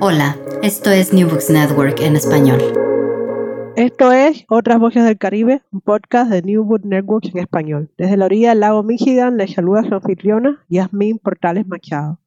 Hola, 0.00 0.36
esto 0.62 0.90
es 0.90 1.12
New 1.12 1.28
Books 1.28 1.50
Network 1.50 2.00
en 2.00 2.16
español. 2.16 2.58
Esto 3.76 4.12
es 4.12 4.46
Otras 4.48 4.78
Voces 4.78 5.04
del 5.04 5.18
Caribe, 5.18 5.62
un 5.72 5.82
podcast 5.82 6.30
de 6.30 6.40
New 6.40 6.64
Books 6.64 6.86
Network 6.86 7.26
en 7.26 7.38
español. 7.38 7.90
Desde 7.98 8.16
la 8.16 8.24
orilla 8.24 8.50
del 8.50 8.60
lago 8.60 8.82
Michigan 8.82 9.36
les 9.36 9.52
saluda 9.52 9.84
su 9.84 9.94
anfitriona, 9.94 10.64
Yasmín 10.68 11.18
Portales 11.18 11.66
Machado. 11.66 12.18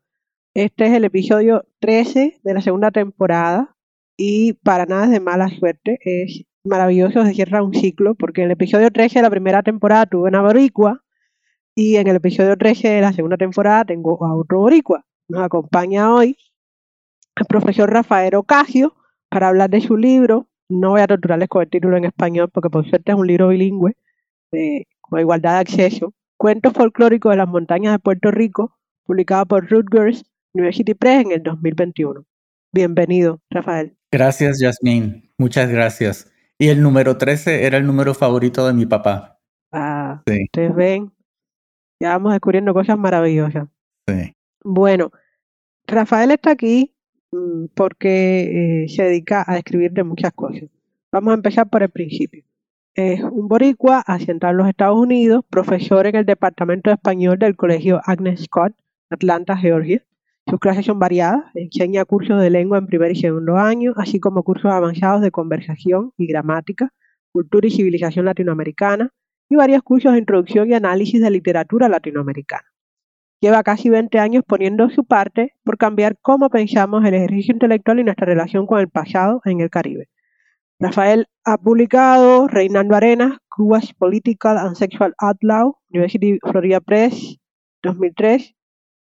Este 0.53 0.85
es 0.85 0.93
el 0.93 1.03
episodio 1.03 1.65
13 1.79 2.39
de 2.43 2.53
la 2.53 2.61
segunda 2.61 2.91
temporada 2.91 3.75
y 4.15 4.53
para 4.53 4.85
nada 4.85 5.05
es 5.05 5.11
de 5.11 5.19
mala 5.19 5.49
suerte, 5.49 5.99
es 6.03 6.43
maravilloso, 6.63 7.25
se 7.25 7.33
cierra 7.33 7.63
un 7.63 7.73
ciclo 7.73 8.13
porque 8.13 8.41
en 8.41 8.45
el 8.45 8.51
episodio 8.51 8.91
13 8.91 9.19
de 9.19 9.23
la 9.23 9.31
primera 9.31 9.63
temporada 9.63 10.05
tuve 10.05 10.29
una 10.29 10.41
boricua 10.41 11.03
y 11.73 11.95
en 11.95 12.07
el 12.07 12.17
episodio 12.17 12.55
13 12.55 12.87
de 12.87 13.01
la 13.01 13.13
segunda 13.13 13.37
temporada 13.37 13.83
tengo 13.83 14.23
a 14.23 14.35
otro 14.35 14.59
boricua. 14.59 15.05
Nos 15.27 15.41
acompaña 15.41 16.13
hoy 16.13 16.37
el 17.39 17.45
profesor 17.45 17.91
Rafael 17.91 18.35
Ocasio 18.35 18.95
para 19.29 19.49
hablar 19.49 19.69
de 19.69 19.81
su 19.81 19.97
libro. 19.97 20.47
No 20.69 20.91
voy 20.91 21.01
a 21.01 21.07
torturarles 21.07 21.47
con 21.49 21.61
el 21.61 21.69
título 21.69 21.97
en 21.97 22.05
español 22.05 22.49
porque 22.51 22.69
por 22.69 22.87
suerte 22.87 23.11
es 23.11 23.17
un 23.17 23.27
libro 23.27 23.49
bilingüe 23.49 23.95
de, 24.51 24.87
con 25.01 25.19
igualdad 25.19 25.53
de 25.53 25.59
acceso. 25.59 26.13
Cuentos 26.37 26.73
folclóricos 26.73 27.31
de 27.31 27.37
las 27.37 27.47
montañas 27.47 27.93
de 27.93 27.99
Puerto 27.99 28.31
Rico, 28.31 28.77
publicado 29.05 29.45
por 29.45 29.69
Rutgers 29.69 30.23
University 30.53 30.93
Press 30.93 31.25
en 31.25 31.31
el 31.31 31.43
2021. 31.43 32.23
Bienvenido, 32.73 33.39
Rafael. 33.49 33.95
Gracias, 34.11 34.59
Jasmine. 34.61 35.31
Muchas 35.37 35.69
gracias. 35.69 36.31
Y 36.59 36.67
el 36.67 36.81
número 36.81 37.17
13 37.17 37.65
era 37.65 37.77
el 37.77 37.85
número 37.85 38.13
favorito 38.13 38.67
de 38.67 38.73
mi 38.73 38.85
papá. 38.85 39.39
Ah, 39.71 40.21
sí. 40.27 40.43
ustedes 40.43 40.75
ven. 40.75 41.11
Ya 41.99 42.09
vamos 42.09 42.33
descubriendo 42.33 42.73
cosas 42.73 42.97
maravillosas. 42.97 43.67
Sí. 44.07 44.33
Bueno, 44.63 45.11
Rafael 45.87 46.31
está 46.31 46.51
aquí 46.51 46.96
porque 47.75 48.83
eh, 48.83 48.89
se 48.89 49.03
dedica 49.03 49.43
a 49.47 49.57
escribir 49.57 49.91
de 49.91 50.03
muchas 50.03 50.33
cosas. 50.33 50.69
Vamos 51.11 51.31
a 51.31 51.35
empezar 51.35 51.69
por 51.69 51.83
el 51.83 51.89
principio. 51.89 52.43
Es 52.95 53.21
un 53.21 53.47
boricua 53.47 53.99
asentado 53.99 54.51
en 54.51 54.57
los 54.57 54.69
Estados 54.69 54.97
Unidos, 54.97 55.45
profesor 55.49 56.07
en 56.07 56.15
el 56.15 56.25
Departamento 56.25 56.89
de 56.89 56.95
Español 56.95 57.37
del 57.37 57.55
Colegio 57.55 58.01
Agnes 58.03 58.43
Scott, 58.43 58.73
Atlanta, 59.09 59.55
Georgia. 59.55 60.03
Sus 60.49 60.59
clases 60.59 60.85
son 60.85 60.97
variadas, 60.97 61.43
enseña 61.53 62.05
cursos 62.05 62.41
de 62.41 62.49
lengua 62.49 62.77
en 62.77 62.87
primer 62.87 63.11
y 63.11 63.15
segundo 63.15 63.57
año, 63.57 63.93
así 63.97 64.19
como 64.19 64.43
cursos 64.43 64.71
avanzados 64.71 65.21
de 65.21 65.29
conversación 65.29 66.13
y 66.17 66.25
gramática, 66.25 66.93
cultura 67.31 67.67
y 67.67 67.71
civilización 67.71 68.25
latinoamericana, 68.25 69.11
y 69.49 69.55
varios 69.55 69.83
cursos 69.83 70.13
de 70.13 70.19
introducción 70.19 70.69
y 70.69 70.73
análisis 70.73 71.21
de 71.21 71.29
literatura 71.29 71.89
latinoamericana 71.89 72.65
lleva 73.39 73.63
casi 73.63 73.89
20 73.89 74.19
años 74.19 74.43
poniendo 74.47 74.89
su 74.89 75.05
parte 75.05 75.53
por 75.63 75.77
cambiar 75.77 76.17
cómo 76.21 76.49
pensamos 76.49 77.05
el 77.05 77.13
ejercicio 77.13 77.53
intelectual 77.53 77.99
y 77.99 78.03
nuestra 78.03 78.25
relación 78.25 78.65
con 78.65 78.79
el 78.79 78.89
pasado 78.89 79.41
en 79.45 79.61
el 79.61 79.69
Caribe. 79.69 80.09
Rafael 80.79 81.27
ha 81.43 81.57
publicado 81.57 82.47
Reinaldo 82.47 82.95
Arenas, 82.95 83.37
Cuba's 83.49 83.93
Political 83.93 84.57
and 84.57 84.75
Sexual 84.75 85.13
Outlaw, 85.19 85.73
University 85.89 86.37
Florida 86.51 86.79
Press, 86.79 87.37
2003, 87.81 88.55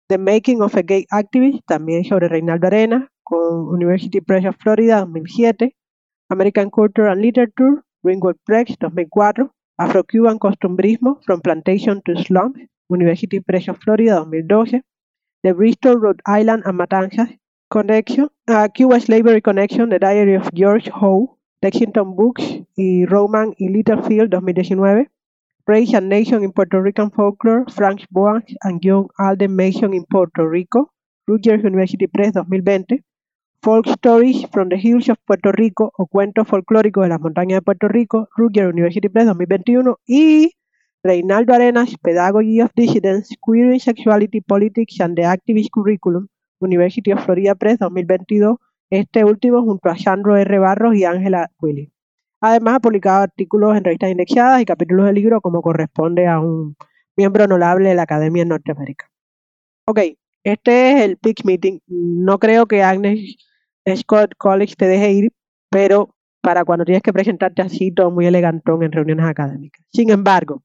The 0.07 0.17
Making 0.17 0.61
of 0.61 0.75
a 0.75 0.81
Gay 0.81 1.05
Activist, 1.11 1.63
también 1.67 2.03
sobre 2.05 2.27
Reinaldo 2.27 2.67
Arenas, 2.67 3.09
con 3.23 3.67
University 3.67 4.21
Press 4.21 4.45
of 4.45 4.55
Florida, 4.57 5.01
2007, 5.01 5.75
American 6.29 6.71
Culture 6.71 7.11
and 7.11 7.21
Literature, 7.21 7.83
Greenwood 8.01 8.37
Press, 8.45 8.75
2004, 8.79 9.51
Afro-Cuban 9.77 10.39
Costumbrismo, 10.39 11.19
From 11.23 11.41
Plantation 11.41 12.01
to 12.01 12.15
Slums, 12.23 12.57
University 12.89 13.39
Press 13.39 13.67
of 13.67 13.77
Florida 13.79 14.23
2012, 14.25 14.81
The 15.43 15.53
Bristol, 15.53 15.95
Rhode 15.97 16.21
Island 16.25 16.63
and 16.65 16.79
Matanzas 16.79 17.37
Connection, 17.69 18.27
uh, 18.47 18.67
Cuba 18.69 18.99
Slavery 18.99 19.41
Connection, 19.41 19.89
The 19.89 19.99
Diary 19.99 20.35
of 20.35 20.53
George 20.53 20.89
Howe, 20.89 21.37
Lexington 21.61 22.15
Books 22.15 22.43
y 22.75 23.05
Roman 23.05 23.53
y 23.59 23.67
Littlefield 23.69 24.31
2019, 24.31 25.09
Race 25.67 25.93
and 25.93 26.09
Nation 26.09 26.43
in 26.43 26.51
Puerto 26.51 26.81
Rican 26.81 27.11
Folklore, 27.11 27.65
Frank 27.69 28.07
Boas 28.09 28.43
and 28.63 28.81
John 28.81 29.07
Alden 29.19 29.55
Mason 29.55 29.93
in 29.93 30.05
Puerto 30.05 30.47
Rico, 30.47 30.91
Rutgers 31.27 31.63
University 31.63 32.07
Press 32.07 32.33
2020, 32.33 33.03
Folk 33.61 33.87
Stories 33.87 34.45
from 34.51 34.69
the 34.69 34.77
Hills 34.77 35.09
of 35.09 35.17
Puerto 35.27 35.51
Rico 35.51 35.91
o 35.97 36.07
Cuentos 36.07 36.47
Folclóricos 36.47 37.03
de 37.03 37.09
las 37.09 37.19
Montañas 37.19 37.57
de 37.57 37.61
Puerto 37.61 37.87
Rico, 37.87 38.29
Rutgers 38.35 38.73
University 38.73 39.09
Press 39.09 39.25
2021 39.27 39.99
y 40.07 40.53
Reinaldo 41.03 41.53
Arenas, 41.53 41.95
Pedagogy 42.01 42.59
of 42.61 42.71
Dissidence, 42.75 43.35
Queer 43.41 43.79
Sexuality, 43.79 44.41
Politics 44.41 44.99
and 44.99 45.15
the 45.15 45.23
Activist 45.23 45.69
Curriculum, 45.71 46.27
University 46.59 47.11
of 47.11 47.23
Florida 47.23 47.55
Press 47.55 47.79
2022, 47.79 48.57
este 48.89 49.23
último 49.23 49.63
junto 49.63 49.89
a 49.89 49.97
Sandro 49.97 50.35
R. 50.35 50.59
Barros 50.59 50.95
y 50.95 51.05
Ángela 51.05 51.51
Willy. 51.61 51.93
Además 52.41 52.75
ha 52.75 52.79
publicado 52.79 53.23
artículos 53.23 53.77
en 53.77 53.83
revistas 53.85 54.11
indexadas 54.11 54.61
y 54.61 54.65
capítulos 54.65 55.05
de 55.05 55.13
libro 55.13 55.39
como 55.39 55.61
corresponde 55.61 56.27
a 56.27 56.39
un 56.39 56.75
miembro 57.15 57.45
honorable 57.45 57.89
de 57.89 57.95
la 57.95 58.03
Academia 58.03 58.43
en 58.43 58.49
Norteamérica. 58.49 59.09
Ok, 59.85 59.99
este 60.43 60.91
es 60.91 61.01
el 61.03 61.17
Pitch 61.17 61.45
Meeting. 61.45 61.79
No 61.87 62.39
creo 62.39 62.65
que 62.65 62.83
Agnes 62.83 63.37
Scott 63.95 64.33
College 64.37 64.75
te 64.75 64.87
deje 64.87 65.11
ir, 65.11 65.31
pero 65.69 66.15
para 66.41 66.65
cuando 66.65 66.83
tienes 66.83 67.03
que 67.03 67.13
presentarte 67.13 67.61
así, 67.61 67.91
todo 67.91 68.11
muy 68.11 68.25
elegantón 68.25 68.83
en 68.83 68.91
reuniones 68.91 69.25
académicas. 69.25 69.85
Sin 69.91 70.09
embargo, 70.09 70.63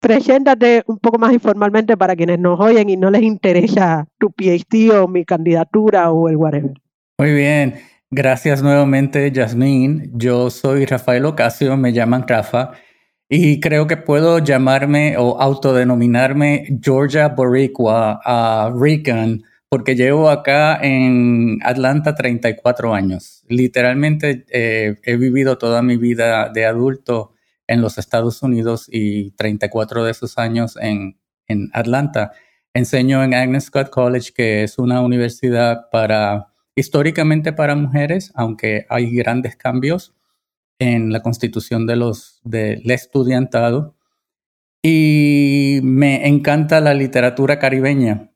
preséntate 0.00 0.82
un 0.86 0.98
poco 0.98 1.18
más 1.18 1.32
informalmente 1.32 1.96
para 1.96 2.16
quienes 2.16 2.38
nos 2.38 2.58
oyen 2.58 2.88
y 2.88 2.96
no 2.96 3.10
les 3.10 3.22
interesa 3.22 4.08
tu 4.18 4.30
PhD 4.30 4.90
o 4.98 5.06
mi 5.06 5.24
candidatura 5.24 6.10
o 6.10 6.28
el 6.28 6.36
whatever. 6.36 6.72
Muy 7.18 7.32
bien. 7.32 7.74
Gracias 8.10 8.60
nuevamente, 8.60 9.30
Jasmine. 9.32 10.10
Yo 10.14 10.50
soy 10.50 10.84
Rafael 10.84 11.24
Ocasio, 11.26 11.76
me 11.76 11.92
llaman 11.92 12.26
Rafa, 12.26 12.72
y 13.28 13.60
creo 13.60 13.86
que 13.86 13.96
puedo 13.96 14.40
llamarme 14.40 15.16
o 15.16 15.40
autodenominarme 15.40 16.80
Georgia 16.82 17.28
Boricua 17.28 18.20
a 18.24 18.72
Rican, 18.74 19.44
porque 19.68 19.94
llevo 19.94 20.28
acá 20.28 20.80
en 20.82 21.60
Atlanta 21.62 22.16
34 22.16 22.92
años. 22.92 23.44
Literalmente 23.48 24.44
eh, 24.50 24.96
he 25.04 25.16
vivido 25.16 25.58
toda 25.58 25.80
mi 25.80 25.96
vida 25.96 26.48
de 26.48 26.66
adulto 26.66 27.34
en 27.70 27.80
los 27.80 27.98
Estados 27.98 28.42
Unidos 28.42 28.88
y 28.90 29.30
34 29.32 30.04
de 30.04 30.10
esos 30.10 30.38
años 30.38 30.76
en, 30.80 31.16
Atlanta. 31.72 32.32
Enseño 32.74 33.24
en 33.24 33.34
Agnes 33.34 33.64
Scott 33.64 33.90
College, 33.90 34.32
que 34.32 34.62
es 34.62 34.78
una 34.78 35.00
universidad 35.00 35.90
para 35.90 36.52
históricamente 36.76 37.52
para 37.52 37.74
mujeres, 37.74 38.30
aunque 38.36 38.86
hay 38.88 39.12
grandes 39.16 39.56
cambios 39.56 40.14
en 40.78 41.12
la 41.12 41.22
constitución 41.22 41.86
de 41.86 41.96
los 41.96 42.40
del 42.44 42.88
estudiantado. 42.88 43.96
Y 44.80 45.80
me 45.82 46.28
encanta 46.28 46.80
la 46.80 46.94
literatura 46.94 47.58
caribeña. 47.58 48.30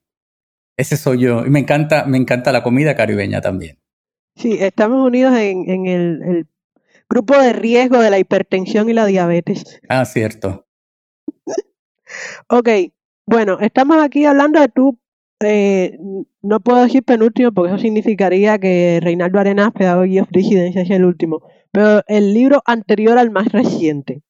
Ese 0.76 0.96
soy 0.96 1.20
yo. 1.20 1.46
Y 1.46 1.50
me 1.50 1.60
encanta, 1.60 2.04
me 2.04 2.18
encanta 2.18 2.50
la 2.50 2.64
comida 2.64 2.96
caribeña 2.96 3.40
también. 3.40 3.78
Sí, 4.34 4.58
estamos 4.60 5.06
unidos 5.06 5.34
en, 5.36 5.86
el 5.86 6.48
grupo 7.14 7.38
de 7.38 7.52
riesgo 7.52 8.00
de 8.00 8.10
la 8.10 8.18
hipertensión 8.18 8.90
y 8.90 8.92
la 8.92 9.06
diabetes. 9.06 9.80
Ah, 9.88 10.04
cierto. 10.04 10.66
ok, 12.48 12.68
bueno, 13.24 13.58
estamos 13.60 14.02
aquí 14.02 14.24
hablando 14.24 14.60
de 14.60 14.68
tu, 14.68 14.98
eh, 15.40 15.96
no 16.42 16.58
puedo 16.58 16.82
decir 16.82 17.04
penúltimo 17.04 17.52
porque 17.52 17.72
eso 17.72 17.80
significaría 17.80 18.58
que 18.58 18.98
Reinaldo 19.00 19.38
Arenas, 19.38 19.70
Pedagogía 19.72 20.22
of 20.22 20.30
Dissidence, 20.32 20.80
es 20.80 20.90
el 20.90 21.04
último, 21.04 21.42
pero 21.70 22.02
el 22.08 22.34
libro 22.34 22.62
anterior 22.66 23.16
al 23.16 23.30
más 23.30 23.46
reciente. 23.52 24.22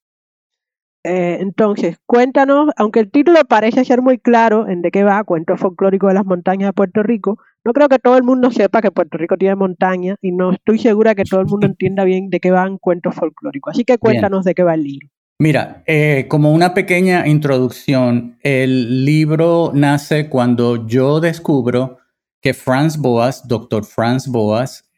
Eh, 1.05 1.39
entonces, 1.41 1.97
cuéntanos, 2.05 2.69
aunque 2.77 3.01
el 3.01 3.11
título 3.11 3.41
parece 3.49 3.87
ser 3.87 4.03
muy 4.03 4.19
claro 4.19 4.69
en 4.69 4.83
de 4.83 4.91
qué 4.91 5.05
va, 5.05 5.25
Cuento 5.25 5.57
folclórico 5.57 6.09
de 6.09 6.15
las 6.15 6.27
montañas 6.27 6.69
de 6.69 6.73
Puerto 6.75 7.03
Rico, 7.03 7.39
no 7.65 7.73
creo 7.73 7.89
que 7.89 7.99
todo 7.99 8.17
el 8.17 8.23
mundo 8.23 8.51
sepa 8.51 8.83
que 8.83 8.91
Puerto 8.91 9.17
Rico 9.17 9.37
tiene 9.37 9.55
montaña 9.55 10.17
y 10.21 10.33
no 10.33 10.53
estoy 10.53 10.79
segura 10.79 11.15
que 11.15 11.25
todo 11.25 11.41
el 11.41 11.47
mundo 11.47 11.67
entienda 11.67 12.05
bien 12.05 12.29
de 12.29 12.39
qué 12.39 12.51
van 12.51 12.77
cuentos 12.79 13.15
folclóricos. 13.15 13.73
Así 13.73 13.85
que 13.85 13.97
cuéntanos 13.99 14.45
de 14.45 14.55
qué 14.55 14.63
va 14.63 14.75
el 14.75 14.85
libro. 14.85 15.09
Mira, 15.39 15.83
eh, 15.87 16.27
como 16.29 16.53
una 16.53 16.75
pequeña 16.75 17.27
introducción, 17.27 18.39
el 18.43 19.05
libro 19.05 19.73
nace 19.75 20.29
cuando 20.29 20.87
yo 20.87 21.21
descubro 21.21 21.99
que 22.41 22.55
Franz 22.55 22.99
Boas, 22.99 23.49
doctor 23.49 23.85
Franz 23.85 24.29
Boas, 24.29 24.91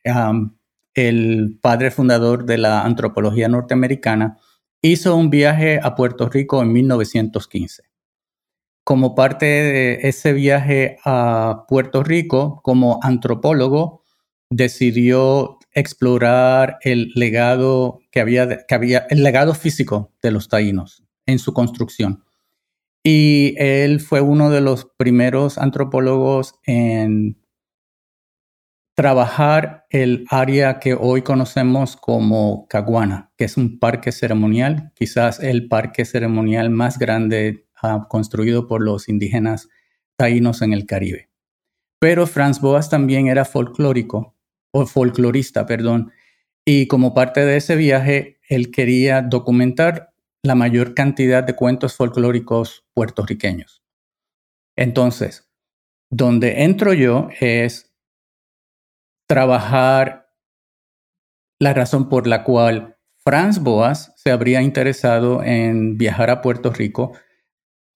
el 0.94 1.58
padre 1.62 1.90
fundador 1.90 2.44
de 2.44 2.58
la 2.58 2.82
antropología 2.82 3.48
norteamericana, 3.48 4.38
hizo 4.82 5.16
un 5.16 5.30
viaje 5.30 5.78
a 5.82 5.94
Puerto 5.94 6.28
Rico 6.28 6.62
en 6.62 6.72
1915 6.72 7.95
como 8.86 9.16
parte 9.16 9.46
de 9.46 9.98
ese 10.08 10.32
viaje 10.32 10.98
a 11.04 11.64
Puerto 11.66 12.04
Rico, 12.04 12.60
como 12.62 13.00
antropólogo, 13.02 14.04
decidió 14.48 15.58
explorar 15.72 16.78
el 16.82 17.10
legado 17.16 17.98
que 18.12 18.20
había, 18.20 18.44
el 19.10 19.24
legado 19.24 19.54
físico 19.54 20.12
de 20.22 20.30
los 20.30 20.46
taínos 20.48 21.02
en 21.26 21.40
su 21.40 21.52
construcción. 21.52 22.22
Y 23.02 23.56
él 23.58 23.98
fue 23.98 24.20
uno 24.20 24.50
de 24.50 24.60
los 24.60 24.84
primeros 24.96 25.58
antropólogos 25.58 26.54
en 26.64 27.42
trabajar 28.94 29.86
el 29.90 30.26
área 30.30 30.78
que 30.78 30.94
hoy 30.94 31.22
conocemos 31.22 31.96
como 31.96 32.68
Caguana, 32.68 33.32
que 33.36 33.46
es 33.46 33.56
un 33.56 33.80
parque 33.80 34.12
ceremonial, 34.12 34.92
quizás 34.94 35.40
el 35.40 35.66
parque 35.66 36.04
ceremonial 36.04 36.70
más 36.70 37.00
grande 37.00 37.65
construido 38.08 38.66
por 38.66 38.82
los 38.82 39.08
indígenas 39.08 39.68
taínos 40.16 40.62
en 40.62 40.72
el 40.72 40.86
Caribe. 40.86 41.28
Pero 42.00 42.26
Franz 42.26 42.60
Boas 42.60 42.90
también 42.90 43.28
era 43.28 43.44
folclórico, 43.44 44.34
o 44.72 44.86
folclorista, 44.86 45.66
perdón, 45.66 46.12
y 46.64 46.88
como 46.88 47.14
parte 47.14 47.44
de 47.44 47.56
ese 47.56 47.76
viaje, 47.76 48.38
él 48.48 48.70
quería 48.70 49.22
documentar 49.22 50.12
la 50.42 50.54
mayor 50.54 50.94
cantidad 50.94 51.44
de 51.44 51.54
cuentos 51.54 51.94
folclóricos 51.94 52.84
puertorriqueños. 52.92 53.82
Entonces, 54.76 55.48
donde 56.10 56.64
entro 56.64 56.92
yo 56.92 57.28
es 57.40 57.94
trabajar 59.28 60.32
la 61.58 61.72
razón 61.72 62.08
por 62.08 62.26
la 62.26 62.44
cual 62.44 62.96
Franz 63.16 63.58
Boas 63.60 64.12
se 64.16 64.30
habría 64.30 64.62
interesado 64.62 65.42
en 65.42 65.96
viajar 65.98 66.30
a 66.30 66.42
Puerto 66.42 66.70
Rico. 66.72 67.12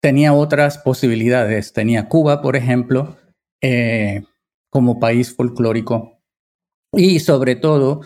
Tenía 0.01 0.33
otras 0.33 0.79
posibilidades. 0.79 1.73
Tenía 1.73 2.09
Cuba, 2.09 2.41
por 2.41 2.57
ejemplo, 2.57 3.17
eh, 3.61 4.23
como 4.71 4.99
país 4.99 5.35
folclórico. 5.35 6.19
Y 6.93 7.21
sobre 7.21 7.55
todo, 7.55 8.01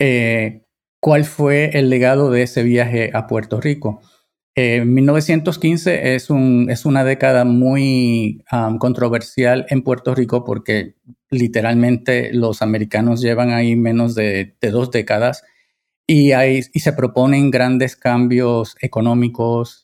eh, 0.00 0.64
cuál 1.00 1.24
fue 1.24 1.70
el 1.78 1.88
legado 1.88 2.30
de 2.30 2.42
ese 2.42 2.62
viaje 2.64 3.10
a 3.14 3.26
Puerto 3.26 3.60
Rico. 3.60 4.00
1915 4.56 5.94
eh, 5.94 6.14
es, 6.14 6.30
un, 6.30 6.68
es, 6.70 6.86
una 6.86 7.02
década 7.02 7.44
muy 7.44 8.44
controversial 8.78 9.66
en 9.68 9.82
Puerto 9.82 10.14
Rico 10.14 10.44
porque 10.44 10.94
literalmente 11.28 12.32
los 12.32 12.62
americanos 12.62 13.20
llevan 13.20 13.50
ahí 13.50 13.74
menos 13.74 14.14
de, 14.14 14.54
dos 14.60 14.92
décadas 14.92 15.42
y, 16.06 16.32
y 16.32 16.80
se 16.80 16.92
proponen 16.92 17.50
grandes 17.50 17.96
cambios 17.96 18.76
económicos, 18.80 19.83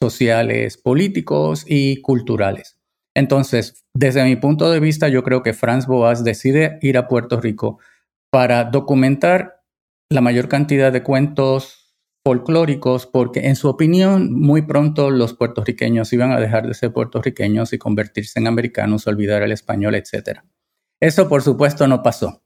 sociales, 0.00 0.78
políticos 0.78 1.64
y 1.66 2.00
culturales. 2.00 2.78
Entonces, 3.14 3.84
desde 3.94 4.24
mi 4.24 4.36
punto 4.36 4.70
de 4.70 4.80
vista, 4.80 5.08
yo 5.08 5.22
creo 5.22 5.42
que 5.42 5.52
Franz 5.52 5.86
Boas 5.86 6.24
decide 6.24 6.78
ir 6.80 6.96
a 6.96 7.08
Puerto 7.08 7.40
Rico 7.40 7.78
para 8.30 8.64
documentar 8.64 9.62
la 10.10 10.20
mayor 10.20 10.48
cantidad 10.48 10.92
de 10.92 11.02
cuentos 11.02 11.80
folclóricos 12.24 13.06
porque 13.06 13.46
en 13.46 13.56
su 13.56 13.68
opinión 13.68 14.32
muy 14.32 14.62
pronto 14.62 15.10
los 15.10 15.34
puertorriqueños 15.34 16.12
iban 16.12 16.32
a 16.32 16.40
dejar 16.40 16.66
de 16.66 16.74
ser 16.74 16.92
puertorriqueños 16.92 17.72
y 17.72 17.78
convertirse 17.78 18.38
en 18.38 18.46
americanos, 18.46 19.06
olvidar 19.06 19.42
el 19.42 19.52
español, 19.52 19.94
etc. 19.94 20.40
Eso 21.00 21.28
por 21.28 21.42
supuesto 21.42 21.86
no 21.86 22.02
pasó. 22.02 22.42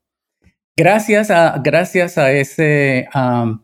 Gracias 0.77 1.31
a, 1.31 1.61
gracias 1.63 2.19
a, 2.19 2.33
ese, 2.33 3.09
a 3.13 3.59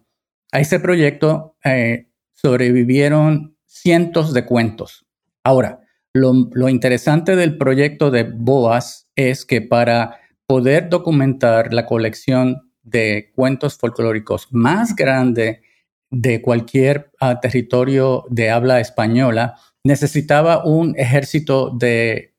ese 0.52 0.80
proyecto 0.80 1.56
eh, 1.64 2.08
sobrevivieron 2.32 3.56
cientos 3.70 4.34
de 4.34 4.44
cuentos. 4.44 5.06
Ahora, 5.44 5.80
lo, 6.12 6.68
interesante 6.68 7.36
del 7.36 7.56
proyecto 7.56 8.10
de 8.10 8.24
Boas 8.24 9.08
es 9.14 9.46
que 9.46 9.62
para 9.62 10.18
poder 10.46 10.88
documentar 10.88 11.72
la 11.72 11.86
colección 11.86 12.72
de 12.82 13.30
cuentos 13.36 13.78
folclóricos 13.78 14.48
más 14.50 14.96
grande 14.96 15.62
de 16.10 16.42
cualquier 16.42 17.12
ah, 17.20 17.38
territorio 17.38 18.24
de 18.28 18.50
habla 18.50 18.80
española 18.80 19.54
necesitaba 19.84 20.64
un 20.64 20.94
ejército 20.98 21.70
de, 21.70 22.34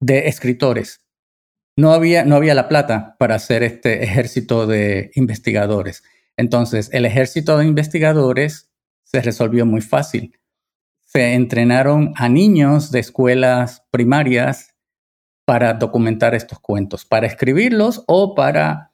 de 0.00 0.28
escritores. 0.28 1.02
No 1.76 1.92
había, 1.92 2.24
no 2.24 2.34
había 2.34 2.54
la 2.54 2.68
plata 2.68 3.14
para 3.20 3.36
hacer 3.36 3.62
este 3.62 4.02
ejército 4.02 4.66
de 4.66 5.12
investigadores. 5.14 6.02
Entonces, 6.36 6.90
el 6.92 7.04
ejército 7.04 7.56
de 7.56 7.66
investigadores 7.66 8.67
se 9.10 9.22
resolvió 9.22 9.64
muy 9.64 9.80
fácil. 9.80 10.38
Se 11.00 11.32
entrenaron 11.32 12.12
a 12.16 12.28
niños 12.28 12.90
de 12.90 13.00
escuelas 13.00 13.82
primarias 13.90 14.74
para 15.46 15.72
documentar 15.72 16.34
estos 16.34 16.58
cuentos, 16.60 17.06
para 17.06 17.26
escribirlos 17.26 18.04
o 18.06 18.34
para 18.34 18.92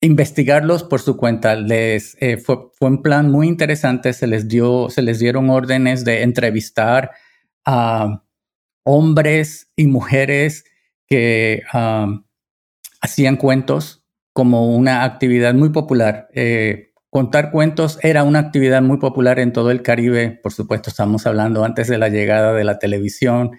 investigarlos 0.00 0.84
por 0.84 1.02
su 1.02 1.18
cuenta. 1.18 1.54
Les, 1.54 2.16
eh, 2.20 2.38
fue, 2.38 2.70
un 2.80 3.02
plan 3.02 3.30
muy 3.30 3.46
interesante. 3.46 4.14
Se 4.14 4.26
les, 4.26 4.48
dio, 4.48 4.88
se 4.88 5.02
les 5.02 5.18
dieron 5.18 5.50
órdenes 5.50 6.06
de 6.06 6.22
entrevistar 6.22 7.10
a 7.66 8.24
hombres 8.84 9.70
y 9.76 9.86
mujeres 9.86 10.64
que 11.06 11.62
hacían 13.02 13.36
cuentos 13.36 14.02
como 14.32 14.74
una 14.74 15.04
actividad 15.04 15.52
muy 15.52 15.68
popular. 15.68 16.28
Eh, 16.32 16.91
contar 17.12 17.50
cuentos 17.50 17.98
era 18.00 18.24
una 18.24 18.38
actividad 18.38 18.80
muy 18.80 18.96
popular 18.96 19.38
en 19.38 19.52
todo 19.52 19.70
el 19.70 19.82
Caribe. 19.82 20.30
Por 20.42 20.50
supuesto, 20.50 20.88
estamos 20.88 21.26
hablando 21.26 21.62
antes 21.62 21.86
de 21.88 21.98
la 21.98 22.08
llegada 22.08 22.54
de 22.54 22.64
la 22.64 22.78
televisión. 22.78 23.50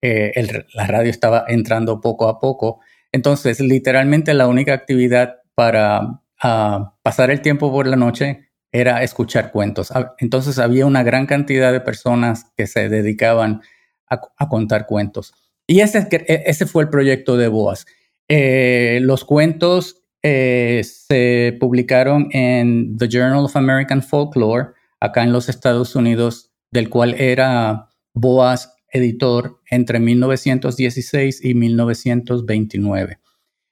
Eh, 0.00 0.32
la 0.74 0.86
radio 0.86 1.10
estaba 1.10 1.44
entrando 1.48 2.00
poco 2.00 2.28
a 2.28 2.38
poco. 2.38 2.78
Entonces, 3.10 3.58
literalmente 3.58 4.32
la 4.32 4.46
única 4.46 4.74
actividad 4.74 5.38
para 5.56 6.20
ah, 6.40 6.94
pasar 7.02 7.32
el 7.32 7.40
tiempo 7.40 7.72
por 7.72 7.88
la 7.88 7.96
noche 7.96 8.48
era 8.70 9.02
escuchar 9.02 9.50
cuentos. 9.50 9.92
Entonces 10.18 10.60
había 10.60 10.86
una 10.86 11.02
gran 11.02 11.26
cantidad 11.26 11.72
de 11.72 11.80
personas 11.80 12.44
que 12.56 12.68
se 12.68 12.88
dedicaban 12.88 13.60
a, 14.06 14.48
contar 14.48 14.86
cuentos. 14.86 15.34
Y 15.66 15.80
ese, 15.80 16.06
e, 16.12 16.44
ese, 16.46 16.64
fue 16.64 16.84
el 16.84 16.90
proyecto 16.90 17.36
de 17.36 17.48
Boas. 17.48 17.86
Eh, 18.28 19.00
los 19.02 19.24
cuentos 19.24 19.99
eh, 20.22 20.82
se 20.84 21.56
publicaron 21.58 22.28
en 22.32 22.96
The 22.96 23.08
Journal 23.08 23.44
of 23.44 23.56
American 23.56 24.02
Folklore, 24.02 24.70
acá 25.00 25.22
en 25.22 25.32
los 25.32 25.48
Estados 25.48 25.94
Unidos, 25.96 26.52
del 26.70 26.88
cual 26.88 27.14
era 27.14 27.88
Boas 28.12 28.74
editor 28.92 29.60
entre 29.70 30.00
1916 30.00 31.44
y 31.44 31.54
1929. 31.54 33.18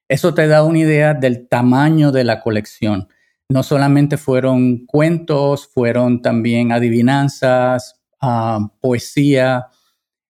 Eso 0.08 0.32
te 0.32 0.46
da 0.46 0.62
una 0.64 0.78
idea 0.78 1.14
del 1.14 1.48
tamaño 1.48 2.12
de 2.12 2.24
la 2.24 2.40
colección. 2.40 3.08
No 3.50 3.62
solamente 3.62 4.16
fueron 4.16 4.86
cuentos, 4.86 5.68
fueron 5.68 6.22
también 6.22 6.72
adivinanzas, 6.72 8.00
ah, 8.20 8.72
poesía, 8.80 9.66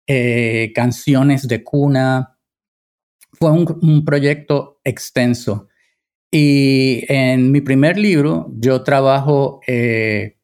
eh, 0.06 0.72
canciones 0.74 1.48
de 1.48 1.62
cuna. 1.62 2.38
Fue 3.32 3.50
un, 3.50 4.04
proyecto 4.04 4.80
extenso. 4.84 5.68
Y 6.34 7.04
en 7.12 7.52
mi 7.52 7.60
primer 7.60 7.98
libro 7.98 8.50
yo 8.54 8.82
trabajo 8.82 9.60
eh, 9.66 10.38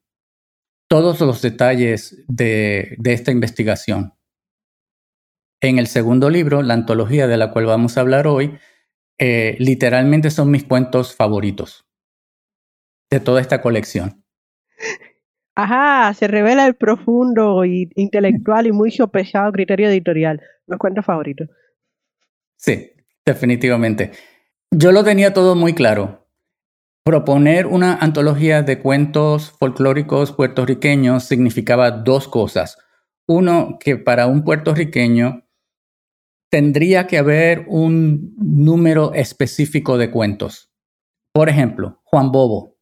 todos 0.87 1.21
los 1.21 1.41
detalles 1.41 2.23
de, 2.29 2.95
de, 2.99 3.13
esta 3.15 3.33
investigación. 3.33 4.13
En 5.63 5.79
el 5.79 5.87
segundo 5.87 6.29
libro, 6.29 6.63
la 6.63 6.75
antología 6.75 7.27
de 7.27 7.39
la 7.39 7.51
cual 7.51 7.65
vamos 7.65 7.97
a 7.97 8.03
hablar 8.03 8.27
hoy, 8.27 8.59
eh, 9.19 9.57
literalmente 9.59 10.31
son 10.31 10.51
mis 10.51 10.65
cuentos 10.65 11.17
favoritos 11.17 11.89
de 13.11 13.21
toda 13.21 13.41
esta 13.41 13.61
colección. 13.63 14.23
Ajá, 15.57 16.15
se 16.15 16.29
revela 16.29 16.67
el 16.67 16.77
profundo 16.77 17.65
y 17.65 17.91
intelectual 17.97 18.67
y 18.69 18.73
muy 18.73 18.93
sopesado 18.93 19.51
criterio 19.51 19.89
editorial. 19.89 20.41
Los 20.67 20.79
cuentos 20.79 21.05
favoritos. 21.05 21.49
Sí, 22.57 22.93
definitivamente. 23.25 24.13
Yo 24.71 24.93
lo 24.93 25.03
tenía 25.03 25.33
todo 25.33 25.55
muy 25.55 25.75
claro. 25.75 26.27
Proponer 27.05 27.67
una 27.67 27.95
antología 27.95 28.63
de 28.63 28.81
cuentos 28.81 29.53
folclóricos 29.59 30.33
puertorriqueños 30.33 31.25
significaba 31.25 31.91
dos 31.91 32.29
cosas. 32.29 32.77
Uno, 33.27 33.79
que 33.81 33.97
para 33.97 34.27
un 34.27 34.45
puertorriqueño 34.45 35.49
tendría 36.51 37.07
que 37.07 37.19
haber 37.19 37.65
un 37.69 38.35
número 38.37 39.15
específico 39.15 39.97
de 39.97 40.11
cuentos. 40.11 40.71
Por 41.33 41.49
ejemplo, 41.49 42.01
Juan 42.05 42.31
Bobo, 42.31 42.77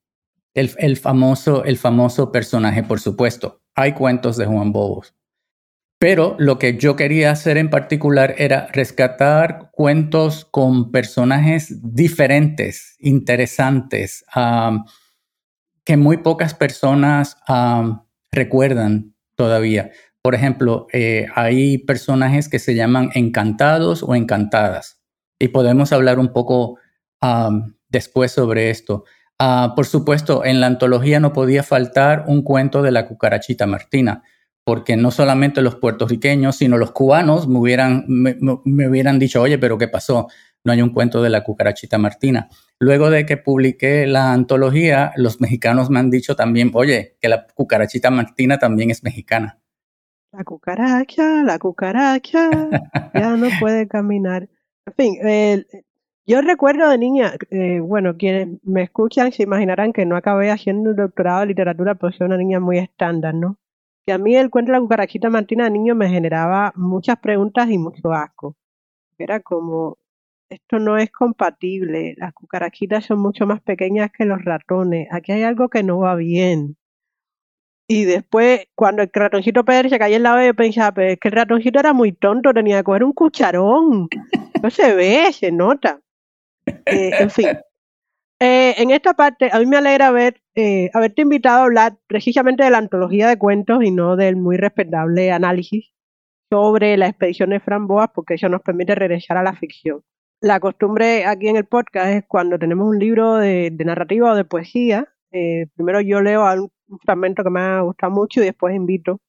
el, 0.54 0.96
famoso, 0.96 1.64
el 1.64 1.78
famoso 1.78 2.32
personaje, 2.32 2.82
por 2.82 3.00
supuesto. 3.00 3.62
Hay 3.74 3.92
cuentos 3.92 4.36
de 4.36 4.46
Juan 4.46 4.72
Bobo. 4.72 5.04
Pero 5.98 6.36
lo 6.38 6.58
que 6.58 6.76
yo 6.76 6.94
quería 6.94 7.30
hacer 7.30 7.56
en 7.56 7.70
particular 7.70 8.34
era 8.36 8.68
rescatar 8.72 9.70
cuentos 9.72 10.44
con 10.44 10.90
personajes 10.90 11.80
diferentes, 11.82 12.96
interesantes, 12.98 14.24
que 15.84 15.96
muy 15.96 16.18
pocas 16.18 16.54
personas 16.54 17.38
recuerdan 18.30 19.14
todavía. 19.36 19.90
Por 20.20 20.34
ejemplo, 20.34 20.86
eh, 20.92 21.28
hay 21.34 21.78
personajes 21.78 22.48
que 22.48 22.58
se 22.58 22.74
llaman 22.74 23.10
encantados 23.14 24.02
o 24.02 24.14
encantadas 24.14 25.00
y 25.38 25.48
podemos 25.48 25.92
hablar 25.92 26.18
un 26.18 26.32
poco 26.32 26.78
después 27.88 28.32
sobre 28.32 28.70
esto. 28.70 29.04
Ah, 29.38 29.72
por 29.76 29.86
supuesto, 29.86 30.44
en 30.44 30.60
la 30.60 30.66
antología 30.66 31.20
no 31.20 31.32
podía 31.32 31.62
faltar 31.62 32.24
un 32.26 32.42
cuento 32.42 32.82
de 32.82 32.90
la 32.90 33.06
cucarachita 33.06 33.66
Martina, 33.66 34.22
porque 34.66 34.96
no 34.96 35.12
solamente 35.12 35.62
los 35.62 35.76
puertorriqueños, 35.76 36.56
sino 36.56 36.76
los 36.76 36.90
cubanos 36.90 37.46
me 37.46 37.60
hubieran, 37.60 38.04
me, 38.08 38.36
hubieran 38.88 39.20
dicho, 39.20 39.40
oye, 39.40 39.58
pero 39.58 39.78
¿qué 39.78 39.86
pasó? 39.86 40.26
No 40.64 40.72
hay 40.72 40.82
un 40.82 40.90
cuento 40.90 41.22
de 41.22 41.30
la 41.30 41.44
cucarachita 41.44 41.98
Martina. 41.98 42.48
Luego 42.80 43.08
de 43.08 43.24
que 43.26 43.36
publiqué 43.36 44.08
la 44.08 44.32
antología, 44.32 45.12
los 45.14 45.40
mexicanos 45.40 45.88
me 45.88 46.00
han 46.00 46.10
dicho 46.10 46.34
también, 46.34 46.72
oye, 46.74 47.16
que 47.20 47.28
la 47.28 47.46
cucarachita 47.46 48.10
Martina 48.10 48.58
también 48.58 48.90
es 48.90 49.04
mexicana. 49.04 49.60
La 50.32 50.42
cucaracha, 50.42 51.44
la 51.44 51.60
cucaracha, 51.60 52.50
ya 53.14 53.36
no 53.36 53.46
puede 53.60 53.86
caminar. 53.86 54.48
En 54.84 54.94
fin, 54.94 55.64
yo 56.26 56.42
recuerdo 56.42 56.90
de 56.90 56.98
niña, 56.98 57.34
eh, 57.50 57.78
bueno, 57.78 58.16
quienes 58.16 58.48
me 58.64 58.82
escuchan 58.82 59.30
se 59.30 59.44
imaginarán 59.44 59.92
que 59.92 60.04
no 60.06 60.16
acabé 60.16 60.50
haciendo 60.50 60.90
un 60.90 60.96
doctorado 60.96 61.42
de 61.42 61.46
literatura, 61.46 61.94
porque 61.94 62.16
soy 62.16 62.26
una 62.26 62.36
niña 62.36 62.58
muy 62.58 62.78
estándar, 62.78 63.32
¿no? 63.32 63.58
Que 64.06 64.12
a 64.12 64.18
mí 64.18 64.36
el 64.36 64.50
cuento 64.50 64.70
de 64.70 64.78
la 64.78 64.80
cucarachita 64.80 65.30
Martina 65.30 65.64
de 65.64 65.70
niño 65.70 65.94
me 65.94 66.08
generaba 66.08 66.72
muchas 66.76 67.18
preguntas 67.18 67.68
y 67.70 67.76
mucho 67.76 68.12
asco. 68.12 68.56
Era 69.18 69.40
como, 69.40 69.98
esto 70.48 70.78
no 70.78 70.96
es 70.96 71.10
compatible, 71.10 72.14
las 72.16 72.32
cucarachitas 72.32 73.04
son 73.04 73.18
mucho 73.18 73.46
más 73.46 73.60
pequeñas 73.60 74.10
que 74.16 74.24
los 74.24 74.44
ratones, 74.44 75.08
aquí 75.10 75.32
hay 75.32 75.42
algo 75.42 75.68
que 75.68 75.82
no 75.82 75.98
va 75.98 76.14
bien. 76.14 76.76
Y 77.88 78.04
después, 78.04 78.66
cuando 78.74 79.02
el 79.02 79.10
ratoncito 79.12 79.64
Pedro 79.64 79.88
se 79.88 79.98
cayó 79.98 80.16
en 80.16 80.24
la 80.24 80.34
vez, 80.34 80.54
pensaba, 80.54 80.92
pero 80.92 81.12
es 81.12 81.20
que 81.20 81.28
el 81.28 81.34
ratoncito 81.34 81.78
era 81.78 81.92
muy 81.92 82.12
tonto, 82.12 82.52
tenía 82.52 82.78
que 82.78 82.84
coger 82.84 83.04
un 83.04 83.12
cucharón. 83.12 84.08
No 84.62 84.70
se 84.70 84.94
ve, 84.94 85.32
se 85.32 85.52
nota. 85.52 86.00
Eh, 86.66 87.10
en 87.20 87.30
fin. 87.30 87.48
Eh, 88.38 88.74
en 88.82 88.90
esta 88.90 89.14
parte, 89.14 89.48
a 89.50 89.58
mí 89.58 89.66
me 89.66 89.78
alegra 89.78 90.08
haber, 90.08 90.42
eh, 90.54 90.90
haberte 90.92 91.22
invitado 91.22 91.60
a 91.60 91.64
hablar 91.64 91.96
precisamente 92.06 92.64
de 92.64 92.70
la 92.70 92.78
antología 92.78 93.28
de 93.28 93.38
cuentos 93.38 93.82
y 93.82 93.90
no 93.90 94.16
del 94.16 94.36
muy 94.36 94.58
respetable 94.58 95.32
análisis 95.32 95.94
sobre 96.50 96.96
la 96.98 97.08
expedición 97.08 97.50
de 97.50 97.60
Framboas, 97.60 98.10
porque 98.14 98.34
eso 98.34 98.48
nos 98.50 98.60
permite 98.60 98.94
regresar 98.94 99.38
a 99.38 99.42
la 99.42 99.54
ficción. 99.54 100.02
La 100.40 100.60
costumbre 100.60 101.24
aquí 101.24 101.48
en 101.48 101.56
el 101.56 101.64
podcast 101.64 102.08
es 102.08 102.24
cuando 102.28 102.58
tenemos 102.58 102.86
un 102.86 102.98
libro 102.98 103.36
de, 103.36 103.70
narrativa 103.84 104.32
o 104.32 104.34
de 104.34 104.44
poesía, 104.44 105.08
primero 105.30 106.00
yo 106.00 106.20
leo 106.20 106.44
un, 106.54 106.70
fragmento 107.04 107.42
que 107.42 107.50
me 107.50 107.60
ha 107.60 107.80
gustado 107.80 108.12
mucho 108.12 108.40
y 108.40 108.44
después 108.44 108.74
invito 108.74 109.20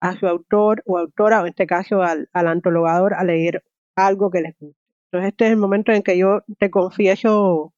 a 0.00 0.16
su 0.16 0.26
autor 0.26 0.82
o 0.86 0.98
autora, 0.98 1.40
o 1.40 1.42
en 1.42 1.48
este 1.50 1.66
caso 1.66 2.02
al, 2.02 2.28
al 2.32 2.46
antologador, 2.46 3.14
a 3.14 3.24
leer 3.24 3.64
algo 3.96 4.30
que 4.30 4.42
les 4.42 4.56
guste. 4.58 4.78
Entonces 5.06 5.28
este 5.32 5.46
es 5.46 5.50
el 5.52 5.56
momento 5.56 5.92
en 5.92 6.02
que 6.02 6.16
yo 6.16 6.42
te 6.58 6.70
confieso 6.70 7.74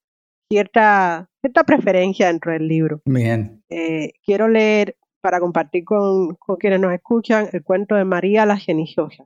cierta, 0.53 1.31
cierta 1.41 1.65
preferencia 1.65 2.27
dentro 2.27 2.53
del 2.53 2.69
libro. 2.69 3.01
Bien. 3.07 3.65
Eh, 3.71 4.13
quiero 4.23 4.49
leer 4.49 4.99
para 5.23 5.41
compartir 5.41 5.85
con, 5.85 6.35
con, 6.35 6.57
quienes 6.57 6.79
nos 6.79 6.93
escuchan 6.93 7.49
el 7.53 7.65
cuento 7.65 7.95
de 7.95 8.05
María 8.05 8.45
la 8.45 8.61
Ceniciosa. 8.61 9.25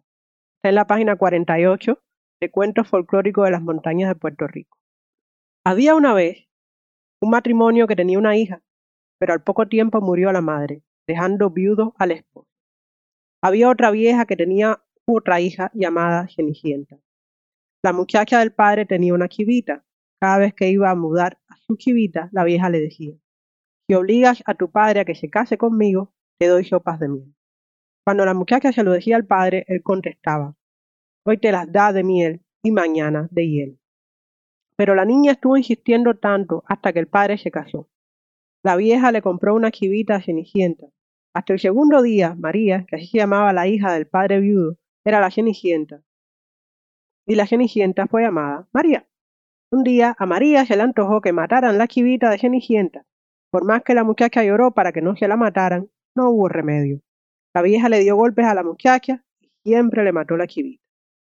Está 0.59 0.69
en 0.69 0.77
la 0.77 0.87
página 0.87 1.17
48 1.17 1.99
de 2.41 2.51
Cuentos 2.53 2.87
Folclóricos 2.89 3.45
de 3.45 3.51
las 3.51 3.61
Montañas 3.63 4.09
de 4.09 4.15
Puerto 4.15 4.47
Rico. 4.47 4.79
Había 5.65 5.97
una 5.97 6.15
vez 6.15 6.47
un 7.21 7.31
matrimonio 7.31 7.89
que 7.89 7.97
tenía 7.97 8.21
una 8.21 8.37
hija, 8.37 8.63
pero 9.19 9.33
al 9.33 9.43
poco 9.43 9.67
tiempo 9.67 10.01
murió 10.01 10.31
la 10.31 10.43
madre, 10.43 10.83
dejando 11.09 11.51
viudo 11.51 11.95
al 11.99 12.13
esposo. 12.13 12.47
Había 13.43 13.69
otra 13.69 13.91
vieja 13.91 14.27
que 14.27 14.37
tenía 14.37 14.81
otra 15.07 15.41
hija 15.41 15.73
llamada 15.75 16.29
Cenicienta. 16.29 17.01
La 17.83 17.93
muchacha 17.93 18.39
del 18.39 18.53
padre 18.53 18.87
tenía 18.87 19.13
una 19.13 19.29
chivita. 19.29 19.86
Cada 20.21 20.39
vez 20.39 20.55
que 20.55 20.71
iba 20.71 20.91
a 20.91 20.95
mudar 20.95 21.39
a 21.49 21.57
su 21.57 21.77
chivita, 21.77 22.29
la 22.33 22.45
vieja 22.45 22.71
le 22.71 22.81
decía, 22.81 23.15
si 23.89 23.95
obligas 23.95 24.43
a 24.47 24.55
tu 24.55 24.71
padre 24.71 25.01
a 25.01 25.05
que 25.05 25.15
se 25.15 25.31
case 25.31 25.59
conmigo, 25.59 26.13
te 26.39 26.47
doy 26.47 26.65
sopas 26.65 26.99
de 26.99 27.09
miel. 27.09 27.35
Cuando 28.05 28.25
la 28.25 28.35
muchacha 28.35 28.73
se 28.73 28.83
lo 28.83 28.93
decía 28.93 29.17
al 29.17 29.27
padre, 29.27 29.65
él 29.69 29.83
contestaba, 29.83 30.57
hoy 31.27 31.39
te 31.39 31.53
las 31.53 31.71
da 31.71 31.93
de 31.93 32.05
miel 32.05 32.43
y 32.63 32.71
mañana 32.71 33.29
de 33.31 33.49
hiel. 33.49 33.81
Pero 34.77 34.95
la 34.95 35.05
niña 35.05 35.33
estuvo 35.33 35.57
insistiendo 35.57 36.17
tanto 36.17 36.65
hasta 36.67 36.93
que 36.93 36.99
el 36.99 37.09
padre 37.09 37.39
se 37.39 37.51
casó. 37.51 37.89
La 38.63 38.77
vieja 38.77 39.13
le 39.13 39.23
compró 39.23 39.55
una 39.55 39.71
chivita 39.71 40.17
a 40.17 40.23
Cenicienta. 40.23 40.87
Hasta 41.35 41.53
el 41.53 41.61
segundo 41.61 42.03
día, 42.03 42.35
María, 42.35 42.85
que 42.87 42.97
así 42.97 43.07
se 43.07 43.19
llamaba 43.19 43.53
la 43.53 43.69
hija 43.69 43.93
del 43.93 44.07
padre 44.07 44.41
viudo, 44.41 44.79
era 45.05 45.21
la 45.21 45.31
Cenicienta, 45.31 46.03
y 47.27 47.35
la 47.35 47.47
Cenicienta 47.47 48.07
fue 48.07 48.25
amada 48.25 48.69
María. 48.73 49.07
Un 49.73 49.83
día 49.83 50.15
a 50.17 50.27
María 50.27 50.65
se 50.65 50.77
le 50.77 50.83
antojó 50.83 51.21
que 51.21 51.33
mataran 51.33 51.77
la 51.77 51.89
chivita 51.89 52.31
de 52.31 52.39
Cenicienta. 52.39 53.05
Por 53.51 53.65
más 53.65 53.83
que 53.83 53.95
la 53.95 54.05
muchacha 54.05 54.45
lloró 54.45 54.73
para 54.73 54.93
que 54.93 55.03
no 55.03 55.17
se 55.17 55.27
la 55.27 55.37
mataran, 55.37 55.91
no 56.15 56.31
hubo 56.31 56.49
remedio. 56.49 57.01
La 57.53 57.63
vieja 57.63 57.89
le 57.89 57.99
dio 57.99 58.15
golpes 58.15 58.47
a 58.47 58.55
la 58.55 58.63
muchacha 58.63 59.25
y 59.41 59.51
siempre 59.65 60.05
le 60.05 60.13
mató 60.13 60.37
la 60.37 60.47
chivita. 60.47 60.85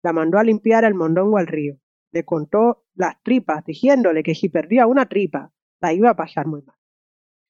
La 0.03 0.13
mandó 0.13 0.39
a 0.39 0.43
limpiar 0.43 0.83
el 0.83 0.95
mondongo 0.95 1.37
al 1.37 1.45
río. 1.45 1.77
Le 2.11 2.25
contó 2.25 2.85
las 2.95 3.21
tripas, 3.21 3.63
diciéndole 3.65 4.23
que 4.23 4.33
si 4.33 4.49
perdía 4.49 4.87
una 4.87 5.07
tripa, 5.07 5.51
la 5.79 5.93
iba 5.93 6.09
a 6.09 6.15
pasar 6.15 6.47
muy 6.47 6.63
mal. 6.63 6.75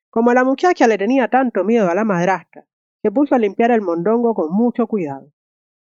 Como 0.09 0.33
la 0.33 0.43
muchacha 0.43 0.85
le 0.87 0.97
tenía 0.97 1.29
tanto 1.29 1.63
miedo 1.63 1.89
a 1.89 1.95
la 1.95 2.03
madrastra, 2.03 2.65
se 3.01 3.11
puso 3.11 3.35
a 3.35 3.39
limpiar 3.39 3.71
el 3.71 3.81
mondongo 3.81 4.33
con 4.33 4.53
mucho 4.53 4.87
cuidado. 4.87 5.31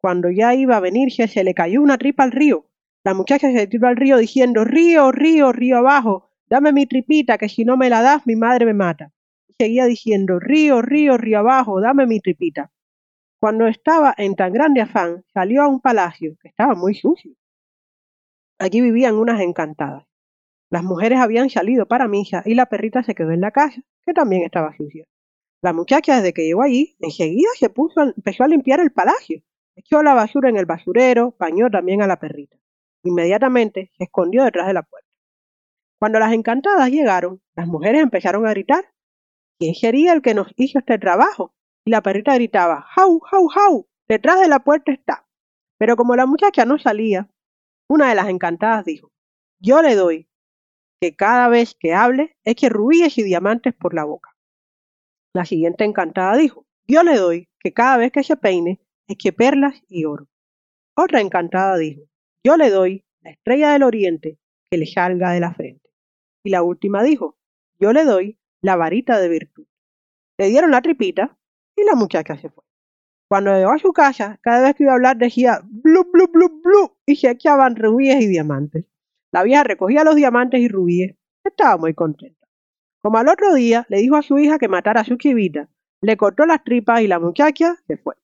Cuando 0.02 0.30
ya 0.30 0.56
iba 0.56 0.78
a 0.78 0.82
venirse, 0.82 1.28
se 1.28 1.44
le 1.44 1.54
cayó 1.54 1.82
una 1.82 1.98
tripa 1.98 2.24
al 2.24 2.32
río. 2.32 2.70
La 3.06 3.14
muchacha 3.14 3.52
se 3.52 3.68
tiró 3.68 3.88
al 3.88 3.96
río 3.96 4.18
diciendo, 4.18 4.66
río, 4.66 5.12
río, 5.12 5.52
río 5.52 5.78
abajo, 5.78 6.32
dame 6.50 6.74
mi 6.74 6.88
tripita, 6.88 7.38
que 7.38 7.48
si 7.48 7.64
no 7.64 7.78
me 7.78 7.88
la 7.88 8.02
das, 8.02 8.26
mi 8.26 8.36
madre 8.36 8.66
me 8.66 8.74
mata. 8.74 9.12
Y 9.48 9.54
seguía 9.60 9.86
diciendo, 9.86 10.40
río, 10.40 10.82
río, 10.82 11.16
río 11.16 11.38
abajo, 11.38 11.80
dame 11.80 12.08
mi 12.08 12.20
tripita. 12.20 12.72
Cuando 13.40 13.68
estaba 13.68 14.16
en 14.18 14.36
tan 14.36 14.52
grande 14.52 14.82
afán, 14.82 15.24
salió 15.32 15.62
a 15.62 15.68
un 15.68 15.82
palacio 15.82 16.36
que 16.42 16.48
estaba 16.48 16.74
muy 16.74 16.96
sucio. 16.96 17.32
Allí 18.58 18.82
vivían 18.82 19.14
unas 19.16 19.40
encantadas. 19.40 20.08
Las 20.72 20.84
mujeres 20.84 21.20
habían 21.20 21.52
salido 21.52 21.88
para 21.88 22.08
misa 22.08 22.42
y 22.44 22.56
la 22.56 22.66
perrita 22.66 23.04
se 23.04 23.14
quedó 23.14 23.30
en 23.30 23.42
la 23.42 23.52
casa, 23.52 23.84
que 24.04 24.14
también 24.14 24.42
estaba 24.42 24.76
sucia. 24.76 25.06
La 25.62 25.74
muchacha, 25.74 26.16
desde 26.16 26.34
que 26.34 26.46
llegó 26.46 26.64
allí, 26.64 26.98
enseguida 27.00 27.50
se 27.60 27.70
puso, 27.70 28.02
empezó 28.02 28.44
a 28.44 28.48
limpiar 28.48 28.80
el 28.80 28.92
palacio 28.92 29.44
Echó 29.76 30.02
la 30.02 30.14
basura 30.14 30.50
en 30.50 30.56
el 30.56 30.66
basurero, 30.66 31.36
bañó 31.38 31.70
también 31.70 32.02
a 32.02 32.08
la 32.08 32.18
perrita. 32.18 32.58
Inmediatamente 33.06 33.92
se 33.98 34.04
escondió 34.04 34.44
detrás 34.44 34.68
de 34.68 34.74
la 34.74 34.84
puerta. 34.84 35.08
Cuando 36.00 36.20
las 36.20 36.34
encantadas 36.34 36.90
llegaron, 36.90 37.42
las 37.56 37.68
mujeres 37.68 38.02
empezaron 38.02 38.46
a 38.46 38.50
gritar. 38.50 38.92
¿Quién 39.58 39.76
sería 39.76 40.12
el 40.12 40.22
que 40.22 40.34
nos 40.34 40.48
hizo 40.58 40.80
este 40.80 40.98
trabajo? 41.00 41.54
Y 41.86 41.92
la 41.92 42.02
perrita 42.02 42.36
gritaba, 42.36 42.82
¡Jau, 42.96 43.20
jau, 43.20 43.48
jau! 43.48 43.88
Detrás 44.08 44.42
de 44.42 44.50
la 44.50 44.60
puerta 44.60 44.92
está. 44.92 45.28
Pero 45.78 45.96
como 45.96 46.16
la 46.16 46.26
muchacha 46.26 46.66
no 46.66 46.78
salía, 46.78 47.30
una 47.90 48.10
de 48.10 48.16
las 48.16 48.28
encantadas 48.28 48.84
dijo, 48.86 49.12
Yo 49.60 49.82
le 49.82 49.96
doy 49.96 50.28
que 51.00 51.16
cada 51.16 51.48
vez 51.48 51.76
que 51.80 51.94
hable 51.94 52.36
eche 52.44 52.70
rubíes 52.70 53.18
y 53.18 53.24
diamantes 53.24 53.74
por 53.74 53.94
la 53.94 54.04
boca. 54.04 54.36
La 55.34 55.46
siguiente 55.46 55.84
encantada 55.84 56.36
dijo, 56.36 56.66
Yo 56.88 57.04
le 57.04 57.16
doy 57.18 57.50
que 57.60 57.72
cada 57.72 57.98
vez 57.98 58.12
que 58.12 58.24
se 58.24 58.36
peine 58.36 58.80
que 59.14 59.32
perlas 59.32 59.80
y 59.88 60.06
oro. 60.06 60.28
Otra 60.98 61.22
encantada 61.22 61.78
dijo, 61.78 62.02
yo 62.46 62.58
le 62.58 62.70
doy 62.70 63.04
la 63.22 63.32
estrella 63.32 63.74
del 63.74 63.82
oriente 63.82 64.38
que 64.70 64.78
le 64.78 64.86
salga 64.86 65.32
de 65.32 65.40
la 65.40 65.56
frente. 65.56 65.90
Y 66.44 66.52
la 66.52 66.62
última 66.62 67.02
dijo, 67.02 67.38
yo 67.80 67.92
le 67.92 68.06
doy 68.06 68.38
la 68.62 68.76
varita 68.76 69.20
de 69.20 69.30
virtud. 69.30 69.66
Le 70.38 70.50
dieron 70.50 70.70
la 70.70 70.84
tripita 70.84 71.40
y 71.76 71.84
la 71.84 71.96
muchacha 71.96 72.38
se 72.38 72.50
fue. 72.50 72.64
Cuando 73.28 73.52
llegó 73.52 73.72
a 73.72 73.80
su 73.80 73.92
casa, 73.94 74.38
cada 74.44 74.62
vez 74.62 74.76
que 74.76 74.84
iba 74.84 74.92
a 74.92 74.96
hablar 74.96 75.18
decía 75.18 75.62
blu, 75.64 76.12
blu, 76.12 76.28
blu, 76.28 76.62
blu, 76.62 76.96
y 77.08 77.16
se 77.16 77.32
echaban 77.32 77.76
rubíes 77.76 78.22
y 78.22 78.28
diamantes. 78.28 78.86
La 79.32 79.42
vieja 79.42 79.64
recogía 79.64 80.04
los 80.04 80.16
diamantes 80.16 80.62
y 80.62 80.68
rubíes. 80.68 81.16
Estaba 81.44 81.78
muy 81.78 81.96
contenta. 81.96 82.48
Como 83.02 83.18
al 83.18 83.28
otro 83.28 83.56
día, 83.56 83.88
le 83.90 83.98
dijo 83.98 84.18
a 84.18 84.22
su 84.22 84.38
hija 84.38 84.60
que 84.60 84.68
matara 84.68 85.02
a 85.02 85.06
su 85.06 85.16
chivita, 85.16 85.68
le 86.02 86.16
cortó 86.16 86.46
las 86.46 86.64
tripas 86.64 87.02
y 87.02 87.08
la 87.08 87.20
muchacha 87.20 87.76
se 87.88 87.98
fue 87.98 88.16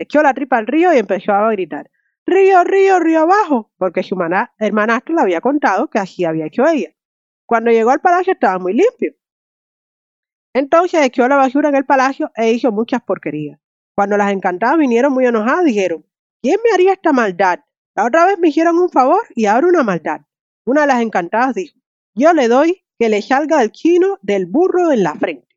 echó 0.00 0.22
la 0.22 0.34
tripa 0.34 0.56
al 0.56 0.66
río 0.66 0.92
y 0.94 0.98
empezó 0.98 1.32
a 1.32 1.52
gritar, 1.52 1.90
río, 2.26 2.64
río, 2.64 2.98
río 3.00 3.20
abajo, 3.20 3.70
porque 3.76 4.02
su 4.02 4.16
hermanastro 4.58 5.14
le 5.14 5.20
había 5.20 5.40
contado 5.40 5.88
que 5.88 5.98
así 5.98 6.24
había 6.24 6.46
hecho 6.46 6.66
ella. 6.66 6.90
Cuando 7.46 7.70
llegó 7.70 7.90
al 7.90 8.00
palacio 8.00 8.32
estaba 8.32 8.58
muy 8.58 8.72
limpio. 8.72 9.14
Entonces 10.54 11.02
echó 11.02 11.28
la 11.28 11.36
basura 11.36 11.68
en 11.68 11.76
el 11.76 11.86
palacio 11.86 12.30
e 12.34 12.52
hizo 12.52 12.72
muchas 12.72 13.02
porquerías. 13.02 13.60
Cuando 13.94 14.16
las 14.16 14.32
encantadas 14.32 14.78
vinieron 14.78 15.12
muy 15.12 15.26
enojadas, 15.26 15.64
dijeron, 15.64 16.04
¿quién 16.42 16.58
me 16.64 16.70
haría 16.72 16.92
esta 16.92 17.12
maldad? 17.12 17.60
La 17.94 18.04
otra 18.04 18.26
vez 18.26 18.38
me 18.38 18.48
hicieron 18.48 18.78
un 18.78 18.88
favor 18.88 19.22
y 19.34 19.46
ahora 19.46 19.68
una 19.68 19.82
maldad. 19.82 20.22
Una 20.64 20.82
de 20.82 20.86
las 20.86 21.02
encantadas 21.02 21.54
dijo, 21.54 21.78
yo 22.14 22.32
le 22.32 22.48
doy 22.48 22.84
que 22.98 23.08
le 23.08 23.22
salga 23.22 23.62
el 23.62 23.72
chino 23.72 24.18
del 24.22 24.46
burro 24.46 24.92
en 24.92 25.02
la 25.02 25.14
frente. 25.14 25.48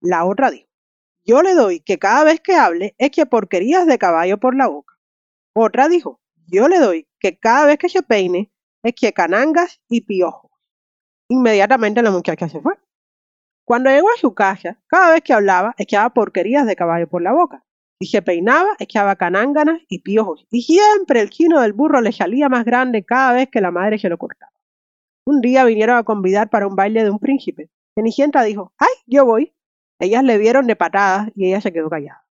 La 0.00 0.24
otra 0.24 0.50
dijo, 0.50 0.68
yo 1.24 1.42
le 1.42 1.54
doy 1.54 1.80
que 1.80 1.98
cada 1.98 2.24
vez 2.24 2.40
que 2.40 2.54
hable 2.54 2.94
eche 2.98 3.26
porquerías 3.26 3.86
de 3.86 3.98
caballo 3.98 4.38
por 4.38 4.56
la 4.56 4.68
boca. 4.68 4.87
Otra 5.54 5.88
dijo, 5.88 6.20
yo 6.46 6.68
le 6.68 6.78
doy 6.78 7.08
que 7.18 7.38
cada 7.38 7.66
vez 7.66 7.78
que 7.78 7.88
se 7.88 8.02
peine 8.02 8.52
eche 8.82 9.12
canangas 9.12 9.80
y 9.88 10.02
piojos. 10.02 10.50
Inmediatamente 11.28 12.02
la 12.02 12.10
muchacha 12.10 12.48
se 12.48 12.60
fue. 12.60 12.74
Cuando 13.64 13.90
llegó 13.90 14.08
a 14.08 14.18
su 14.18 14.34
casa, 14.34 14.80
cada 14.86 15.12
vez 15.12 15.22
que 15.22 15.34
hablaba 15.34 15.74
echaba 15.76 16.10
porquerías 16.10 16.66
de 16.66 16.76
caballo 16.76 17.08
por 17.08 17.20
la 17.20 17.32
boca. 17.32 17.64
Si 18.00 18.08
se 18.08 18.22
peinaba, 18.22 18.70
echaba 18.78 19.16
canánganas 19.16 19.80
y 19.88 19.98
piojos, 20.00 20.46
y 20.50 20.62
siempre 20.62 21.20
el 21.20 21.30
chino 21.30 21.60
del 21.60 21.72
burro 21.72 22.00
le 22.00 22.12
salía 22.12 22.48
más 22.48 22.64
grande 22.64 23.04
cada 23.04 23.32
vez 23.32 23.48
que 23.50 23.60
la 23.60 23.72
madre 23.72 23.98
se 23.98 24.08
lo 24.08 24.16
cortaba. 24.16 24.52
Un 25.26 25.40
día 25.40 25.64
vinieron 25.64 25.96
a 25.98 26.04
convidar 26.04 26.48
para 26.48 26.66
un 26.66 26.76
baile 26.76 27.02
de 27.02 27.10
un 27.10 27.18
príncipe. 27.18 27.68
Cenicienta 27.96 28.44
dijo, 28.44 28.72
¡ay, 28.78 28.88
yo 29.06 29.26
voy! 29.26 29.52
Ellas 29.98 30.22
le 30.22 30.38
vieron 30.38 30.66
de 30.68 30.76
patadas 30.76 31.30
y 31.34 31.48
ella 31.48 31.60
se 31.60 31.72
quedó 31.72 31.90
callada. 31.90 32.24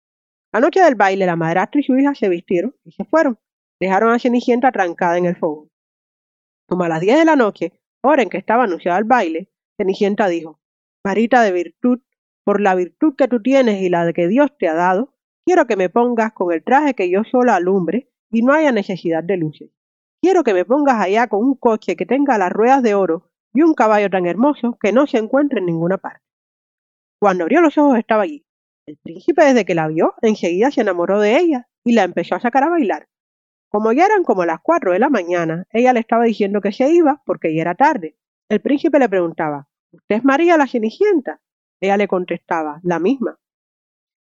La 0.55 0.62
noche 0.62 0.79
del 0.79 0.95
baile, 0.95 1.25
la 1.25 1.35
madrastra 1.35 1.81
y 1.81 1.83
su 1.83 1.97
hija 1.97 2.15
se 2.15 2.29
vistieron 2.29 2.74
y 2.85 2.93
se 2.93 3.03
fueron. 3.03 3.38
Dejaron 3.77 4.13
a 4.13 4.19
Cenicienta 4.19 4.71
trancada 4.71 5.17
en 5.17 5.25
el 5.25 5.35
fogón. 5.35 5.69
Como 6.65 6.85
a 6.85 6.88
las 6.88 7.01
diez 7.01 7.17
de 7.17 7.25
la 7.25 7.35
noche, 7.35 7.74
hora 8.01 8.24
en 8.24 8.29
que 8.29 8.38
estaba 8.38 8.63
anunciado 8.63 8.97
el 8.97 9.03
baile, 9.03 9.51
Cenicienta 9.75 10.29
dijo, 10.29 10.62
Marita 11.03 11.41
de 11.41 11.51
virtud, 11.51 12.00
por 12.45 12.62
la 12.62 12.74
virtud 12.74 13.17
que 13.17 13.27
tú 13.27 13.41
tienes 13.41 13.81
y 13.81 13.89
la 13.89 14.13
que 14.13 14.29
Dios 14.29 14.57
te 14.57 14.69
ha 14.69 14.74
dado, 14.75 15.13
quiero 15.45 15.67
que 15.67 15.75
me 15.75 15.89
pongas 15.89 16.31
con 16.31 16.53
el 16.53 16.63
traje 16.63 16.93
que 16.93 17.09
yo 17.09 17.25
sola 17.25 17.57
alumbre 17.57 18.09
y 18.31 18.41
no 18.41 18.53
haya 18.53 18.71
necesidad 18.71 19.25
de 19.25 19.35
luces. 19.35 19.71
Quiero 20.21 20.45
que 20.45 20.53
me 20.53 20.63
pongas 20.63 21.01
allá 21.01 21.27
con 21.27 21.41
un 21.41 21.55
coche 21.55 21.97
que 21.97 22.05
tenga 22.05 22.38
las 22.38 22.53
ruedas 22.53 22.81
de 22.81 22.95
oro 22.95 23.29
y 23.53 23.62
un 23.62 23.74
caballo 23.74 24.09
tan 24.09 24.25
hermoso 24.25 24.77
que 24.79 24.93
no 24.93 25.05
se 25.05 25.17
encuentre 25.17 25.59
en 25.59 25.65
ninguna 25.65 25.97
parte. 25.97 26.24
Cuando 27.19 27.43
abrió 27.43 27.59
los 27.59 27.77
ojos 27.77 28.00
estaba 28.00 28.24
allí. 28.24 28.44
El 28.88 28.98
príncipe 28.98 29.44
desde 29.44 29.65
que 29.65 29.74
la 29.74 29.88
vio 29.88 30.13
enseguida 30.22 30.70
se 30.70 30.82
enamoró 30.82 31.20
de 31.20 31.38
ella 31.38 31.68
y 31.84 31.94
la 31.94 32.04
empezó 32.04 32.36
a 32.36 32.39
sacar 32.39 32.63
a 32.63 32.70
bailar. 32.70 33.08
Como 33.70 33.92
ya 33.92 34.06
eran 34.06 34.24
como 34.24 34.46
las 34.46 34.62
cuatro 34.62 34.92
de 34.92 35.00
la 35.00 35.10
mañana, 35.10 35.65
ella 35.72 35.92
le 35.92 36.01
estaba 36.01 36.25
diciendo 36.25 36.62
que 36.62 36.72
se 36.72 36.89
iba 36.92 37.24
porque 37.25 37.56
ya 37.56 37.62
era 37.62 37.74
tarde. 37.74 38.15
El 38.48 38.62
príncipe 38.62 39.00
le 39.00 39.10
preguntaba, 39.10 39.68
¿Usted 39.92 40.18
es 40.18 40.24
María 40.24 40.56
la 40.58 40.68
Cenicienta? 40.68 41.42
Ella 41.82 41.98
le 41.98 42.08
contestaba, 42.08 42.80
la 42.84 43.00
misma. 43.00 43.39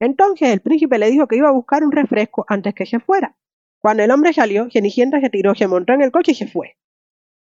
Entonces 0.01 0.49
el 0.49 0.61
príncipe 0.61 0.99
le 0.99 1.11
dijo 1.11 1.29
que 1.29 1.37
iba 1.37 1.49
a 1.49 1.53
buscar 1.53 1.85
un 1.85 1.93
refresco 1.93 2.47
antes 2.49 2.75
que 2.75 2.87
se 2.87 2.99
fuera. 2.99 3.37
Cuando 3.83 4.05
el 4.05 4.11
hombre 4.11 4.33
salió, 4.33 4.71
Cenicienta 4.71 5.21
se 5.21 5.29
tiró, 5.29 5.55
se 5.55 5.69
montó 5.69 5.93
en 5.93 6.01
el 6.01 6.11
coche 6.11 6.33
y 6.33 6.35
se 6.35 6.47
fue. 6.47 6.79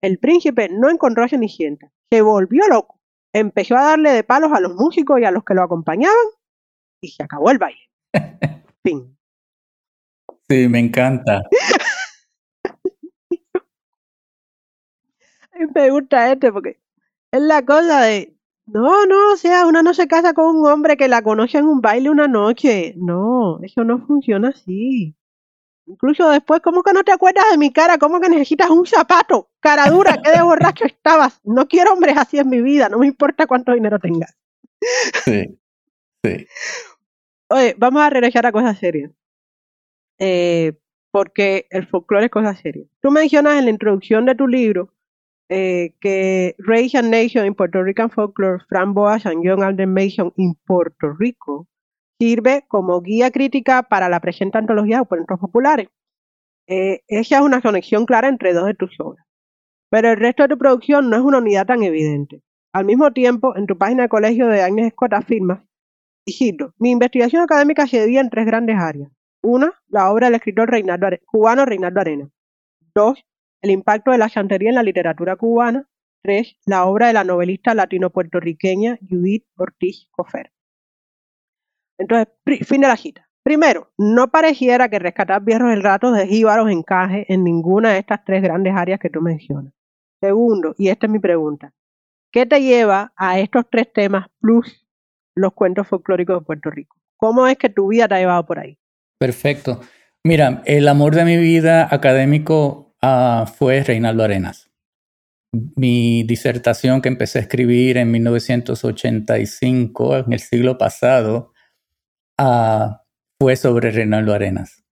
El 0.01 0.19
príncipe 0.19 0.67
no 0.69 0.89
encontró 0.89 1.23
a 1.23 1.29
Cenicienta. 1.29 1.91
Se 2.11 2.21
volvió 2.21 2.67
loco. 2.67 2.99
Empezó 3.33 3.77
a 3.77 3.83
darle 3.83 4.11
de 4.11 4.23
palos 4.23 4.51
a 4.51 4.59
los 4.59 4.75
músicos 4.75 5.19
y 5.21 5.23
a 5.23 5.31
los 5.31 5.45
que 5.45 5.53
lo 5.53 5.63
acompañaban 5.63 6.15
y 7.05 7.09
se 7.09 7.23
acabó 7.23 7.51
el 7.51 7.57
baile. 7.57 7.89
fin. 8.83 9.17
Sí, 10.49 10.67
me 10.67 10.79
encanta. 10.79 11.41
me 15.73 15.89
gusta 15.89 16.31
este 16.31 16.51
porque 16.51 16.79
es 17.31 17.41
la 17.41 17.65
cosa 17.65 18.01
de, 18.01 18.35
no, 18.67 19.05
no, 19.05 19.33
o 19.33 19.37
sea, 19.37 19.67
una 19.67 19.83
no 19.83 19.93
se 19.93 20.07
casa 20.07 20.33
con 20.33 20.55
un 20.55 20.67
hombre 20.67 20.97
que 20.97 21.07
la 21.07 21.21
conoce 21.21 21.59
en 21.59 21.67
un 21.67 21.81
baile 21.81 22.09
una 22.09 22.27
noche. 22.27 22.93
No, 22.97 23.59
eso 23.61 23.83
no 23.83 24.05
funciona 24.05 24.49
así. 24.49 25.15
Incluso 25.87 26.27
después, 26.29 26.61
¿cómo 26.61 26.81
que 26.81 26.93
no 26.93 27.03
te 27.03 27.11
acuerdas 27.11 27.45
de 27.51 27.59
mi 27.59 27.71
cara? 27.71 27.99
¿Cómo 27.99 28.19
que 28.19 28.27
necesitas 28.27 28.71
un 28.71 28.87
zapato? 28.87 29.49
Cara 29.59 29.89
dura, 29.89 30.19
qué 30.23 30.31
de 30.31 30.41
borracho 30.41 30.85
estabas. 30.85 31.39
No 31.43 31.67
quiero 31.67 31.93
hombres 31.93 32.17
así 32.17 32.39
en 32.39 32.49
mi 32.49 32.61
vida, 32.61 32.89
no 32.89 32.97
me 32.97 33.07
importa 33.07 33.45
cuánto 33.45 33.73
dinero 33.73 33.99
tengas. 33.99 34.35
Sí, 35.23 35.59
sí. 36.23 36.47
Oye, 37.49 37.75
vamos 37.77 38.01
a 38.01 38.09
regresar 38.09 38.45
a 38.45 38.51
cosas 38.51 38.77
serias. 38.79 39.11
Eh, 40.19 40.73
porque 41.11 41.67
el 41.69 41.87
folclore 41.87 42.25
es 42.25 42.31
cosa 42.31 42.55
seria. 42.55 42.85
Tú 43.01 43.09
mencionas 43.11 43.57
en 43.57 43.65
la 43.65 43.71
introducción 43.71 44.25
de 44.25 44.35
tu 44.35 44.47
libro 44.47 44.93
eh, 45.47 45.93
que 46.01 46.55
Race 46.57 46.97
and 46.97 47.09
Nation 47.09 47.45
in 47.45 47.55
Puerto 47.55 47.83
Rican 47.83 48.09
Folklore, 48.09 48.63
Fran 48.67 48.93
Boas 48.93 49.25
and 49.25 49.43
Young 49.43 49.63
Alden 49.63 49.93
Mason 49.93 50.33
in 50.35 50.55
Puerto 50.65 51.13
Rico, 51.13 51.67
sirve 52.19 52.65
como 52.67 53.01
guía 53.01 53.31
crítica 53.31 53.83
para 53.83 54.09
la 54.09 54.19
presente 54.19 54.57
antología 54.57 54.99
de 54.99 55.05
cuentos 55.05 55.39
populares. 55.39 55.87
Eh, 56.67 57.01
esa 57.07 57.37
es 57.37 57.41
una 57.41 57.61
conexión 57.61 58.05
clara 58.05 58.27
entre 58.27 58.53
dos 58.53 58.65
de 58.65 58.73
tus 58.73 58.99
obras. 58.99 59.25
Pero 59.89 60.09
el 60.09 60.17
resto 60.17 60.43
de 60.43 60.49
tu 60.49 60.57
producción 60.57 61.09
no 61.09 61.15
es 61.15 61.21
una 61.21 61.37
unidad 61.37 61.67
tan 61.67 61.83
evidente. 61.83 62.41
Al 62.73 62.85
mismo 62.85 63.13
tiempo, 63.13 63.55
en 63.55 63.67
tu 63.67 63.77
página 63.77 64.03
de 64.03 64.09
colegio 64.09 64.47
de 64.47 64.63
Agnes 64.63 64.91
Scott 64.91 65.13
afirmas, 65.13 65.63
cito, 66.31 66.73
mi 66.77 66.91
investigación 66.91 67.43
académica 67.43 67.87
se 67.87 68.01
divide 68.01 68.19
en 68.19 68.29
tres 68.29 68.45
grandes 68.45 68.77
áreas. 68.77 69.11
Una, 69.41 69.73
la 69.87 70.11
obra 70.11 70.27
del 70.27 70.35
escritor 70.35 70.69
cubano 71.25 71.65
Reinaldo 71.65 72.01
Arena. 72.01 72.29
Dos, 72.95 73.23
el 73.61 73.71
impacto 73.71 74.11
de 74.11 74.17
la 74.17 74.29
chantería 74.29 74.69
en 74.69 74.75
la 74.75 74.83
literatura 74.83 75.35
cubana. 75.35 75.87
Tres, 76.23 76.57
la 76.65 76.85
obra 76.85 77.07
de 77.07 77.13
la 77.13 77.23
novelista 77.23 77.75
latino-puertorriqueña 77.75 78.97
Judith 79.07 79.45
Ortiz 79.55 80.07
Cofer. 80.09 80.51
Entonces, 81.99 82.27
fin 82.67 82.81
de 82.81 82.87
la 82.87 82.97
cita. 82.97 83.29
Primero, 83.43 83.91
no 83.97 84.31
pareciera 84.31 84.89
que 84.89 84.97
rescatar 84.97 85.43
viejos 85.43 85.67
relatos 85.67 86.17
de 86.17 86.25
jíbaros 86.25 86.71
encaje 86.71 87.31
en 87.31 87.43
ninguna 87.43 87.91
de 87.91 87.99
estas 87.99 88.25
tres 88.25 88.41
grandes 88.41 88.73
áreas 88.75 88.99
que 88.99 89.11
tú 89.11 89.21
mencionas. 89.21 89.71
Segundo, 90.19 90.73
y 90.79 90.87
esta 90.89 91.05
es 91.05 91.11
mi 91.11 91.19
pregunta, 91.19 91.71
¿qué 92.31 92.47
te 92.47 92.59
lleva 92.61 93.13
a 93.15 93.39
estos 93.39 93.65
tres 93.69 93.93
temas 93.93 94.25
plus 94.39 94.84
los 95.35 95.53
cuentos 95.53 95.87
folclóricos 95.87 96.39
de 96.39 96.45
Puerto 96.45 96.69
Rico? 96.69 96.95
¿Cómo 97.17 97.47
es 97.47 97.57
que 97.57 97.69
tu 97.69 97.87
vida 97.89 98.07
te 98.07 98.15
ha 98.15 98.19
llevado 98.19 98.45
por 98.45 98.59
ahí? 98.59 98.77
Perfecto. 99.19 99.81
Mira, 100.23 100.63
el 100.65 100.87
amor 100.87 101.13
de 101.15 101.25
mi 101.25 101.35
vida 101.37 101.87
académico 101.91 102.95
uh, 103.01 103.45
fue 103.45 103.83
Reinaldo 103.83 104.23
Arenas. 104.23 104.71
Mi 105.75 106.23
disertación 106.23 107.01
que 107.01 107.09
empecé 107.09 107.39
a 107.39 107.41
escribir 107.43 107.97
en 107.97 108.11
1985, 108.11 110.17
en 110.17 110.33
el 110.33 110.39
siglo 110.39 110.77
pasado, 110.77 111.53
uh, 112.41 112.95
fue 113.39 113.55
sobre 113.55 113.91
Reinaldo 113.91 114.33
Arenas. 114.33 114.83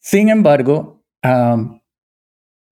Sin 0.00 0.28
embargo, 0.28 1.04
uh, 1.24 1.80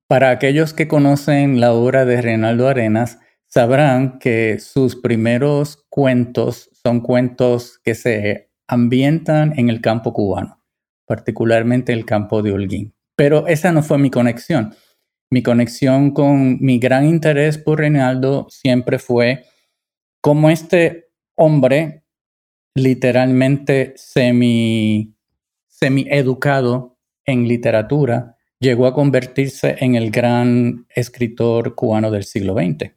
para 0.08 0.30
aquellos 0.30 0.74
que 0.74 0.88
conocen 0.88 1.60
la 1.60 1.72
obra 1.72 2.04
de 2.04 2.20
Reinaldo 2.20 2.68
Arenas, 2.68 3.20
sabrán 3.46 4.18
que 4.18 4.58
sus 4.58 4.96
primeros 4.96 5.86
cuentos 5.90 6.70
son 6.88 7.00
cuentos 7.00 7.78
que 7.84 7.94
se 7.94 8.50
ambientan 8.66 9.52
en 9.58 9.68
el 9.68 9.82
campo 9.82 10.14
cubano, 10.14 10.62
particularmente 11.04 11.92
el 11.92 12.06
campo 12.06 12.40
de 12.40 12.52
Holguín. 12.52 12.94
Pero 13.14 13.46
esa 13.46 13.72
no 13.72 13.82
fue 13.82 13.98
mi 13.98 14.08
conexión. 14.08 14.74
Mi 15.30 15.42
conexión 15.42 16.12
con 16.12 16.56
mi 16.62 16.78
gran 16.78 17.04
interés 17.04 17.58
por 17.58 17.80
Reinaldo 17.80 18.46
siempre 18.48 18.98
fue 18.98 19.44
cómo 20.22 20.48
este 20.48 21.10
hombre 21.34 22.04
literalmente 22.74 23.92
semi, 23.96 25.14
semi 25.66 26.06
educado 26.08 26.96
en 27.26 27.46
literatura, 27.46 28.38
llegó 28.60 28.86
a 28.86 28.94
convertirse 28.94 29.76
en 29.80 29.94
el 29.94 30.10
gran 30.10 30.86
escritor 30.88 31.74
cubano 31.74 32.10
del 32.10 32.24
siglo 32.24 32.54
XX. 32.54 32.92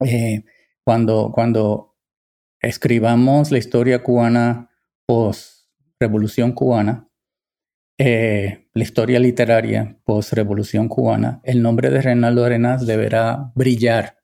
Eh, 0.00 0.42
cuando, 0.82 1.30
cuando 1.32 1.89
escribamos 2.60 3.50
la 3.50 3.58
historia 3.58 4.02
cubana 4.02 4.70
post-revolución 5.06 6.52
cubana, 6.52 7.08
eh, 7.98 8.68
la 8.72 8.82
historia 8.82 9.18
literaria 9.18 9.98
post-revolución 10.04 10.88
cubana, 10.88 11.40
el 11.44 11.62
nombre 11.62 11.90
de 11.90 12.00
Reinaldo 12.00 12.44
Arenas 12.44 12.86
deberá 12.86 13.52
brillar 13.54 14.18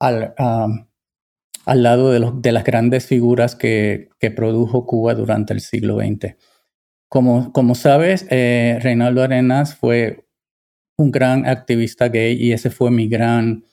al, 0.00 0.34
al 0.36 1.82
lado 1.82 2.10
de, 2.10 2.32
de, 2.40 2.52
las 2.52 2.64
grandes 2.64 3.06
figuras 3.06 3.54
que, 3.54 4.08
que, 4.18 4.30
produjo 4.30 4.86
Cuba 4.86 5.14
durante 5.14 5.52
el 5.54 5.60
siglo 5.60 5.98
XX. 5.98 6.36
Como, 7.08 7.52
como 7.52 7.74
sabes, 7.74 8.26
eh, 8.30 8.78
Reinaldo 8.82 9.22
Arenas 9.22 9.74
fue 9.76 10.26
un 10.98 11.10
gran 11.10 11.46
activista 11.46 12.08
gay 12.08 12.36
y 12.40 12.52
ese 12.52 12.70
fue 12.70 12.90
mi 12.90 13.08
gran 13.08 13.64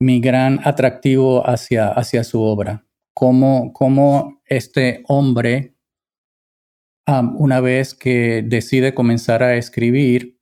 mi 0.00 0.20
gran 0.20 0.60
atractivo 0.64 1.48
hacia, 1.48 1.88
hacia 1.88 2.24
su 2.24 2.40
obra. 2.42 2.84
Cómo, 3.18 3.72
cómo 3.72 4.40
este 4.44 5.02
hombre, 5.08 5.74
una 7.04 7.60
vez 7.60 7.96
que 7.96 8.44
decide 8.46 8.94
comenzar 8.94 9.42
a 9.42 9.56
escribir, 9.56 10.38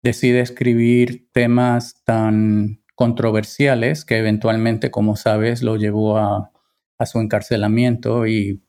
decide 0.00 0.38
escribir 0.38 1.28
temas 1.32 2.04
tan 2.04 2.84
controversiales 2.94 4.04
que 4.04 4.18
eventualmente, 4.18 4.92
como 4.92 5.16
sabes, 5.16 5.64
lo 5.64 5.74
llevó 5.74 6.16
a, 6.16 6.52
a 6.98 7.06
su 7.06 7.18
encarcelamiento 7.18 8.28
y 8.28 8.62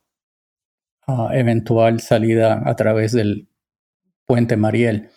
a 1.06 1.30
eventual 1.38 2.00
salida 2.00 2.64
a 2.66 2.76
través 2.76 3.12
del 3.12 3.48
puente 4.26 4.58
Mariel. 4.58 5.12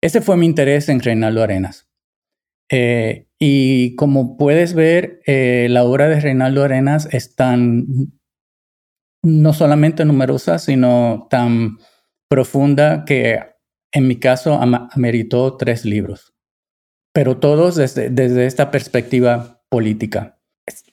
Ese 0.00 0.20
fue 0.20 0.36
mi 0.36 0.46
interés 0.46 0.88
en 0.88 1.00
Reinaldo 1.00 1.42
Arenas. 1.42 1.87
Eh, 2.70 3.26
y 3.38 3.94
como 3.96 4.36
puedes 4.36 4.74
ver, 4.74 5.20
eh, 5.26 5.68
la 5.70 5.84
obra 5.84 6.08
de 6.08 6.20
Reinaldo 6.20 6.64
Arenas 6.64 7.08
es 7.12 7.34
tan, 7.34 7.86
no 9.22 9.52
solamente 9.52 10.04
numerosa, 10.04 10.58
sino 10.58 11.26
tan 11.30 11.78
profunda 12.28 13.04
que 13.04 13.40
en 13.92 14.06
mi 14.06 14.16
caso 14.16 14.60
ameritó 14.60 15.56
tres 15.56 15.84
libros, 15.84 16.34
pero 17.14 17.38
todos 17.38 17.76
desde, 17.76 18.10
desde 18.10 18.46
esta 18.46 18.70
perspectiva 18.70 19.62
política. 19.70 20.37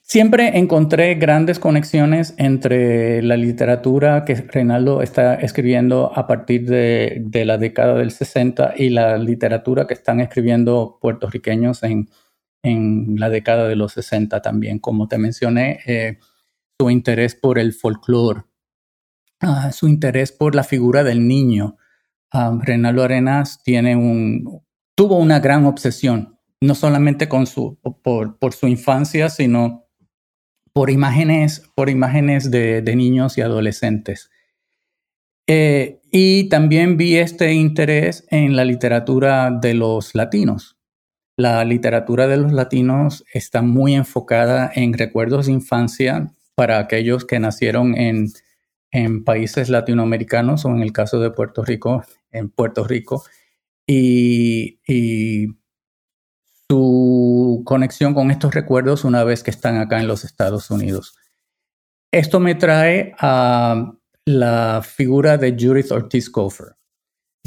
Siempre 0.01 0.57
encontré 0.57 1.15
grandes 1.15 1.59
conexiones 1.59 2.33
entre 2.37 3.21
la 3.21 3.37
literatura 3.37 4.25
que 4.25 4.35
Reinaldo 4.35 5.01
está 5.01 5.35
escribiendo 5.35 6.11
a 6.15 6.27
partir 6.27 6.65
de, 6.65 7.45
la 7.45 7.57
década 7.57 7.95
del 7.95 8.11
60 8.11 8.75
y 8.77 8.89
la 8.89 9.17
literatura 9.17 9.87
que 9.87 9.93
están 9.93 10.19
escribiendo 10.19 10.97
puertorriqueños 11.01 11.83
en, 11.83 12.09
en 12.63 13.15
la 13.17 13.29
década 13.29 13.67
de 13.67 13.75
los 13.75 13.93
60 13.93 14.41
también. 14.41 14.79
Como 14.79 15.07
te 15.07 15.17
mencioné, 15.17 15.79
eh, 15.85 16.19
su 16.79 16.89
interés 16.89 17.35
por 17.35 17.57
el 17.57 17.73
folclore, 17.73 18.43
uh, 19.41 19.71
su 19.71 19.87
interés 19.87 20.31
por 20.31 20.55
la 20.55 20.63
figura 20.63 21.03
del 21.03 21.27
niño. 21.27 21.77
Uh, 22.33 22.59
Reinaldo 22.61 23.03
Arenas 23.03 23.63
tiene 23.63 23.95
un, 23.95 24.63
tuvo 24.95 25.17
una 25.17 25.39
gran 25.39 25.65
obsesión, 25.65 26.34
no 26.65 26.75
solamente 26.75 27.29
con 27.29 27.47
su, 27.47 27.77
por, 28.03 28.37
por 28.37 28.53
su 28.53 28.67
infancia, 28.67 29.29
sino 29.29 29.85
por 30.75 30.89
imágenes, 30.89 31.71
por 31.73 31.89
imágenes 31.89 32.51
de, 32.51 32.81
niños 32.97 33.37
y 33.37 33.41
adolescentes. 33.41 34.29
Eh, 35.47 36.01
y 36.11 36.49
también 36.49 36.97
vi 36.97 37.15
este 37.15 37.53
interés 37.53 38.27
en 38.29 38.57
la 38.57 38.65
literatura 38.65 39.51
de 39.51 39.73
los 39.73 40.15
latinos. 40.15 40.77
La 41.37 41.63
literatura 41.63 42.27
de 42.27 42.37
los 42.37 42.51
latinos 42.51 43.23
está 43.33 43.61
muy 43.61 43.95
enfocada 43.95 44.69
en 44.75 44.91
recuerdos 44.93 45.45
de 45.45 45.53
infancia 45.53 46.33
para 46.55 46.79
aquellos 46.79 47.23
que 47.23 47.39
nacieron 47.39 47.95
en, 47.95 48.33
países 49.25 49.69
latinoamericanos 49.69 50.65
o 50.65 50.69
en 50.69 50.81
el 50.81 50.91
caso 50.93 51.19
de 51.19 51.31
Puerto 51.31 51.63
Rico, 51.63 52.03
en 52.31 52.49
Puerto 52.49 52.83
Rico. 52.85 53.23
y 53.87 54.79
su 56.69 57.61
conexión 57.65 58.13
con 58.13 58.31
estos 58.31 58.53
recuerdos 58.53 59.03
una 59.03 59.23
vez 59.23 59.43
que 59.43 59.51
están 59.51 59.77
acá 59.77 59.99
en 59.99 60.07
los 60.07 60.23
Estados 60.23 60.71
Unidos. 60.71 61.15
Esto 62.11 62.39
me 62.39 62.55
trae 62.55 63.13
a 63.19 63.93
la 64.25 64.81
figura 64.83 65.37
de 65.37 65.55
Judith 65.59 65.91
Ortiz 65.91 66.29
Cofer. 66.29 66.75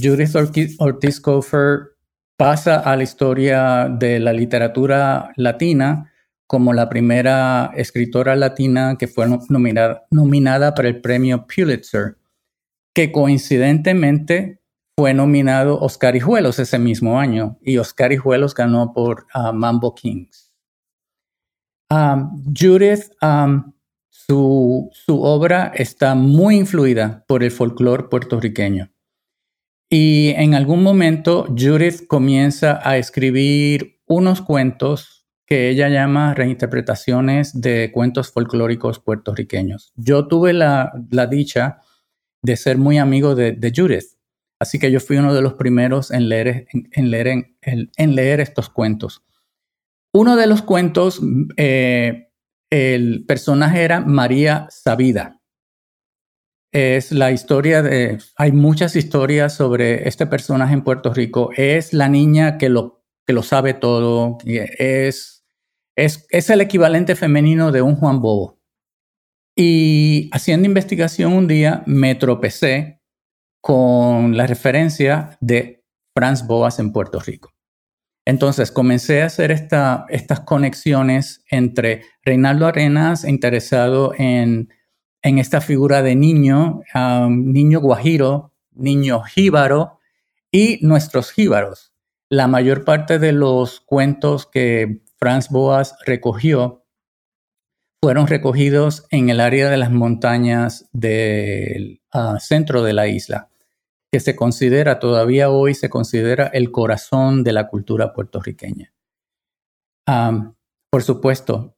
Judith 0.00 0.34
Ortiz 0.78 1.20
Cofer 1.20 1.96
pasa 2.36 2.76
a 2.78 2.96
la 2.96 3.02
historia 3.02 3.88
de 3.88 4.20
la 4.20 4.32
literatura 4.32 5.32
latina 5.36 6.12
como 6.46 6.72
la 6.72 6.88
primera 6.88 7.72
escritora 7.76 8.36
latina 8.36 8.96
que 8.98 9.08
fue 9.08 9.26
nominada, 9.48 10.06
nominada 10.10 10.74
para 10.74 10.88
el 10.88 11.00
premio 11.00 11.46
Pulitzer, 11.46 12.16
que 12.94 13.12
coincidentemente 13.12 14.57
fue 14.98 15.14
nominado 15.14 15.78
Oscar 15.78 16.16
Hijuelos 16.16 16.58
ese 16.58 16.76
mismo 16.76 17.20
año 17.20 17.56
y 17.62 17.78
Oscar 17.78 18.12
Hijuelos 18.12 18.52
ganó 18.52 18.92
por 18.92 19.26
uh, 19.32 19.52
Mambo 19.52 19.94
Kings. 19.94 20.52
Judith, 21.88 23.12
su, 24.08 24.90
su, 24.90 25.22
obra 25.22 25.70
está 25.72 26.16
muy 26.16 26.56
influida 26.56 27.24
por 27.28 27.44
el 27.44 27.52
folclore 27.52 28.08
puertorriqueño. 28.08 28.90
Y 29.88 30.30
en 30.30 30.56
algún 30.56 30.82
momento 30.82 31.46
Judith 31.56 32.08
comienza 32.08 32.80
a 32.82 32.96
escribir 32.96 34.00
unos 34.04 34.42
cuentos 34.42 35.28
que 35.46 35.70
ella 35.70 35.88
llama 35.88 36.34
reinterpretaciones 36.34 37.60
de 37.60 37.92
cuentos 37.92 38.32
folclóricos 38.32 38.98
puertorriqueños. 38.98 39.92
Yo 39.94 40.26
tuve 40.26 40.54
la, 40.54 40.90
la 41.12 41.28
dicha 41.28 41.82
de 42.42 42.56
ser 42.56 42.78
muy 42.78 42.98
amigo 42.98 43.36
de, 43.36 43.52
de 43.52 43.72
Judith. 43.72 44.17
Así 44.60 44.78
que 44.78 44.90
yo 44.90 45.00
fui 45.00 45.16
uno 45.16 45.34
de 45.34 45.42
los 45.42 45.54
primeros 45.54 46.10
en 46.10 46.28
leer, 46.28 46.66
en, 46.72 47.10
leer, 47.10 47.46
en, 47.62 48.14
leer 48.14 48.40
estos 48.40 48.68
cuentos. 48.68 49.24
Uno 50.12 50.36
de 50.36 50.46
los 50.46 50.62
cuentos, 50.62 51.20
eh, 51.56 52.30
el 52.70 53.24
personaje 53.26 53.82
era 53.82 54.00
María 54.00 54.66
Sabida. 54.70 55.40
Es 56.72 57.12
la 57.12 57.30
historia 57.30 57.82
de, 57.82 58.18
hay 58.36 58.52
muchas 58.52 58.96
historias 58.96 59.54
sobre 59.54 60.08
este 60.08 60.26
personaje 60.26 60.74
en 60.74 60.82
Puerto 60.82 61.14
Rico. 61.14 61.50
Es 61.56 61.92
la 61.92 62.08
niña 62.08 62.58
que 62.58 62.68
lo, 62.68 63.04
que 63.26 63.32
lo 63.32 63.42
sabe 63.42 63.74
todo, 63.74 64.38
es, 64.44 65.46
es, 65.96 66.26
es 66.30 66.50
el 66.50 66.60
equivalente 66.60 67.14
femenino 67.14 67.70
de 67.70 67.82
un 67.82 67.94
Juan 67.96 68.20
Bobo. 68.20 68.58
Y 69.56 70.30
haciendo 70.32 70.66
investigación 70.66 71.32
un 71.32 71.48
día 71.48 71.82
me 71.86 72.14
tropecé 72.14 72.97
con 73.60 74.36
la 74.36 74.46
referencia 74.46 75.36
de 75.40 75.84
Franz 76.14 76.46
Boas 76.46 76.78
en 76.78 76.92
Puerto 76.92 77.20
Rico. 77.20 77.52
Entonces 78.24 78.70
comencé 78.70 79.22
a 79.22 79.26
hacer 79.26 79.50
estas 79.50 80.40
conexiones 80.40 81.42
entre 81.50 82.02
Reinaldo 82.22 82.66
Arenas, 82.66 83.24
interesado 83.24 84.12
en, 84.18 84.68
esta 85.22 85.60
figura 85.60 86.02
de 86.02 86.14
niño, 86.14 86.82
niño 87.28 87.80
guajiro, 87.80 88.52
niño 88.72 89.22
jíbaro, 89.22 89.98
y 90.50 90.78
nuestros 90.82 91.30
jíbaros. 91.30 91.92
La 92.28 92.48
mayor 92.48 92.84
parte 92.84 93.18
de 93.18 93.32
los 93.32 93.80
cuentos 93.80 94.46
que 94.46 95.02
Franz 95.16 95.48
Boas 95.48 95.96
recogió 96.04 96.77
fueron 98.02 98.26
recogidos 98.26 99.06
en 99.10 99.28
el 99.28 99.40
área 99.40 99.70
de 99.70 99.76
las 99.76 99.90
montañas 99.90 100.88
del 100.92 102.00
ah, 102.12 102.38
centro 102.40 102.82
de 102.82 102.92
la 102.92 103.08
isla 103.08 103.48
que 104.10 104.20
se 104.20 104.34
considera 104.34 104.98
todavía 104.98 105.50
hoy, 105.50 105.74
se 105.74 105.90
considera 105.90 106.46
el 106.46 106.70
corazón 106.72 107.44
de 107.44 107.52
la 107.52 107.68
cultura 107.68 108.12
puertorriqueña. 108.12 108.92
por 110.90 111.02
supuesto, 111.02 111.76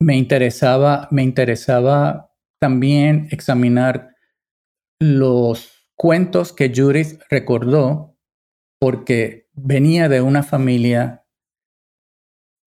me, 0.00 0.16
interesaba, 0.16 1.06
me 1.12 1.22
interesaba 1.22 2.32
también 2.58 3.28
examinar 3.30 4.16
los 4.98 5.86
cuentos 5.96 6.52
que 6.52 6.72
Judith 6.74 7.20
recordó 7.30 8.16
porque 8.80 9.48
venía 9.52 10.08
de 10.08 10.20
una 10.20 10.42
familia 10.42 11.24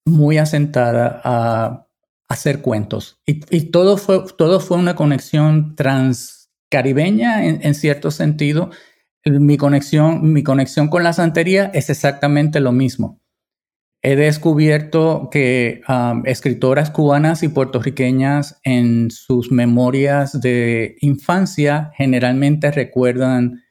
muy 0.05 0.37
asentada 0.37 1.21
a 1.23 1.87
hacer 2.27 2.61
cuentos. 2.61 3.19
Y, 3.25 3.71
todo, 3.71 3.97
fue, 3.97 4.23
todo 4.37 4.59
fue 4.59 4.77
una 4.77 4.95
conexión 4.95 5.75
trans, 5.75 6.51
caribeña 6.69 7.45
en, 7.45 7.75
cierto 7.75 8.11
sentido. 8.11 8.71
Mi 9.25 9.57
conexión, 9.57 10.33
mi 10.33 10.43
conexión 10.43 10.89
con 10.89 11.03
la 11.03 11.13
santería 11.13 11.71
es 11.73 11.89
exactamente 11.89 12.59
lo 12.59 12.71
mismo. 12.71 13.21
He 14.01 14.17
descubierto 14.17 15.29
que 15.31 15.81
escritoras 16.25 16.91
cubanas 16.91 17.41
y 17.41 17.47
puertorriqueñas 17.47 18.59
en 18.63 19.11
sus 19.11 19.49
memorias 19.49 20.41
de 20.41 20.97
infancia 20.99 21.91
generalmente 21.95 22.69
recuerdan 22.71 23.63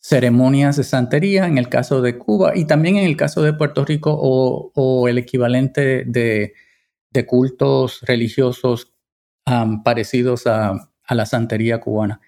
ceremonias 0.00 0.76
de 0.76 0.84
santería 0.84 1.46
en 1.46 1.58
el 1.58 1.68
caso 1.68 2.00
de 2.00 2.18
Cuba 2.18 2.56
y 2.56 2.66
también 2.66 2.96
en 2.96 3.04
el 3.04 3.16
caso 3.16 3.42
de 3.42 3.52
Puerto 3.52 3.84
Rico 3.84 4.14
o, 4.14 5.08
el 5.08 5.18
equivalente 5.18 6.04
de, 6.06 6.54
cultos 7.22 8.00
religiosos 8.02 8.92
parecidos 9.84 10.46
a, 10.46 10.90
a 11.04 11.14
la 11.14 11.26
santería 11.26 11.80
cubana. 11.80 12.20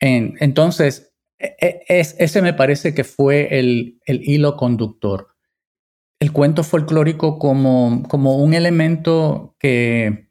entonces, 0.00 1.12
e, 1.42 1.84
e, 1.88 2.00
ese 2.00 2.40
me 2.40 2.54
parece 2.54 2.94
que 2.94 3.04
fue 3.04 3.58
el, 3.58 4.00
hilo 4.06 4.56
conductor. 4.56 5.28
El 6.20 6.32
cuento 6.32 6.62
folclórico 6.62 7.38
como, 7.38 8.04
como 8.08 8.36
un 8.36 8.54
elemento 8.54 9.56
que, 9.58 10.28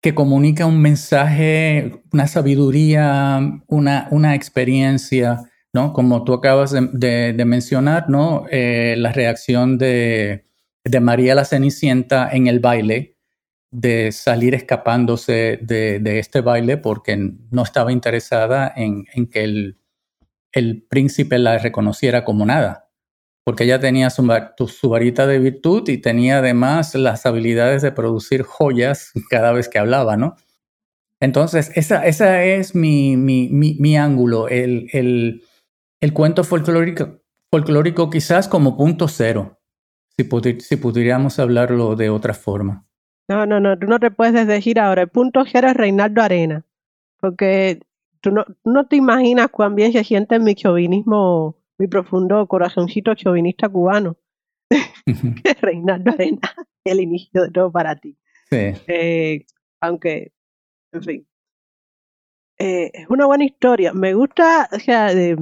que 0.00 0.14
comunica 0.14 0.64
un 0.64 0.80
mensaje, 0.80 2.02
una 2.12 2.26
sabiduría, 2.26 3.60
una, 3.66 4.08
una 4.10 4.34
experiencia, 4.34 5.50
¿no? 5.74 5.92
Como 5.92 6.24
tú 6.24 6.32
acabas 6.32 6.72
de, 6.72 7.44
mencionar, 7.46 8.08
¿no? 8.08 8.46
Eh, 8.50 8.94
la 8.96 9.12
reacción 9.12 9.76
de, 9.76 10.47
de 10.84 11.00
María 11.00 11.34
la 11.34 11.44
Cenicienta 11.44 12.28
en 12.30 12.46
el 12.46 12.60
baile, 12.60 13.18
de 13.70 14.12
salir 14.12 14.54
escapándose 14.54 15.58
de, 15.60 16.18
este 16.18 16.40
baile 16.40 16.78
porque 16.78 17.16
no 17.50 17.62
estaba 17.62 17.92
interesada 17.92 18.72
en, 18.74 19.04
que 19.28 19.44
el, 20.52 20.86
príncipe 20.88 21.38
la 21.38 21.58
reconociera 21.58 22.24
como 22.24 22.46
nada, 22.46 22.90
porque 23.44 23.64
ella 23.64 23.78
tenía 23.78 24.10
su, 24.10 24.26
varita 24.88 25.26
de 25.26 25.38
virtud 25.38 25.88
y 25.88 25.98
tenía 25.98 26.38
además 26.38 26.94
las 26.94 27.26
habilidades 27.26 27.82
de 27.82 27.92
producir 27.92 28.42
joyas 28.42 29.12
cada 29.30 29.52
vez 29.52 29.68
que 29.68 29.78
hablaba, 29.78 30.16
¿no? 30.16 30.36
Entonces, 31.20 31.72
esa, 31.74 32.06
esa 32.06 32.44
es 32.44 32.74
mi, 32.74 33.16
mi, 33.16 33.96
ángulo, 33.96 34.48
el, 34.48 34.88
el, 34.92 36.12
cuento 36.12 36.44
folclórico, 36.44 37.20
folclórico 37.50 38.08
quizás 38.08 38.46
como 38.46 38.76
punto 38.76 39.08
cero, 39.08 39.57
si, 40.18 40.60
si 40.60 40.76
pudiéramos 40.76 41.38
hablarlo 41.38 41.94
de 41.94 42.10
otra 42.10 42.34
forma. 42.34 42.84
No, 43.28 43.46
no, 43.46 43.60
no, 43.60 43.78
tú 43.78 43.86
no 43.86 44.00
te 44.00 44.10
puedes 44.10 44.46
decir 44.46 44.80
ahora. 44.80 45.02
El 45.02 45.08
punto 45.08 45.44
cero 45.46 45.68
es 45.68 45.74
Reinaldo 45.74 46.22
Arena. 46.22 46.64
Porque 47.20 47.80
tú 48.20 48.30
no, 48.30 48.44
no 48.64 48.86
te 48.86 48.96
imaginas 48.96 49.48
cuán 49.48 49.74
bien 49.74 49.92
se 49.92 50.02
siente 50.02 50.38
mi 50.38 50.54
chauvinismo, 50.54 51.56
mi 51.78 51.86
profundo 51.86 52.46
corazoncito 52.46 53.14
chauvinista 53.14 53.68
cubano. 53.68 54.16
Reinaldo 55.60 56.12
Arena. 56.12 56.54
el 56.84 57.00
inicio 57.00 57.42
de 57.42 57.50
todo 57.50 57.70
para 57.70 57.96
ti. 57.96 58.16
Sí. 58.50 58.72
Eh, 58.86 59.44
aunque, 59.80 60.32
en 60.92 61.02
fin. 61.02 61.28
Eh, 62.58 62.90
es 62.92 63.08
una 63.08 63.26
buena 63.26 63.44
historia. 63.44 63.92
Me 63.92 64.14
gusta, 64.14 64.68
o 64.72 64.80
sea, 64.80 65.14
de, 65.14 65.36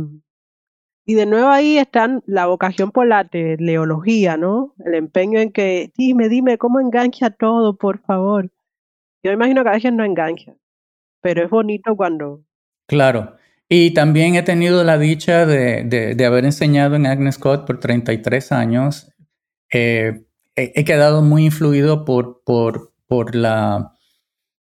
y 1.07 1.15
de 1.15 1.25
nuevo 1.25 1.49
ahí 1.49 1.79
están 1.79 2.25
la 2.27 2.47
vocación 2.47 2.91
por 2.91 3.07
la 3.07 3.25
teleología, 3.29 4.37
¿no? 4.37 4.75
El 4.85 4.95
empeño 4.95 5.39
en 5.39 5.53
que, 5.53 5.93
dime, 5.97 6.29
dime, 6.29 6.59
¿cómo 6.59 6.81
engancha 6.81 7.31
todo, 7.31 7.77
por 7.77 8.01
favor? 8.01 8.51
Yo 9.23 9.31
imagino 9.31 9.63
que 9.63 9.69
a 9.69 9.75
veces 9.75 9.93
no 9.93 10.05
engancha, 10.05 10.55
pero 11.21 11.45
es 11.45 11.51
bonito 11.51 11.95
cuando... 11.97 12.43
Claro. 12.89 13.37
Y 13.69 13.95
también 13.95 14.35
he 14.35 14.43
tenido 14.43 14.83
la 14.83 14.99
dicha 14.99 15.47
de, 15.47 15.85
de, 15.85 16.27
haber 16.27 16.45
enseñado 16.45 16.97
en 16.97 17.07
Agnes 17.07 17.37
Scott 17.37 17.67
por 17.67 17.79
33 17.79 18.53
años. 18.53 19.13
Eh, 19.73 20.25
he, 20.57 20.85
quedado 20.85 21.23
muy 21.23 21.47
influido 21.47 22.05
por, 22.05 22.43
por, 22.45 22.93
por 23.07 23.35
la 23.35 23.96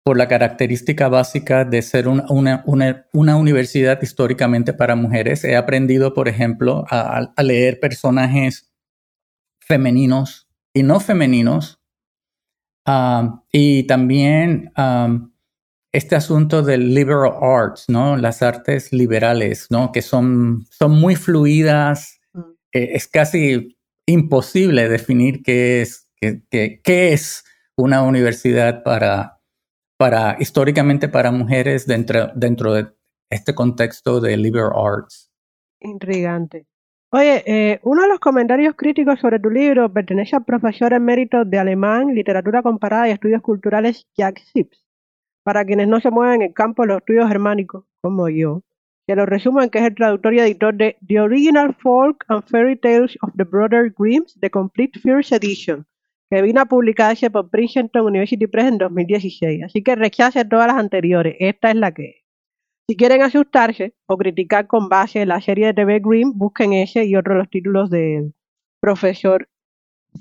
por 0.03 0.17
la 0.17 0.29
característica 0.29 1.09
básica 1.09 1.65
de 1.65 1.83
ser 1.83 2.09
una, 2.09 2.65
una, 2.67 3.37
universidad 3.37 4.01
históricamente 4.03 4.73
para 4.73 4.97
mujeres. 4.97 5.45
He 5.45 5.57
aprendido, 5.57 6.15
por 6.15 6.29
ejemplo, 6.29 6.85
a, 6.91 7.31
leer 7.43 7.81
personajes 7.81 8.73
femeninos 9.61 10.49
y 10.73 10.83
no 10.83 11.01
femeninos. 11.01 11.81
Um, 12.87 13.43
y 13.53 13.85
también 13.87 14.73
um, 14.77 15.31
este 15.93 16.17
asunto 16.17 16.63
del 16.63 16.95
liberal 16.95 17.35
arts, 17.41 17.85
¿no? 17.89 18.17
Las 18.17 18.43
artes 18.43 18.93
liberales, 18.93 19.67
¿no? 19.71 19.93
Que 19.93 20.01
son, 20.01 20.67
son 20.71 20.93
muy 20.93 21.15
fluidas. 21.15 22.21
Mm. 22.33 22.41
Eh, 22.73 22.91
es 22.95 23.07
casi 23.07 23.77
imposible 24.07 24.89
definir 24.89 25.43
qué 25.43 25.83
es, 25.83 26.09
qué, 26.17 26.43
qué 26.83 27.13
es 27.13 27.45
una 27.77 28.03
universidad 28.03 28.83
para, 28.83 29.40
para, 30.01 30.39
históricamente 30.41 31.11
para 31.11 31.31
mujeres 31.31 31.87
dentro, 31.87 32.29
dentro 32.35 32.73
de 32.73 32.87
este 33.29 33.55
contexto 33.55 34.19
de 34.19 34.35
liberal 34.35 34.73
arts. 34.75 35.31
Intrigante. 35.79 36.67
Oye, 37.13 37.43
eh, 37.45 37.81
uno 37.83 38.01
de 38.03 38.09
los 38.09 38.19
comentarios 38.19 38.75
críticos 38.77 39.21
sobre 39.21 39.39
tu 39.39 39.51
libro 39.51 39.93
pertenece 39.93 40.37
al 40.37 40.47
profesor 40.47 40.95
emérito 40.95 41.45
de 41.45 41.59
alemán, 41.59 42.15
literatura 42.15 42.63
comparada 42.63 43.09
y 43.09 43.11
estudios 43.11 43.43
culturales 43.43 44.09
Jack 44.17 44.41
Sips. 44.41 44.83
Para 45.43 45.67
quienes 45.67 45.87
no 45.87 46.01
se 46.01 46.11
mueven 46.11 46.37
en 46.37 46.49
el 46.49 46.55
campo 46.55 46.81
de 46.81 46.89
los 46.89 46.99
estudios 47.01 47.29
germánicos, 47.29 47.85
como 48.01 48.27
yo, 48.31 48.63
que 49.07 49.15
lo 49.15 49.27
resumo 49.27 49.61
en 49.61 49.69
que 49.69 49.81
es 49.81 49.85
el 49.85 49.97
traductor 49.97 50.33
y 50.33 50.39
editor 50.39 50.75
de 50.75 50.97
The 51.07 51.21
Original 51.21 51.77
Folk 51.79 52.25
and 52.29 52.45
Fairy 52.45 52.77
Tales 52.77 53.19
of 53.21 53.35
the 53.37 53.45
Brother 53.45 53.93
Grimms, 53.99 54.35
The 54.41 54.49
Complete 54.49 54.99
First 54.99 55.33
Edition, 55.33 55.85
que 56.31 56.43
vino 56.43 56.61
a 56.61 56.67
publicarse 56.67 57.29
por 57.29 57.51
Princeton 57.51 58.07
University 58.07 58.47
Press 58.47 58.69
en 58.69 58.79
2016. 58.79 59.65
Así 59.65 59.83
que 59.83 59.97
rechace 59.97 60.45
todas 60.45 60.69
las 60.69 60.77
anteriores. 60.77 61.37
Esta 61.41 61.71
es 61.71 61.77
la 61.77 61.93
que 61.93 62.05
es. 62.05 62.17
Si 62.89 62.97
quieren 62.97 63.23
asustarse 63.23 63.95
o 64.07 64.17
criticar 64.17 64.67
con 64.67 64.89
base 64.89 65.27
la 65.27 65.41
serie 65.41 65.67
de 65.67 65.75
TV 65.75 66.01
Green, 66.01 66.33
busquen 66.37 66.73
ese 66.73 67.05
y 67.05 67.17
otros 67.17 67.37
los 67.37 67.51
títulos 67.51 67.91
del 67.91 68.35
profesor 68.81 69.49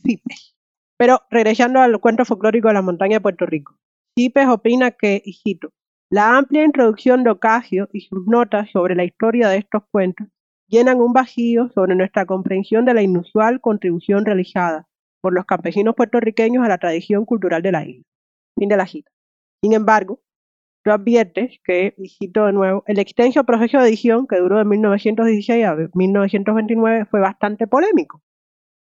Cipes. 0.04 0.56
Pero 0.98 1.22
regresando 1.30 1.80
al 1.80 2.00
cuento 2.00 2.26
folclórico 2.26 2.68
de 2.68 2.74
la 2.74 2.82
montaña 2.82 3.18
de 3.18 3.22
Puerto 3.22 3.46
Rico. 3.46 3.76
Cipes 4.18 4.48
opina 4.48 4.92
que, 4.92 5.22
hijito, 5.24 5.70
la 6.12 6.38
amplia 6.38 6.64
introducción 6.64 7.24
de 7.24 7.30
Ocasio 7.32 7.88
y 7.94 8.02
sus 8.02 8.26
notas 8.26 8.70
sobre 8.72 8.96
la 8.96 9.04
historia 9.04 9.48
de 9.48 9.58
estos 9.58 9.84
cuentos 9.92 10.28
llenan 10.68 11.02
un 11.02 11.14
vacío 11.14 11.70
sobre 11.70 11.96
nuestra 11.96 12.26
comprensión 12.26 12.86
de 12.86 12.96
la 12.96 13.02
inusual 13.02 13.62
contribución 13.62 14.26
realizada 14.26 14.89
por 15.22 15.34
los 15.34 15.46
campesinos 15.46 15.96
puertorriqueños 15.96 16.66
a 16.66 16.70
la 16.70 16.78
tradición 16.78 17.26
cultural 17.26 17.62
de 17.62 17.72
la 17.72 17.86
isla. 17.86 18.04
Fin 18.58 18.70
de 18.70 18.78
la 18.78 18.88
cita. 18.88 19.12
Sin 19.62 19.74
embargo, 19.74 20.22
tú 20.84 20.92
adviertes 20.92 21.60
que, 21.64 21.94
y 21.98 22.28
de 22.28 22.54
nuevo, 22.54 22.84
el 22.88 23.00
extenso 23.00 23.44
proceso 23.44 23.80
de 23.80 23.90
edición 23.90 24.28
que 24.28 24.38
duró 24.38 24.58
de 24.58 24.66
1916 24.66 25.66
a 25.66 25.76
1929 25.94 27.06
fue 27.06 27.20
bastante 27.20 27.68
polémico. 27.68 28.22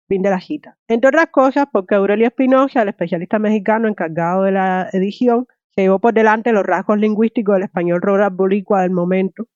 Fin 0.08 0.22
de 0.22 0.30
la 0.30 0.40
cita. 0.40 0.76
Entre 0.88 1.08
otras 1.08 1.28
cosas, 1.28 1.66
porque 1.72 1.94
Aurelio 1.94 2.26
Espinosa, 2.26 2.82
el 2.82 2.88
especialista 2.88 3.38
mexicano 3.38 3.88
encargado 3.88 4.42
de 4.42 4.52
la 4.52 4.88
edición, 4.92 5.46
se 5.74 5.82
llevó 5.82 5.98
por 5.98 6.14
delante 6.14 6.52
los 6.52 6.64
rasgos 6.64 6.98
lingüísticos 6.98 7.54
del 7.54 7.64
español 7.64 8.00
rural 8.02 8.30
boricua 8.30 8.82
del 8.82 8.90
momento. 8.90 9.48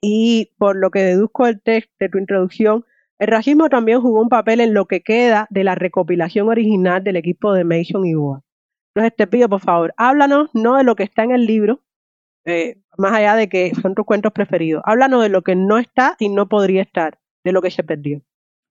Y 0.00 0.52
por 0.58 0.76
lo 0.76 0.90
que 0.90 1.00
deduzco 1.00 1.44
del 1.44 1.60
texto 1.60 1.92
de 2.00 2.08
tu 2.08 2.18
introducción, 2.18 2.86
el 3.20 3.28
racismo 3.28 3.68
también 3.68 4.00
jugó 4.00 4.22
un 4.22 4.30
papel 4.30 4.60
en 4.60 4.72
lo 4.72 4.86
que 4.86 5.02
queda 5.02 5.46
de 5.50 5.62
la 5.62 5.74
recopilación 5.74 6.48
original 6.48 7.04
del 7.04 7.16
equipo 7.16 7.52
de 7.52 7.64
Mason 7.64 8.06
y 8.06 8.14
Boa. 8.14 8.42
Entonces 8.94 9.14
te 9.14 9.26
pido, 9.26 9.48
por 9.48 9.60
favor, 9.60 9.92
háblanos 9.98 10.48
no 10.54 10.76
de 10.76 10.84
lo 10.84 10.96
que 10.96 11.02
está 11.02 11.22
en 11.22 11.32
el 11.32 11.44
libro, 11.44 11.80
eh, 12.46 12.78
más 12.96 13.12
allá 13.12 13.36
de 13.36 13.50
que 13.50 13.72
son 13.80 13.94
tus 13.94 14.06
cuentos 14.06 14.32
preferidos, 14.32 14.82
háblanos 14.86 15.22
de 15.22 15.28
lo 15.28 15.42
que 15.42 15.54
no 15.54 15.78
está 15.78 16.16
y 16.18 16.30
no 16.30 16.48
podría 16.48 16.80
estar, 16.80 17.18
de 17.44 17.52
lo 17.52 17.60
que 17.60 17.70
se 17.70 17.84
perdió. 17.84 18.22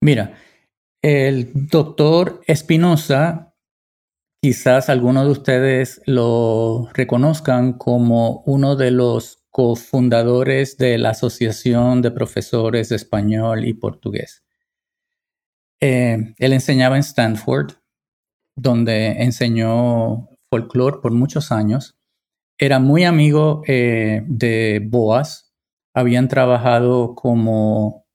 Mira, 0.02 0.34
el 1.00 1.52
doctor 1.68 2.40
Espinosa, 2.48 3.54
quizás 4.42 4.90
algunos 4.90 5.26
de 5.26 5.30
ustedes 5.30 6.02
lo 6.06 6.88
reconozcan 6.92 7.74
como 7.74 8.42
uno 8.46 8.74
de 8.74 8.90
los 8.90 9.39
cofundadores 9.50 10.76
de 10.76 10.98
la 10.98 11.10
Asociación 11.10 12.02
de 12.02 12.10
Profesores 12.10 12.88
de 12.88 12.96
Español 12.96 13.64
y 13.64 13.74
Portugués. 13.74 14.44
Eh, 15.80 16.34
él 16.38 16.52
enseñaba 16.52 16.96
en 16.96 17.00
Stanford, 17.00 17.72
donde 18.56 19.22
enseñó 19.22 20.28
folclore 20.50 20.98
por 21.02 21.12
muchos 21.12 21.52
años. 21.52 21.96
Era 22.58 22.78
muy 22.78 23.04
amigo 23.04 23.62
eh, 23.66 24.22
de 24.26 24.80
Boas. 24.84 25.52
Habían 25.94 26.28
trabajado 26.28 27.14
como 27.14 28.06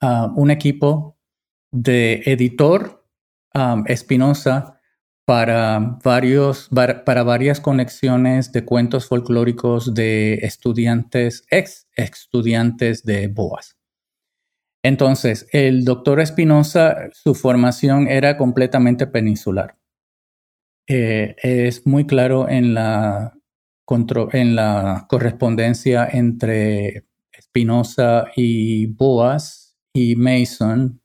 ah, 0.00 0.32
un 0.36 0.50
equipo 0.50 1.16
de 1.72 2.22
editor 2.26 3.04
um, 3.54 3.84
Espinosa 3.86 4.73
para, 5.26 5.98
varios, 6.04 6.68
para 7.04 7.22
varias 7.22 7.60
conexiones 7.60 8.52
de 8.52 8.64
cuentos 8.64 9.06
folclóricos 9.08 9.94
de 9.94 10.34
estudiantes, 10.42 11.46
ex 11.50 11.88
estudiantes 11.96 13.04
de 13.04 13.28
Boas. 13.28 13.76
Entonces, 14.82 15.48
el 15.52 15.84
doctor 15.84 16.20
Espinosa, 16.20 17.08
su 17.12 17.34
formación 17.34 18.06
era 18.06 18.36
completamente 18.36 19.06
peninsular. 19.06 19.78
Eh, 20.86 21.34
es 21.42 21.86
muy 21.86 22.06
claro 22.06 22.50
en 22.50 22.74
la, 22.74 23.32
en 24.32 24.56
la 24.56 25.06
correspondencia 25.08 26.06
entre 26.12 27.06
Espinosa 27.32 28.26
y 28.36 28.86
Boas 28.86 29.78
y 29.94 30.16
Mason. 30.16 31.00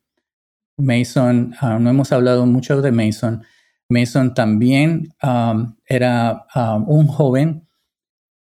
Mason, 0.78 1.54
ah, 1.62 1.80
no 1.80 1.90
hemos 1.90 2.12
hablado 2.12 2.46
mucho 2.46 2.82
de 2.82 2.92
Mason, 2.92 3.44
Mason 3.90 4.34
también 4.36 5.14
um, 5.24 5.76
era 5.86 6.46
um, 6.56 6.88
un 6.88 7.08
joven 7.08 7.68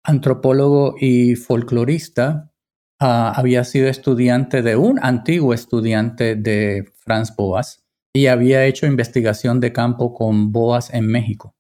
antropólogo 0.04 0.96
y 1.00 1.36
folclorista. 1.36 2.52
Uh, 3.00 3.32
había 3.34 3.64
sido 3.64 3.88
estudiante 3.88 4.62
de 4.62 4.76
un 4.76 5.00
antiguo 5.02 5.54
estudiante 5.54 6.36
de 6.36 6.86
Franz 6.98 7.36
Boas 7.36 7.86
y 8.14 8.28
había 8.28 8.66
hecho 8.66 8.88
investigación 8.88 9.60
de 9.60 9.72
campo 9.72 10.14
con 10.14 10.52
Boas 10.52 10.94
en 10.94 11.08
México. 11.08 11.56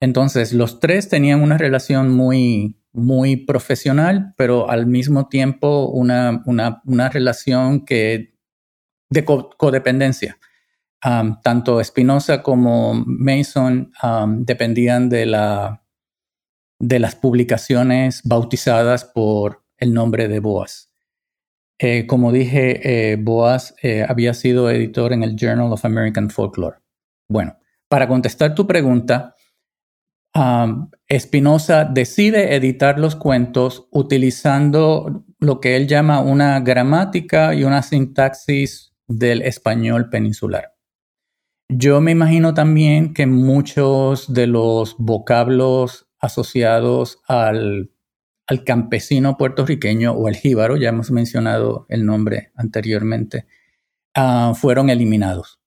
Entonces, 0.00 0.52
los 0.52 0.80
tres 0.80 1.08
tenían 1.08 1.42
una 1.42 1.58
relación 1.58 2.10
muy, 2.10 2.78
muy 2.92 3.36
profesional, 3.36 4.34
pero 4.36 4.70
al 4.70 4.86
mismo 4.86 5.28
tiempo 5.28 5.88
una, 5.88 6.42
una, 6.46 7.08
relación 7.08 7.84
que, 7.84 8.34
de 9.10 9.24
codependencia 9.24 10.38
tanto 11.42 11.84
Spinoza 11.84 12.42
como 12.42 12.94
Mason 13.06 13.92
dependían 14.38 15.08
de, 15.10 15.26
la, 15.26 15.84
de 16.78 16.98
las 16.98 17.14
publicaciones 17.14 18.22
bautizadas 18.24 19.04
por 19.04 19.64
el 19.76 19.92
nombre 19.92 20.28
de 20.28 20.40
Boas. 20.40 20.90
Eh, 21.78 22.06
como 22.06 22.32
dije, 22.32 23.12
eh, 23.12 23.16
Boas 23.16 23.74
eh, 23.82 24.06
había 24.08 24.32
sido 24.32 24.70
editor 24.70 25.12
en 25.12 25.22
el 25.22 25.36
Journal 25.36 25.72
of 25.72 25.84
American 25.84 26.30
Folklore. 26.30 26.78
Bueno, 27.28 27.58
para 27.88 28.08
contestar 28.08 28.54
tu 28.54 28.66
pregunta, 28.66 29.34
Spinoza 31.16 31.84
decide 31.84 32.56
editar 32.56 32.98
los 32.98 33.14
cuentos 33.14 33.86
utilizando 33.92 35.24
lo 35.38 35.60
que 35.60 35.76
él 35.76 35.86
llama 35.86 36.20
una 36.20 36.58
gramática 36.60 37.54
y 37.54 37.62
una 37.62 37.82
sintaxis 37.82 38.94
del 39.06 39.42
español 39.42 40.08
peninsular. 40.10 40.73
Yo 41.76 42.00
me 42.00 42.12
imagino 42.12 42.54
también 42.54 43.14
que 43.14 43.26
muchos 43.26 44.32
de 44.32 44.46
los 44.46 44.94
vocablos 44.96 46.06
asociados 46.20 47.18
al, 47.26 47.90
campesino 48.64 49.36
puertorriqueño 49.36 50.12
o 50.12 50.28
el 50.28 50.36
jíbaro, 50.36 50.76
ya 50.76 50.90
hemos 50.90 51.10
mencionado 51.10 51.86
el 51.88 52.06
nombre 52.06 52.52
anteriormente, 52.54 53.46
ah, 54.14 54.52
fueron 54.54 54.88
eliminados. 54.88 55.58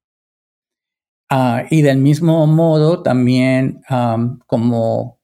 Ah, 1.30 1.66
y 1.70 1.82
del 1.82 1.98
mismo 1.98 2.48
modo, 2.48 3.04
también, 3.04 3.82
como 4.46 5.20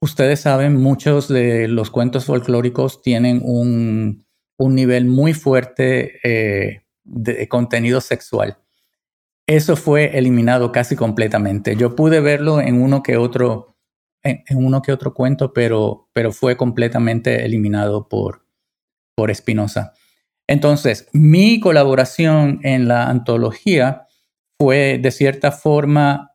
ustedes 0.00 0.40
saben, 0.40 0.76
muchos 0.76 1.28
de 1.28 1.68
los 1.68 1.90
cuentos 1.90 2.24
folclóricos 2.24 3.02
tienen 3.02 3.42
un, 3.44 4.24
nivel 4.58 5.04
muy 5.04 5.34
fuerte 5.34 6.18
eh, 6.24 6.86
de 7.04 7.48
contenido 7.48 8.00
sexual. 8.00 8.56
Eso 9.52 9.76
fue 9.76 10.16
eliminado 10.16 10.72
casi 10.72 10.96
completamente. 10.96 11.76
Yo 11.76 11.94
pude 11.94 12.20
verlo 12.20 12.62
en 12.62 12.80
uno 12.80 13.02
que 13.02 13.18
otro, 13.18 13.76
en, 14.22 14.42
uno 14.56 14.80
que 14.80 14.92
otro 14.92 15.12
cuento, 15.12 15.52
pero, 15.52 16.08
pero 16.14 16.32
fue 16.32 16.56
completamente 16.56 17.44
eliminado 17.44 18.08
por, 18.08 18.46
por 19.14 19.30
Espinosa. 19.30 19.92
Entonces, 20.48 21.06
mi 21.12 21.60
colaboración 21.60 22.60
en 22.62 22.88
la 22.88 23.10
antología 23.10 24.06
fue 24.58 24.98
de 24.98 25.10
cierta 25.10 25.52
forma 25.52 26.30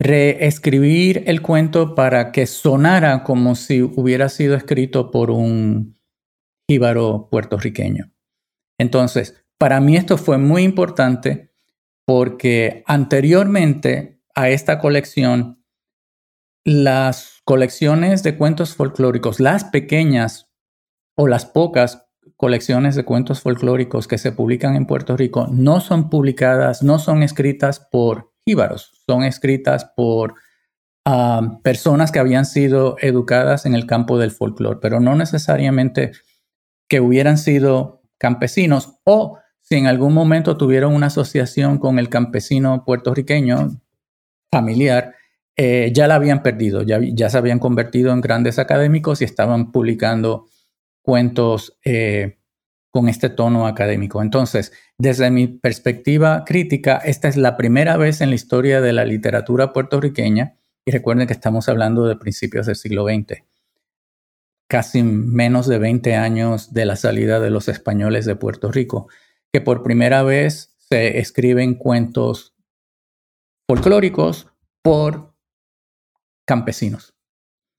reescribir 0.00 1.22
el 1.28 1.40
cuento 1.40 1.94
para 1.94 2.32
que 2.32 2.48
sonara 2.48 3.22
como 3.22 3.54
si 3.54 3.80
hubiera 3.80 4.28
sido 4.28 4.56
escrito 4.56 5.12
por 5.12 5.30
un 5.30 5.96
jíbaro 6.68 7.28
puertorriqueño. 7.30 8.10
Entonces, 8.76 9.44
para 9.56 9.80
mí 9.80 9.96
esto 9.96 10.18
fue 10.18 10.36
muy 10.36 10.64
importante 10.64 11.51
porque 12.04 12.82
anteriormente 12.86 14.20
a 14.34 14.48
esta 14.48 14.78
colección, 14.78 15.64
las 16.64 17.40
colecciones 17.44 18.22
de 18.22 18.36
cuentos 18.36 18.74
folclóricos, 18.74 19.40
las 19.40 19.64
pequeñas 19.64 20.50
o 21.16 21.26
las 21.26 21.46
pocas 21.46 22.06
colecciones 22.36 22.94
de 22.94 23.04
cuentos 23.04 23.40
folclóricos 23.40 24.08
que 24.08 24.18
se 24.18 24.32
publican 24.32 24.76
en 24.76 24.86
Puerto 24.86 25.16
Rico 25.16 25.46
no 25.50 25.80
son 25.80 26.10
publicadas, 26.10 26.82
no 26.82 26.98
son 26.98 27.22
escritas 27.22 27.80
por 27.80 28.32
jíbaros, 28.44 29.02
son 29.06 29.24
escritas 29.24 29.84
por 29.96 30.34
ah, 31.04 31.60
personas 31.62 32.10
que 32.10 32.18
habían 32.18 32.46
sido 32.46 32.96
educadas 33.00 33.66
en 33.66 33.74
el 33.74 33.86
campo 33.86 34.18
del 34.18 34.30
folclore, 34.30 34.78
pero 34.80 35.00
no 35.00 35.14
necesariamente 35.14 36.12
que 36.88 37.00
hubieran 37.00 37.38
sido 37.38 38.02
campesinos 38.18 38.98
o 39.04 39.38
si 39.72 39.78
en 39.78 39.86
algún 39.86 40.12
momento 40.12 40.58
tuvieron 40.58 40.94
una 40.94 41.06
asociación 41.06 41.78
con 41.78 41.98
el 41.98 42.10
campesino 42.10 42.84
puertorriqueño 42.84 43.80
familiar, 44.50 45.14
eh, 45.56 45.90
ya 45.94 46.06
la 46.06 46.16
habían 46.16 46.42
perdido, 46.42 46.82
ya, 46.82 47.00
ya 47.00 47.30
se 47.30 47.38
habían 47.38 47.58
convertido 47.58 48.12
en 48.12 48.20
grandes 48.20 48.58
académicos 48.58 49.22
y 49.22 49.24
estaban 49.24 49.72
publicando 49.72 50.44
cuentos 51.00 51.78
eh, 51.86 52.36
con 52.90 53.08
este 53.08 53.30
tono 53.30 53.66
académico. 53.66 54.20
Entonces, 54.20 54.74
desde 54.98 55.30
mi 55.30 55.46
perspectiva 55.46 56.44
crítica, 56.44 56.98
esta 56.98 57.28
es 57.28 57.38
la 57.38 57.56
primera 57.56 57.96
vez 57.96 58.20
en 58.20 58.28
la 58.28 58.34
historia 58.34 58.82
de 58.82 58.92
la 58.92 59.06
literatura 59.06 59.72
puertorriqueña, 59.72 60.58
y 60.84 60.90
recuerden 60.90 61.26
que 61.26 61.32
estamos 61.32 61.70
hablando 61.70 62.04
de 62.04 62.16
principios 62.16 62.66
del 62.66 62.76
siglo 62.76 63.06
XX, 63.06 63.42
casi 64.68 65.02
menos 65.02 65.66
de 65.66 65.78
20 65.78 66.14
años 66.14 66.74
de 66.74 66.84
la 66.84 66.96
salida 66.96 67.40
de 67.40 67.48
los 67.48 67.68
españoles 67.68 68.26
de 68.26 68.36
Puerto 68.36 68.70
Rico, 68.70 69.08
que 69.52 69.60
por 69.60 69.82
primera 69.82 70.22
vez 70.22 70.74
se 70.78 71.18
escriben 71.18 71.74
cuentos 71.74 72.54
folclóricos 73.68 74.48
por 74.82 75.34
campesinos. 76.46 77.14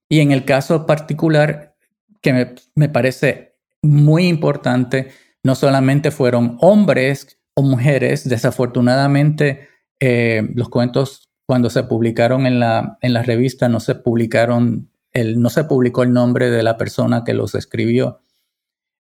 Y 0.09 0.19
en 0.19 0.31
el 0.31 0.45
caso 0.45 0.85
particular, 0.85 1.75
que 2.21 2.55
me, 2.75 2.89
parece 2.89 3.57
muy 3.81 4.27
importante, 4.27 5.11
no 5.43 5.55
solamente 5.55 6.11
fueron 6.11 6.57
hombres 6.61 7.39
o 7.55 7.63
mujeres, 7.63 8.27
desafortunadamente 8.27 9.67
eh, 9.99 10.47
los 10.55 10.69
cuentos 10.69 11.29
cuando 11.45 11.69
se 11.69 11.83
publicaron 11.83 12.45
en 12.45 12.59
la, 12.59 12.97
en 13.01 13.13
la 13.13 13.23
revista 13.23 13.67
no 13.67 13.79
se 13.79 13.95
publicaron, 13.95 14.89
el, 15.11 15.41
no 15.41 15.49
se 15.49 15.65
publicó 15.65 16.03
el 16.03 16.13
nombre 16.13 16.49
de 16.49 16.63
la 16.63 16.77
persona 16.77 17.23
que 17.23 17.33
los 17.33 17.55
escribió. 17.55 18.19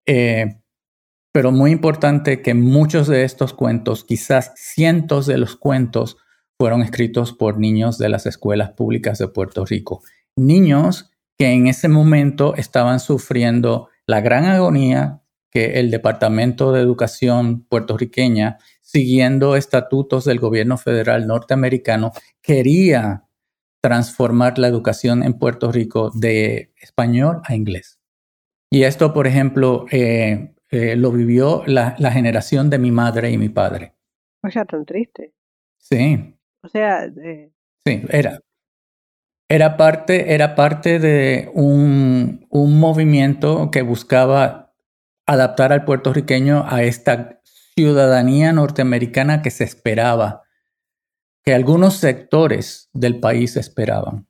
Eh, 0.06 0.62
pero 1.32 1.52
muy 1.52 1.72
importante 1.72 2.42
que 2.42 2.54
muchos 2.54 3.08
de 3.08 3.24
estos 3.24 3.54
cuentos, 3.54 4.04
quizás 4.04 4.54
cientos 4.56 5.28
de 5.28 5.38
los 5.38 5.56
cuentos, 5.56 6.18
fueron 6.60 6.82
escritos 6.82 7.34
por 7.34 7.60
niños 7.60 7.98
de 7.98 8.10
las 8.10 8.26
escuelas 8.26 8.72
públicas 8.72 9.20
de 9.20 9.28
Puerto 9.28 9.66
Rico. 9.66 10.02
Niños 10.36 11.12
que 11.38 11.52
en 11.52 11.68
ese 11.68 11.88
momento 11.88 12.56
estaban 12.56 13.00
sufriendo 13.00 13.90
la 14.08 14.22
gran 14.22 14.46
agonía 14.46 15.22
que 15.52 15.80
el 15.80 15.92
Departamento 15.92 16.72
de 16.72 16.82
Educación 16.82 17.64
puertorriqueña, 17.64 18.58
siguiendo 18.82 19.56
estatutos 19.56 20.26
del 20.26 20.40
gobierno 20.40 20.78
federal 20.78 21.28
norteamericano, 21.28 22.12
quería 22.42 23.26
transformar 23.82 24.58
la 24.58 24.68
educación 24.68 25.24
en 25.24 25.34
Puerto 25.34 25.72
Rico 25.72 26.12
de 26.14 26.74
español 26.82 27.42
a 27.46 27.56
inglés. 27.56 28.00
Y 28.72 28.84
esto, 28.84 29.14
por 29.14 29.28
ejemplo, 29.28 29.86
eh, 29.92 30.56
eh, 30.70 30.96
lo 30.96 31.12
vivió 31.12 31.64
la, 31.66 31.96
generación 32.12 32.70
de 32.70 32.80
mi 32.80 32.92
madre 32.92 33.32
y 33.32 33.38
mi 33.38 33.50
padre. 33.50 33.94
O 34.44 34.50
sea, 34.50 34.66
tan 34.66 34.86
triste. 34.86 35.34
Sí. 35.78 36.36
O 36.62 36.68
sea, 36.68 37.06
eh, 37.06 37.52
sí, 37.86 38.04
era, 38.10 38.40
era 39.50 39.78
parte, 39.78 40.34
era 40.34 40.56
parte 40.56 41.00
de 41.00 41.50
un, 41.54 42.46
movimiento 42.52 43.72
que 43.72 43.82
buscaba 43.82 44.74
adaptar 45.26 45.72
al 45.72 45.86
puertorriqueño 45.86 46.66
a 46.68 46.84
esta 46.84 47.42
ciudadanía 47.76 48.52
norteamericana 48.52 49.42
que 49.42 49.52
se 49.52 49.64
esperaba, 49.64 50.44
que 51.44 51.54
algunos 51.54 51.96
sectores 51.96 52.90
del 52.94 53.20
país 53.20 53.56
esperaban. 53.56 54.27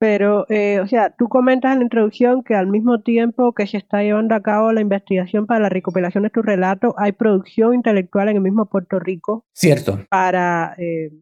Pero, 0.00 0.46
eh, 0.48 0.80
o 0.80 0.86
sea, 0.86 1.10
tú 1.10 1.28
comentas 1.28 1.72
en 1.72 1.80
la 1.80 1.84
introducción 1.84 2.42
que 2.42 2.54
al 2.54 2.66
mismo 2.66 3.02
tiempo 3.02 3.52
que 3.52 3.66
se 3.66 3.76
está 3.76 4.02
llevando 4.02 4.34
a 4.34 4.40
cabo 4.40 4.72
la 4.72 4.80
investigación 4.80 5.46
para 5.46 5.60
la 5.60 5.68
recopilación 5.68 6.24
de 6.24 6.30
tu 6.30 6.40
relato, 6.40 6.94
hay 6.96 7.12
producción 7.12 7.74
intelectual 7.74 8.30
en 8.30 8.36
el 8.36 8.42
mismo 8.42 8.64
Puerto 8.64 8.98
Rico. 8.98 9.44
Cierto. 9.52 10.00
Para 10.08 10.74
eh, 10.78 11.12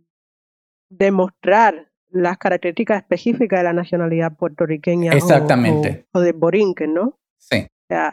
demostrar 0.91 1.91
las 2.11 2.39
características 2.39 3.03
específicas 3.03 3.59
de 3.59 3.65
la 3.65 3.73
nacionalidad 3.73 4.37
puertoriqueña 4.37 5.13
Exactamente. 5.13 6.07
O, 6.13 6.21
de 6.21 6.31
Borinquen, 6.31 6.95
¿no? 6.95 7.19
Sí. 7.37 7.67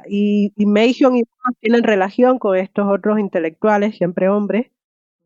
y, 0.07 0.51
y 0.55 0.65
Mason 0.65 1.15
y 1.15 1.23
tienen 1.59 1.83
relación 1.83 2.39
con 2.39 2.57
estos 2.57 2.87
otros 2.89 3.19
intelectuales, 3.19 3.97
siempre 3.97 4.29
hombres, 4.29 4.71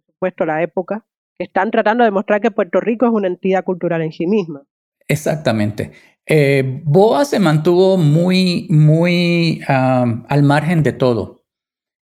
por 0.05 0.13
supuesto 0.15 0.45
la 0.45 0.61
época, 0.63 1.05
que 1.37 1.45
están 1.45 1.71
tratando 1.71 2.03
de 2.03 2.09
demostrar 2.09 2.41
que 2.41 2.51
Puerto 2.51 2.81
Rico 2.81 3.05
es 3.05 3.13
una 3.13 3.27
entidad 3.27 3.63
cultural 3.63 4.01
en 4.01 4.11
sí 4.11 4.27
misma. 4.27 4.65
Exactamente. 5.09 5.91
Eh, 6.25 6.81
Boa 6.85 7.25
se 7.25 7.39
mantuvo 7.39 7.97
muy, 7.97 8.67
muy 8.69 9.61
al 9.67 10.43
margen 10.43 10.83
de 10.83 10.93
todo. 10.93 11.39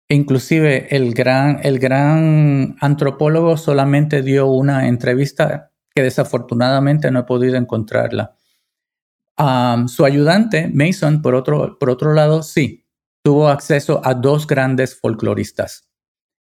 Inclusive 0.10 0.96
el 0.96 1.14
gran, 1.14 1.60
el 1.64 1.80
gran 1.80 2.76
antropólogo 2.80 3.58
solamente 3.58 4.22
dio 4.22 4.48
una 4.48 4.88
entrevista 4.88 5.72
que 5.96 6.04
desafortunadamente 6.04 7.10
no 7.10 7.20
he 7.20 7.24
podido 7.24 7.56
encontrarla. 7.56 8.36
su 9.88 10.06
ayudante, 10.06 10.70
Mason, 10.74 11.22
por 11.22 11.36
otro, 11.36 11.78
por 11.80 11.90
otro 11.90 12.14
lado, 12.14 12.44
sí, 12.44 12.86
tuvo 13.24 13.50
acceso 13.50 14.02
a 14.04 14.14
dos 14.14 14.48
grandes 14.48 15.00
folcloristas. 15.00 15.90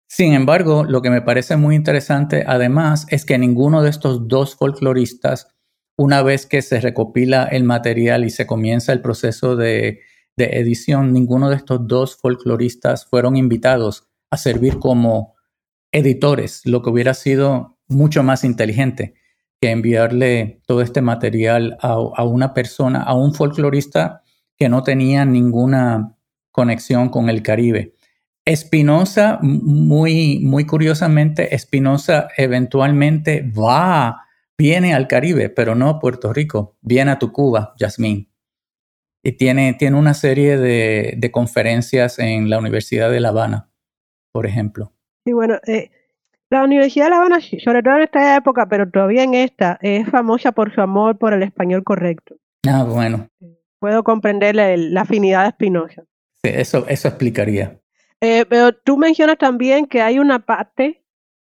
Sin 0.08 0.34
embargo, 0.34 0.84
lo 0.84 1.00
que 1.02 1.10
me 1.10 1.22
parece 1.22 1.56
muy 1.56 1.74
interesante 1.74 2.44
además 2.46 3.06
es 3.08 3.24
que 3.24 3.38
ninguno 3.38 3.82
de 3.82 3.90
estos 3.90 4.28
dos 4.28 4.56
folcloristas, 4.56 5.48
una 6.02 6.20
vez 6.22 6.46
que 6.46 6.62
se 6.62 6.80
recopila 6.80 7.44
el 7.44 7.62
material 7.62 8.24
y 8.24 8.30
se 8.30 8.44
comienza 8.44 8.92
el 8.92 9.00
proceso 9.00 9.54
de, 9.54 10.00
edición, 10.36 11.12
ninguno 11.12 11.48
de 11.48 11.54
estos 11.54 11.86
dos 11.86 12.16
folcloristas 12.16 13.06
fueron 13.06 13.36
invitados 13.36 14.08
a 14.28 14.36
servir 14.36 14.80
como 14.80 15.36
editores, 15.92 16.62
lo 16.64 16.82
que 16.82 16.90
hubiera 16.90 17.14
sido 17.14 17.78
mucho 17.86 18.24
más 18.24 18.42
inteligente 18.42 19.14
que 19.60 19.70
enviarle 19.70 20.60
todo 20.66 20.82
este 20.82 21.02
material 21.02 21.76
a, 21.80 22.24
una 22.24 22.52
persona, 22.52 23.02
a 23.02 23.14
un 23.14 23.32
folclorista 23.32 24.22
que 24.56 24.68
no 24.68 24.82
tenía 24.82 25.24
ninguna 25.24 26.16
conexión 26.50 27.10
con 27.10 27.28
el 27.28 27.42
Caribe. 27.42 27.94
Espinosa, 28.44 29.38
muy, 29.40 30.40
muy 30.40 30.66
curiosamente, 30.66 31.54
Espinosa 31.54 32.26
eventualmente 32.36 33.48
va, 33.56 34.26
viene 34.62 34.94
al 34.94 35.08
Caribe, 35.08 35.50
pero 35.50 35.74
no 35.74 35.88
a 35.88 35.98
Puerto 35.98 36.32
Rico, 36.32 36.76
viene 36.82 37.10
a 37.10 37.18
Tucuba, 37.18 37.74
Yasmín. 37.78 38.30
Y 39.24 39.32
tiene, 39.32 39.74
tiene 39.74 39.96
una 39.98 40.14
serie 40.14 40.56
de, 40.56 41.14
de, 41.16 41.30
conferencias 41.32 42.20
en 42.20 42.48
la 42.48 42.60
Universidad 42.60 43.10
de 43.10 43.18
La 43.18 43.30
Habana, 43.30 43.70
por 44.32 44.46
ejemplo. 44.46 44.92
Sí, 45.24 45.32
bueno, 45.32 45.58
eh, 45.66 45.90
la 46.48 46.62
Universidad 46.62 47.06
de 47.06 47.10
La 47.10 47.16
Habana, 47.16 47.40
sobre 47.40 47.82
todo 47.82 47.96
en 47.96 48.02
esta 48.02 48.36
época, 48.36 48.66
pero 48.66 48.88
todavía 48.88 49.24
en 49.24 49.34
esta, 49.34 49.80
es 49.82 50.08
famosa 50.08 50.52
por 50.52 50.72
su 50.72 50.80
amor 50.80 51.18
por 51.18 51.32
el 51.32 51.42
español 51.42 51.82
correcto. 51.82 52.36
Ah, 52.64 52.84
bueno. 52.84 53.28
Puedo 53.80 54.04
comprender 54.04 54.54
la, 54.54 55.00
afinidad 55.00 55.42
de 55.42 55.48
Espinosa. 55.48 56.04
Sí, 56.44 56.50
eso, 56.54 56.86
eso 56.86 57.08
explicaría. 57.08 57.80
Eh, 58.20 58.44
pero 58.48 58.72
tú 58.72 58.96
mencionas 58.96 59.38
también 59.38 59.86
que 59.86 60.02
hay 60.02 60.20
una 60.20 60.38
parte 60.38 61.01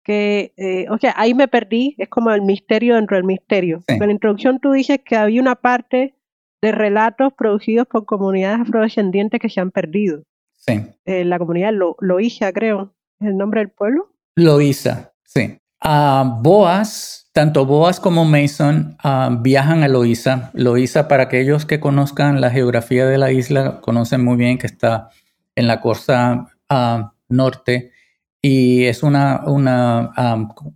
que, 0.08 0.54
eh, 0.56 0.86
o 0.88 0.96
sea, 0.96 1.12
ahí 1.18 1.34
me 1.34 1.48
perdí, 1.48 1.94
es 1.98 2.08
como 2.08 2.30
el 2.30 2.40
misterio 2.40 2.94
dentro 2.94 3.18
del 3.18 3.24
misterio. 3.24 3.82
Sí. 3.86 3.96
En 3.96 4.06
la 4.06 4.10
introducción 4.10 4.58
tú 4.58 4.72
dices 4.72 5.00
que 5.04 5.16
había 5.16 5.38
una 5.38 5.54
parte 5.54 6.14
de 6.62 6.72
relatos 6.72 7.34
producidos 7.34 7.86
por 7.86 8.06
comunidades 8.06 8.62
afrodescendientes 8.62 9.38
que 9.38 9.50
se 9.50 9.60
han 9.60 9.70
perdido. 9.70 10.22
Sí. 10.56 10.80
Eh, 11.04 11.26
la 11.26 11.38
comunidad 11.38 11.74
Lo 11.74 11.94
Loíza, 12.00 12.50
creo, 12.54 12.94
es 13.20 13.28
el 13.28 13.36
nombre 13.36 13.60
del 13.60 13.68
pueblo. 13.68 14.08
Loíza, 14.34 15.12
sí. 15.26 15.58
Ah, 15.82 16.38
Boas, 16.40 17.28
tanto 17.34 17.66
Boas 17.66 18.00
como 18.00 18.24
Mason 18.24 18.96
ah, 19.04 19.28
viajan 19.42 19.82
a 19.82 19.88
Loíza. 19.88 20.50
Loíza, 20.54 21.06
para 21.06 21.24
aquellos 21.24 21.66
que 21.66 21.80
conozcan 21.80 22.40
la 22.40 22.48
geografía 22.48 23.04
de 23.04 23.18
la 23.18 23.30
isla, 23.30 23.82
conocen 23.82 24.24
muy 24.24 24.38
bien 24.38 24.56
que 24.56 24.68
está 24.68 25.10
en 25.54 25.66
la 25.66 25.82
costa 25.82 26.46
ah, 26.70 27.12
norte 27.28 27.92
y 28.40 28.84
es 28.84 29.02
una, 29.02 29.42
una 29.46 30.12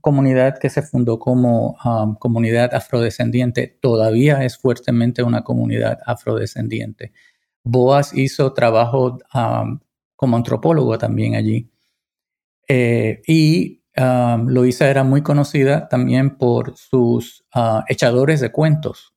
comunidad 0.01 0.59
que 0.59 0.69
se 0.69 0.83
fundó 0.83 1.19
como 1.19 1.77
comunidad 2.19 2.75
afrodescendiente. 2.75 3.79
Todavía 3.81 4.45
es 4.45 4.59
fuertemente 4.59 5.23
una 5.23 5.45
comunidad 5.45 5.99
afrodescendiente. 6.05 7.13
Boas 7.63 8.15
hizo 8.15 8.53
trabajo 8.53 9.19
como 10.17 10.37
antropólogo 10.37 10.99
también 10.99 11.37
allí. 11.37 11.71
Eh, 12.69 13.23
y 13.27 13.83
Luisa 14.47 14.89
era 14.89 15.05
muy 15.05 15.23
conocida 15.23 15.89
también 15.89 16.37
por 16.37 16.77
sus 16.77 17.45
uh, 17.55 17.83
echadores 17.89 18.41
de 18.41 18.51
cuentos. 18.51 19.15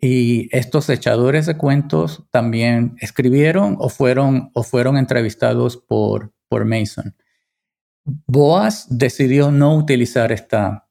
Y 0.00 0.54
estos 0.56 0.88
echadores 0.90 1.46
de 1.46 1.56
cuentos 1.56 2.24
también 2.30 2.96
escribieron 3.00 3.76
o 3.80 3.88
fueron, 3.88 4.50
o 4.54 4.62
fueron 4.62 4.96
entrevistados 4.96 5.76
por, 5.76 6.32
por 6.48 6.64
Mason. 6.64 7.14
Boas 8.26 8.86
decidió 8.90 9.50
no 9.50 9.76
utilizar 9.76 10.32
esta, 10.32 10.88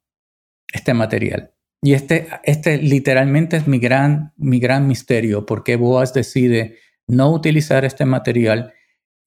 este 0.72 0.93
material. 0.93 1.53
Y 1.82 1.93
este, 1.93 2.28
este 2.43 2.78
literalmente 2.78 3.57
es 3.57 3.68
mi 3.68 3.80
gran, 3.80 4.34
mi 4.38 4.59
gran 4.59 4.88
misterio, 4.88 5.45
porque 5.45 5.76
Boas 5.76 6.13
decide 6.13 6.78
no 7.07 7.32
utilizar 7.32 7.86
este 7.86 8.05
material 8.05 8.74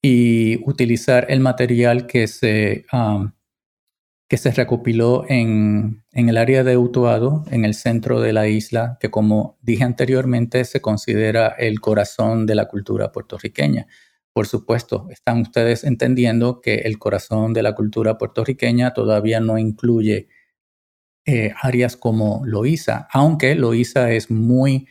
y 0.01 0.57
utilizar 0.67 1.27
el 1.29 1.39
material 1.39 2.07
que 2.07 2.27
se, 2.27 2.85
um, 2.91 3.31
que 4.27 4.37
se 4.37 4.51
recopiló 4.51 5.25
en, 5.27 6.03
en, 6.11 6.29
el 6.29 6.37
área 6.37 6.63
de 6.63 6.77
Utuado, 6.77 7.43
en 7.51 7.65
el 7.65 7.73
centro 7.73 8.19
de 8.19 8.33
la 8.33 8.47
isla, 8.47 8.97
que 8.99 9.11
como 9.11 9.57
dije 9.61 9.83
anteriormente 9.83 10.65
se 10.65 10.81
considera 10.81 11.47
el 11.49 11.79
corazón 11.81 12.45
de 12.45 12.55
la 12.55 12.67
cultura 12.67 13.11
puertorriqueña. 13.11 13.87
Por 14.33 14.47
supuesto, 14.47 15.07
están 15.09 15.41
ustedes 15.41 15.83
entendiendo 15.83 16.61
que 16.61 16.75
el 16.75 16.97
corazón 16.99 17.53
de 17.53 17.63
la 17.63 17.75
cultura 17.75 18.17
puertorriqueña 18.17 18.93
todavía 18.93 19.41
no 19.41 19.57
incluye 19.57 20.29
eh, 21.25 21.53
áreas 21.61 21.97
como 21.97 22.41
Loíza, 22.45 23.07
aunque 23.11 23.55
Loíza 23.55 24.11
es 24.11 24.31
muy 24.31 24.87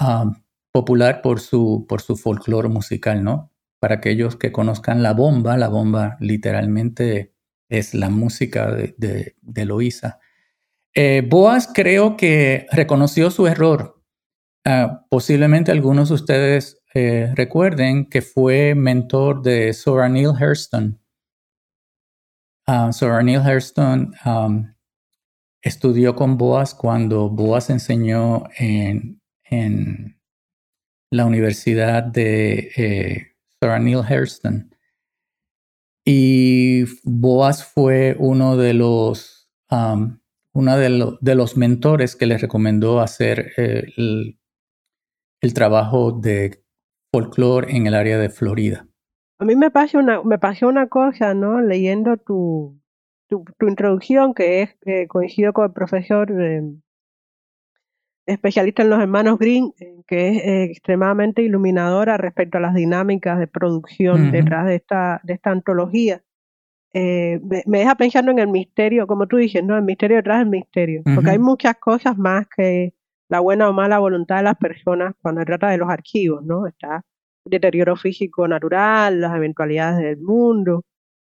um, 0.00 0.34
popular 0.72 1.22
por 1.22 1.40
su, 1.40 1.86
por 1.88 2.02
su 2.02 2.16
folclore 2.16 2.68
musical, 2.68 3.22
¿no? 3.22 3.52
Para 3.80 3.96
aquellos 3.96 4.36
que 4.36 4.52
conozcan 4.52 5.02
la 5.02 5.12
bomba, 5.12 5.56
la 5.56 5.68
bomba 5.68 6.16
literalmente 6.20 7.32
es 7.68 7.94
la 7.94 8.10
música 8.10 8.70
de, 8.70 9.34
de, 9.40 9.64
Loíza. 9.64 10.18
Eh, 10.94 11.26
Boas 11.26 11.70
creo 11.72 12.16
que 12.16 12.66
reconoció 12.70 13.30
su 13.30 13.46
error. 13.46 14.02
Uh, 14.66 15.08
posiblemente 15.08 15.72
algunos 15.72 16.10
de 16.10 16.14
ustedes 16.14 16.81
eh, 16.94 17.32
recuerden 17.34 18.06
que 18.08 18.20
fue 18.20 18.74
mentor 18.74 19.42
de 19.42 19.72
Sora 19.72 20.08
Neil 20.08 20.28
Hurston. 20.28 21.00
Uh, 22.66 23.22
Neil 23.22 23.40
Hurston 23.40 24.14
um, 24.24 24.74
estudió 25.62 26.14
con 26.14 26.36
Boas 26.36 26.74
cuando 26.74 27.28
Boas 27.30 27.70
enseñó 27.70 28.44
en, 28.56 29.20
en 29.44 30.20
la 31.10 31.26
Universidad 31.26 32.02
de 32.02 32.70
eh, 32.76 33.36
Sora 33.60 33.78
Neil 33.78 33.98
Hurston. 33.98 34.74
Y 36.04 36.84
Boas 37.04 37.64
fue 37.64 38.16
uno 38.18 38.56
de 38.56 38.74
los, 38.74 39.50
um, 39.70 40.18
uno 40.52 40.76
de, 40.76 41.16
de, 41.20 41.34
los 41.34 41.56
mentores 41.56 42.16
que 42.16 42.26
le 42.26 42.38
recomendó 42.38 43.00
hacer 43.00 43.52
eh, 43.56 43.92
el 43.96 45.54
trabajo 45.54 46.12
de 46.12 46.61
folclore 47.12 47.76
en 47.76 47.86
el 47.86 47.94
área 47.94 48.18
de 48.18 48.30
Florida. 48.30 48.86
A 49.38 49.44
mí 49.44 49.54
me 49.54 49.70
pasó 49.70 49.98
una, 49.98 50.22
me 50.22 50.38
pasó 50.38 50.68
una 50.68 50.88
cosa, 50.88 51.34
¿no? 51.34 51.60
Leyendo 51.60 52.16
tu, 52.16 52.80
tu, 53.28 53.44
tu 53.58 53.68
introducción, 53.68 54.34
que 54.34 54.62
es 54.62 54.70
eh, 54.86 55.06
coincido 55.08 55.52
con 55.52 55.66
el 55.66 55.72
profesor 55.72 56.30
eh, 56.40 56.62
especialista 58.26 58.82
en 58.82 58.90
los 58.90 59.00
hermanos 59.00 59.38
Green, 59.38 59.72
eh, 59.80 60.02
que 60.06 60.28
es 60.28 60.44
eh, 60.44 60.64
extremadamente 60.64 61.42
iluminadora 61.42 62.16
respecto 62.16 62.58
a 62.58 62.60
las 62.60 62.74
dinámicas 62.74 63.38
de 63.38 63.46
producción 63.46 64.22
uh 64.22 64.24
-huh. 64.26 64.30
detrás 64.30 64.66
de 64.66 64.76
esta, 64.76 65.20
de 65.24 65.34
esta 65.34 65.50
antología. 65.50 66.22
Eh, 66.94 67.40
me, 67.42 67.62
me, 67.66 67.78
deja 67.78 67.94
pensando 67.94 68.30
en 68.30 68.38
el 68.38 68.48
misterio, 68.48 69.06
como 69.06 69.26
tú 69.26 69.38
dices, 69.38 69.64
¿no? 69.64 69.76
El 69.76 69.82
misterio 69.82 70.18
detrás 70.18 70.40
del 70.40 70.50
misterio. 70.50 71.00
Uh 71.04 71.10
-huh. 71.10 71.14
Porque 71.14 71.30
hay 71.30 71.38
muchas 71.38 71.76
cosas 71.76 72.16
más 72.16 72.46
que 72.54 72.94
la 73.32 73.40
buena 73.40 73.70
o 73.70 73.72
mala 73.72 73.98
voluntad 73.98 74.36
de 74.36 74.42
las 74.42 74.58
personas 74.58 75.14
cuando 75.22 75.40
se 75.40 75.46
trata 75.46 75.70
de 75.70 75.78
los 75.78 75.88
archivos, 75.88 76.44
¿no? 76.44 76.66
Está 76.66 77.02
el 77.46 77.50
deterioro 77.50 77.96
físico 77.96 78.46
natural, 78.46 79.22
las 79.22 79.34
eventualidades 79.34 80.04
del 80.04 80.18
mundo. 80.18 80.84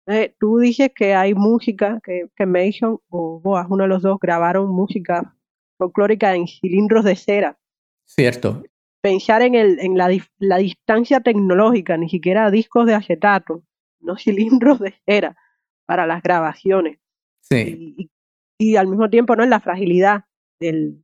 Eh, 0.06 0.34
tú 0.38 0.58
dices 0.58 0.90
que 0.94 1.14
hay 1.14 1.32
música, 1.32 2.00
que, 2.04 2.28
que 2.36 2.44
Mason 2.44 2.98
o 3.08 3.40
Boas, 3.40 3.66
uno 3.70 3.84
de 3.84 3.88
los 3.88 4.02
dos, 4.02 4.18
grabaron 4.20 4.68
música 4.68 5.34
folclórica 5.78 6.34
en 6.34 6.46
cilindros 6.46 7.06
de 7.06 7.16
cera. 7.16 7.58
Cierto. 8.04 8.62
Pensar 9.00 9.40
en, 9.40 9.54
el, 9.54 9.80
en 9.80 9.96
la, 9.96 10.10
la 10.36 10.58
distancia 10.58 11.20
tecnológica, 11.20 11.96
ni 11.96 12.10
siquiera 12.10 12.50
discos 12.50 12.84
de 12.84 12.96
acetato, 12.96 13.62
no 14.00 14.16
cilindros 14.18 14.78
de 14.78 14.92
cera 15.06 15.38
para 15.86 16.06
las 16.06 16.22
grabaciones. 16.22 16.98
Sí. 17.40 17.94
Y, 17.96 18.10
y, 18.58 18.72
y 18.72 18.76
al 18.76 18.88
mismo 18.88 19.08
tiempo, 19.08 19.34
¿no? 19.36 19.42
En 19.42 19.48
la 19.48 19.60
fragilidad 19.60 20.24
del, 20.60 21.02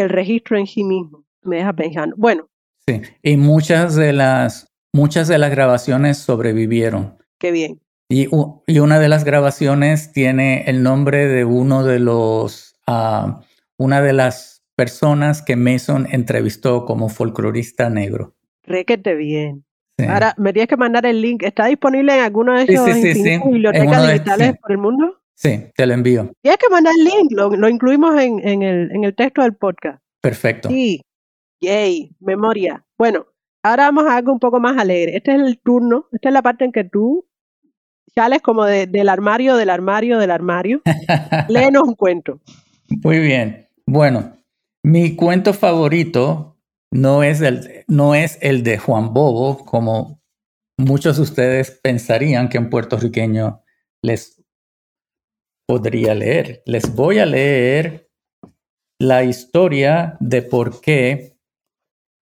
del 0.00 0.10
registro 0.10 0.58
en 0.58 0.66
sí 0.66 0.84
mismo. 0.84 1.24
Me 1.42 1.56
deja 1.56 1.72
pensando. 1.72 2.14
Bueno. 2.18 2.48
Sí, 2.86 3.02
y 3.22 3.36
muchas 3.36 3.96
de 3.96 4.12
las, 4.12 4.68
muchas 4.92 5.28
de 5.28 5.38
las 5.38 5.50
grabaciones 5.50 6.18
sobrevivieron. 6.18 7.16
Qué 7.38 7.50
bien. 7.50 7.80
Y, 8.08 8.28
y 8.66 8.78
una 8.78 9.00
de 9.00 9.08
las 9.08 9.24
grabaciones 9.24 10.12
tiene 10.12 10.64
el 10.66 10.82
nombre 10.82 11.26
de 11.26 11.44
uno 11.44 11.82
de 11.82 11.98
los, 11.98 12.76
uh, 12.86 13.40
una 13.78 14.00
de 14.00 14.12
las 14.12 14.62
personas 14.76 15.42
que 15.42 15.56
Mason 15.56 16.06
entrevistó 16.10 16.84
como 16.84 17.08
folclorista 17.08 17.90
negro. 17.90 18.34
Requete 18.62 19.14
bien. 19.14 19.64
Sí. 19.98 20.04
Ahora, 20.04 20.34
me 20.36 20.52
tienes 20.52 20.68
que 20.68 20.76
mandar 20.76 21.06
el 21.06 21.20
link. 21.22 21.42
¿Está 21.42 21.66
disponible 21.66 22.14
en 22.14 22.22
alguna 22.22 22.58
de 22.58 22.72
esas 22.72 22.94
sí, 22.94 23.14
sí, 23.14 23.14
sí, 23.14 23.40
bibliotecas 23.44 24.12
digitales 24.12 24.54
por 24.60 24.70
el 24.72 24.78
mundo? 24.78 25.18
Sí, 25.36 25.66
te 25.76 25.86
lo 25.86 25.92
envío. 25.92 26.32
Tienes 26.42 26.58
que 26.58 26.70
mandar 26.70 26.94
el 26.98 27.04
link, 27.04 27.30
lo, 27.32 27.50
lo 27.50 27.68
incluimos 27.68 28.18
en, 28.18 28.40
en, 28.46 28.62
el, 28.62 28.90
en 28.90 29.04
el 29.04 29.14
texto 29.14 29.42
del 29.42 29.54
podcast. 29.54 30.02
Perfecto. 30.22 30.70
Sí, 30.70 31.02
yay, 31.60 32.16
memoria. 32.20 32.84
Bueno, 32.98 33.26
ahora 33.62 33.84
vamos 33.84 34.06
a 34.06 34.16
algo 34.16 34.32
un 34.32 34.40
poco 34.40 34.60
más 34.60 34.78
alegre. 34.78 35.14
Este 35.14 35.34
es 35.34 35.40
el 35.42 35.60
turno, 35.60 36.08
esta 36.12 36.30
es 36.30 36.32
la 36.32 36.42
parte 36.42 36.64
en 36.64 36.72
que 36.72 36.84
tú 36.84 37.28
sales 38.14 38.40
como 38.40 38.64
de, 38.64 38.86
del 38.86 39.10
armario, 39.10 39.56
del 39.56 39.68
armario, 39.68 40.18
del 40.18 40.30
armario. 40.30 40.80
Léenos 41.48 41.82
un 41.82 41.94
cuento. 41.94 42.40
Muy 43.02 43.18
bien. 43.18 43.68
Bueno, 43.86 44.38
mi 44.82 45.16
cuento 45.16 45.52
favorito 45.52 46.56
no 46.90 47.22
es 47.22 47.42
el, 47.42 47.84
no 47.88 48.14
es 48.14 48.38
el 48.40 48.62
de 48.62 48.78
Juan 48.78 49.12
Bobo, 49.12 49.66
como 49.66 50.22
muchos 50.78 51.16
de 51.16 51.22
ustedes 51.22 51.78
pensarían 51.82 52.48
que 52.48 52.58
un 52.58 52.70
puertorriqueño 52.70 53.62
les 54.02 54.35
podría 55.66 56.14
leer. 56.14 56.62
Les 56.64 56.94
voy 56.94 57.18
a 57.18 57.26
leer 57.26 58.08
la 58.98 59.24
historia 59.24 60.16
de 60.20 60.40
por 60.42 60.80
qué 60.80 61.36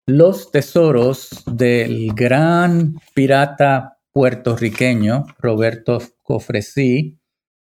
los 0.06 0.52
tesoros 0.52 1.44
del 1.46 2.14
gran 2.14 3.00
pirata 3.14 4.00
puertorriqueño 4.12 5.26
Roberto 5.40 6.00
Cofresí 6.24 7.18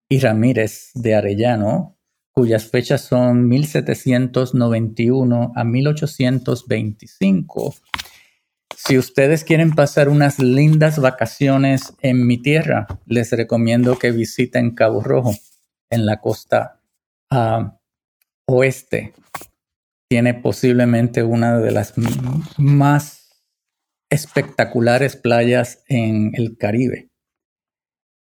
y 0.10 0.20
Ramírez 0.20 0.92
de 0.94 1.16
Arellano, 1.16 1.98
cuyas 2.32 2.70
fechas 2.70 3.02
son 3.02 3.46
1791 3.48 5.52
a 5.56 5.64
1825. 5.64 7.76
Si 8.76 8.98
ustedes 8.98 9.44
quieren 9.44 9.72
pasar 9.72 10.08
unas 10.08 10.40
lindas 10.40 11.00
vacaciones 11.00 11.94
en 12.02 12.26
mi 12.26 12.42
tierra, 12.42 12.88
les 13.06 13.32
recomiendo 13.32 14.00
que 14.00 14.12
visiten 14.12 14.74
Cabo 14.76 15.02
Rojo, 15.02 15.34
en 15.90 16.06
la 16.06 16.20
costa 16.20 16.82
uh, 17.32 17.70
oeste. 18.46 19.14
Tiene 20.10 20.34
posiblemente 20.34 21.24
una 21.24 21.60
de 21.60 21.72
las 21.72 21.94
más 22.58 23.44
espectaculares 24.10 25.16
playas 25.16 25.84
en 25.88 26.32
el 26.36 26.58
Caribe. 26.58 27.10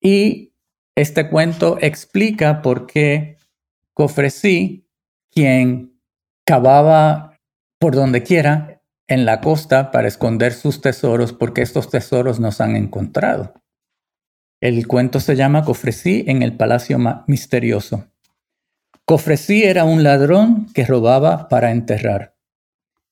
Y 0.02 0.54
Este 0.96 1.28
cuento 1.30 1.78
explica 1.82 2.62
por 2.62 2.86
qué 2.86 3.38
Cofresí, 3.94 4.88
quien 5.32 6.00
cavaba 6.46 7.40
por 7.80 7.96
donde 7.96 8.24
quiera 8.24 8.82
en 9.08 9.26
la 9.26 9.42
costa 9.42 9.92
para 9.92 10.08
esconder 10.08 10.54
sus 10.54 10.82
tesoros, 10.82 11.34
porque 11.34 11.62
estos 11.62 11.90
tesoros 11.90 12.40
nos 12.40 12.62
han 12.62 12.76
encontrado. 12.76 13.54
El 14.64 14.88
cuento 14.88 15.20
se 15.20 15.36
llama 15.36 15.66
Cofresí 15.66 16.24
en 16.26 16.42
el 16.42 16.56
Palacio 16.56 16.98
Misterioso. 17.28 18.08
Cofresí 19.04 19.64
era 19.64 19.84
un 19.84 20.04
ladrón 20.04 20.68
que 20.74 20.86
robaba 20.86 21.50
para 21.50 21.72
enterrar. 21.72 22.38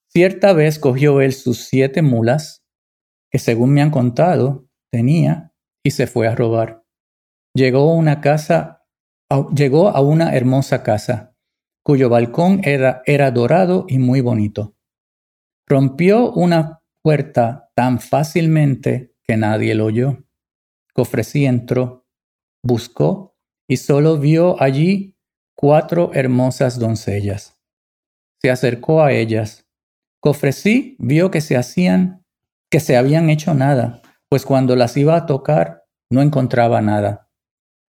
Cierta 0.07 0.53
vez 0.53 0.79
cogió 0.79 1.19
él 1.19 1.33
sus 1.33 1.65
siete 1.65 2.01
mulas, 2.01 2.63
que 3.29 3.37
según 3.37 3.73
me 3.73 3.81
han 3.81 3.91
contado, 3.91 4.69
tenía, 4.91 5.51
y 5.83 5.91
se 5.91 6.07
fue 6.07 6.29
a 6.29 6.35
robar. 6.35 6.85
Llegó 7.53 7.89
a 7.89 7.91
una 10.01 10.33
hermosa 10.33 10.83
casa, 10.83 11.35
cuyo 11.83 12.07
balcón 12.07 12.61
era 12.63 13.31
dorado 13.31 13.87
y 13.89 13.97
muy 13.97 14.21
bonito. 14.21 14.77
Rompió 15.67 16.31
una 16.31 16.81
puerta 17.01 17.69
tan 17.75 17.99
fácilmente 17.99 19.13
que 19.21 19.35
nadie 19.35 19.75
lo 19.75 19.87
oyó. 19.87 20.23
Cofresí 20.93 21.45
entró, 21.45 22.05
buscó 22.63 23.37
y 23.67 23.77
solo 23.77 24.17
vio 24.17 24.61
allí 24.61 25.17
cuatro 25.55 26.11
hermosas 26.13 26.79
doncellas. 26.79 27.57
Se 28.41 28.51
acercó 28.51 29.01
a 29.01 29.13
ellas. 29.13 29.67
Cofresí 30.19 30.95
vio 30.99 31.31
que 31.31 31.41
se 31.41 31.57
hacían, 31.57 32.25
que 32.69 32.79
se 32.79 32.97
habían 32.97 33.29
hecho 33.29 33.53
nada, 33.53 34.01
pues 34.29 34.45
cuando 34.45 34.75
las 34.75 34.97
iba 34.97 35.15
a 35.15 35.25
tocar 35.25 35.85
no 36.09 36.21
encontraba 36.21 36.81
nada. 36.81 37.29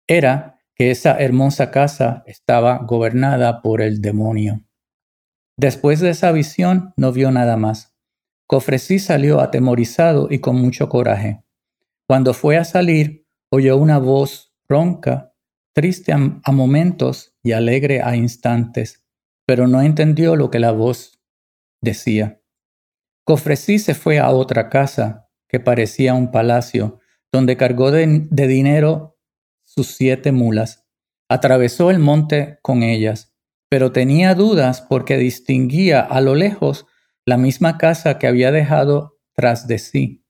Era 0.07 0.59
que 0.75 0.91
esa 0.91 1.17
hermosa 1.19 1.71
casa 1.71 2.23
estaba 2.25 2.79
gobernada 2.79 3.61
por 3.61 3.81
el 3.81 4.01
demonio. 4.01 4.65
Después 5.57 6.01
de 6.01 6.09
esa 6.09 6.31
visión 6.31 6.93
no 6.97 7.11
vio 7.11 7.31
nada 7.31 7.55
más. 7.57 7.95
Cofresí 8.47 8.99
salió 8.99 9.39
atemorizado 9.39 10.27
y 10.29 10.39
con 10.39 10.57
mucho 10.57 10.89
coraje. 10.89 11.44
Cuando 12.07 12.33
fue 12.33 12.57
a 12.57 12.63
salir, 12.63 13.25
oyó 13.49 13.77
una 13.77 13.97
voz 13.97 14.53
ronca, 14.67 15.33
triste 15.73 16.13
a, 16.13 16.51
momentos 16.51 17.35
y 17.43 17.53
alegre 17.53 18.01
a 18.01 18.15
instantes, 18.15 19.03
pero 19.45 19.67
no 19.67 19.81
entendió 19.81 20.35
lo 20.35 20.51
que 20.51 20.59
la 20.59 20.71
voz 20.71 21.19
decía. 21.81 22.41
Cofresí 23.23 23.79
se 23.79 23.95
fue 23.95 24.19
a 24.19 24.29
otra 24.29 24.69
casa, 24.69 25.29
que 25.47 25.59
parecía 25.59 26.13
un 26.13 26.31
palacio, 26.31 26.99
donde 27.31 27.57
cargó 27.57 27.91
de, 27.91 28.27
de 28.29 28.47
dinero 28.47 29.17
sus 29.63 29.87
siete 29.87 30.31
mulas. 30.31 30.85
Atravesó 31.27 31.89
el 31.89 31.99
monte 31.99 32.59
con 32.61 32.83
ellas, 32.83 33.35
pero 33.67 33.91
tenía 33.91 34.35
dudas 34.35 34.81
porque 34.81 35.17
distinguía 35.17 36.01
a 36.01 36.21
lo 36.21 36.35
lejos 36.35 36.85
la 37.25 37.37
misma 37.37 37.79
casa 37.79 38.19
que 38.19 38.27
había 38.27 38.51
dejado 38.51 39.17
tras 39.33 39.67
de 39.67 39.79
sí. 39.79 40.23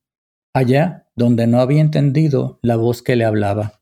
Allá 0.54 1.05
donde 1.16 1.48
no 1.48 1.62
había 1.62 1.82
entendido 1.82 2.60
la 2.62 2.76
voz 2.76 3.02
que 3.02 3.16
le 3.16 3.26
hablaba. 3.26 3.82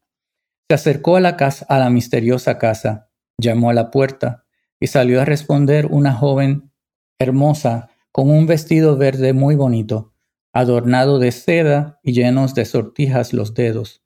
Se 0.69 0.75
acercó 0.75 1.15
a 1.15 1.19
la 1.19 1.35
casa, 1.35 1.65
a 1.67 1.79
la 1.79 1.89
misteriosa 1.89 2.57
casa, 2.57 3.09
llamó 3.37 3.69
a 3.69 3.73
la 3.73 3.91
puerta 3.91 4.45
y 4.79 4.87
salió 4.87 5.21
a 5.21 5.25
responder 5.25 5.87
una 5.87 6.13
joven 6.13 6.71
hermosa 7.19 7.89
con 8.11 8.29
un 8.29 8.45
vestido 8.45 8.97
verde 8.97 9.33
muy 9.33 9.55
bonito, 9.55 10.13
adornado 10.53 11.19
de 11.19 11.31
seda 11.31 11.99
y 12.03 12.13
llenos 12.13 12.53
de 12.53 12.65
sortijas 12.65 13.33
los 13.33 13.53
dedos. 13.55 14.03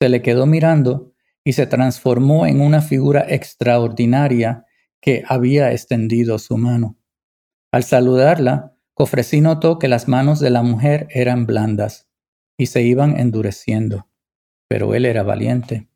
Se 0.00 0.08
le 0.08 0.20
quedó 0.20 0.46
mirando 0.46 1.12
y 1.44 1.54
se 1.54 1.66
transformó 1.66 2.46
en 2.46 2.60
una 2.60 2.82
figura 2.82 3.24
extraordinaria 3.28 4.66
que 5.00 5.24
había 5.26 5.72
extendido 5.72 6.38
su 6.38 6.58
mano. 6.58 6.98
Al 7.72 7.84
saludarla, 7.84 8.76
Cofresí 8.94 9.40
notó 9.40 9.78
que 9.78 9.88
las 9.88 10.06
manos 10.06 10.38
de 10.38 10.50
la 10.50 10.62
mujer 10.62 11.08
eran 11.10 11.46
blandas 11.46 12.11
y 12.58 12.66
se 12.66 12.82
iban 12.82 13.18
endureciendo. 13.18 14.08
Pero 14.68 14.94
él 14.94 15.06
era 15.06 15.22
valiente. 15.22 15.88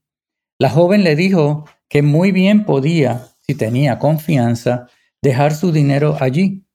La 0.59 0.70
joven 0.70 1.04
le 1.04 1.16
dijo 1.16 1.66
que 1.88 2.02
muy 2.02 2.32
bien 2.32 2.64
podía, 2.64 3.28
si 3.38 3.54
tenía 3.54 3.98
confianza, 3.98 4.88
dejar 5.22 5.54
su 5.54 5.72
dinero 5.72 6.16
allí. 6.20 6.66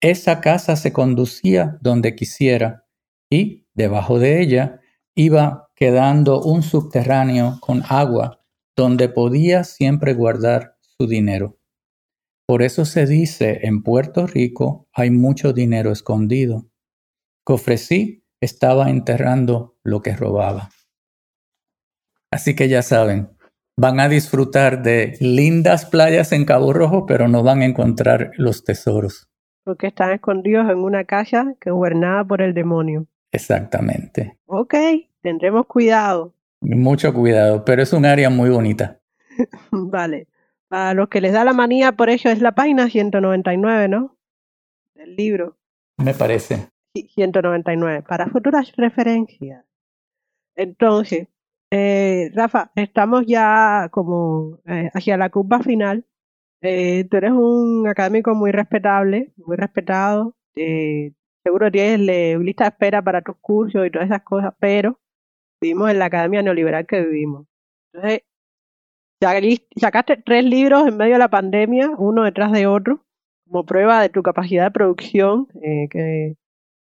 Esa 0.00 0.40
casa 0.40 0.76
se 0.76 0.92
conducía 0.92 1.78
donde 1.80 2.14
quisiera 2.14 2.86
y, 3.30 3.66
debajo 3.74 4.18
de 4.18 4.40
ella, 4.40 4.80
iba 5.14 5.70
quedando 5.74 6.40
un 6.42 6.62
subterráneo 6.62 7.58
con 7.60 7.82
agua 7.88 8.44
donde 8.76 9.08
podía 9.08 9.64
siempre 9.64 10.14
guardar 10.14 10.76
su 10.80 11.08
dinero. 11.08 11.58
Por 12.46 12.62
eso 12.62 12.84
se 12.84 13.06
dice 13.06 13.60
en 13.62 13.82
Puerto 13.82 14.26
Rico 14.26 14.88
hay 14.92 15.10
mucho 15.10 15.52
dinero 15.52 15.90
escondido. 15.90 16.70
Cofresí 17.44 18.24
estaba 18.40 18.90
enterrando 18.90 19.76
lo 19.82 20.02
que 20.02 20.14
robaba. 20.14 20.70
Así 22.30 22.54
que 22.54 22.68
ya 22.68 22.82
saben, 22.82 23.30
van 23.76 24.00
a 24.00 24.08
disfrutar 24.08 24.82
de 24.82 25.16
lindas 25.20 25.86
playas 25.86 26.32
en 26.32 26.44
Cabo 26.44 26.72
Rojo, 26.72 27.06
pero 27.06 27.28
no 27.28 27.42
van 27.42 27.62
a 27.62 27.64
encontrar 27.64 28.32
los 28.36 28.64
tesoros. 28.64 29.28
Porque 29.64 29.86
están 29.86 30.12
escondidos 30.12 30.68
en 30.70 30.78
una 30.78 31.04
casa 31.04 31.54
que 31.60 31.70
gobernada 31.70 32.24
por 32.24 32.42
el 32.42 32.54
demonio. 32.54 33.06
Exactamente. 33.32 34.38
Ok, 34.46 34.74
tendremos 35.22 35.66
cuidado. 35.66 36.34
Mucho 36.60 37.14
cuidado, 37.14 37.64
pero 37.64 37.82
es 37.82 37.92
un 37.92 38.04
área 38.04 38.30
muy 38.30 38.50
bonita. 38.50 39.00
vale. 39.70 40.26
Para 40.68 40.92
los 40.94 41.08
que 41.08 41.20
les 41.20 41.32
da 41.32 41.44
la 41.44 41.52
manía, 41.52 41.92
por 41.92 42.10
ello 42.10 42.30
es 42.30 42.40
la 42.40 42.52
página 42.52 42.90
199, 42.90 43.88
¿no? 43.88 44.16
Del 44.94 45.16
libro. 45.16 45.56
Me 45.96 46.14
parece. 46.14 46.68
199 46.94 48.02
para 48.02 48.28
futuras 48.28 48.72
referencias. 48.76 49.64
Entonces, 50.56 51.28
eh, 51.70 52.30
Rafa, 52.34 52.72
estamos 52.74 53.24
ya 53.26 53.88
como 53.92 54.58
eh, 54.66 54.90
hacia 54.94 55.16
la 55.16 55.30
curva 55.30 55.60
final. 55.60 56.06
Eh, 56.62 57.06
tú 57.10 57.16
eres 57.18 57.32
un 57.32 57.86
académico 57.88 58.34
muy 58.34 58.52
respetable, 58.52 59.32
muy 59.36 59.56
respetado. 59.56 60.34
seguro 61.44 61.70
tienes 61.70 62.00
lista 62.40 62.64
de 62.64 62.68
espera 62.70 63.02
para 63.02 63.22
tus 63.22 63.36
cursos 63.40 63.86
y 63.86 63.90
todas 63.90 64.06
esas 64.08 64.22
cosas, 64.22 64.54
pero 64.58 64.98
vivimos 65.60 65.90
en 65.90 65.98
la 65.98 66.06
academia 66.06 66.42
neoliberal 66.42 66.86
que 66.86 67.02
vivimos. 67.02 67.46
Entonces, 67.92 68.22
sacaste 69.76 70.16
tres 70.18 70.44
libros 70.44 70.88
en 70.88 70.96
medio 70.96 71.14
de 71.14 71.18
la 71.20 71.30
pandemia, 71.30 71.90
uno 71.98 72.24
detrás 72.24 72.52
de 72.52 72.66
otro, 72.66 73.04
como 73.46 73.64
prueba 73.66 74.02
de 74.02 74.08
tu 74.10 74.22
capacidad 74.22 74.64
de 74.64 74.70
producción, 74.72 75.46
que 75.90 76.36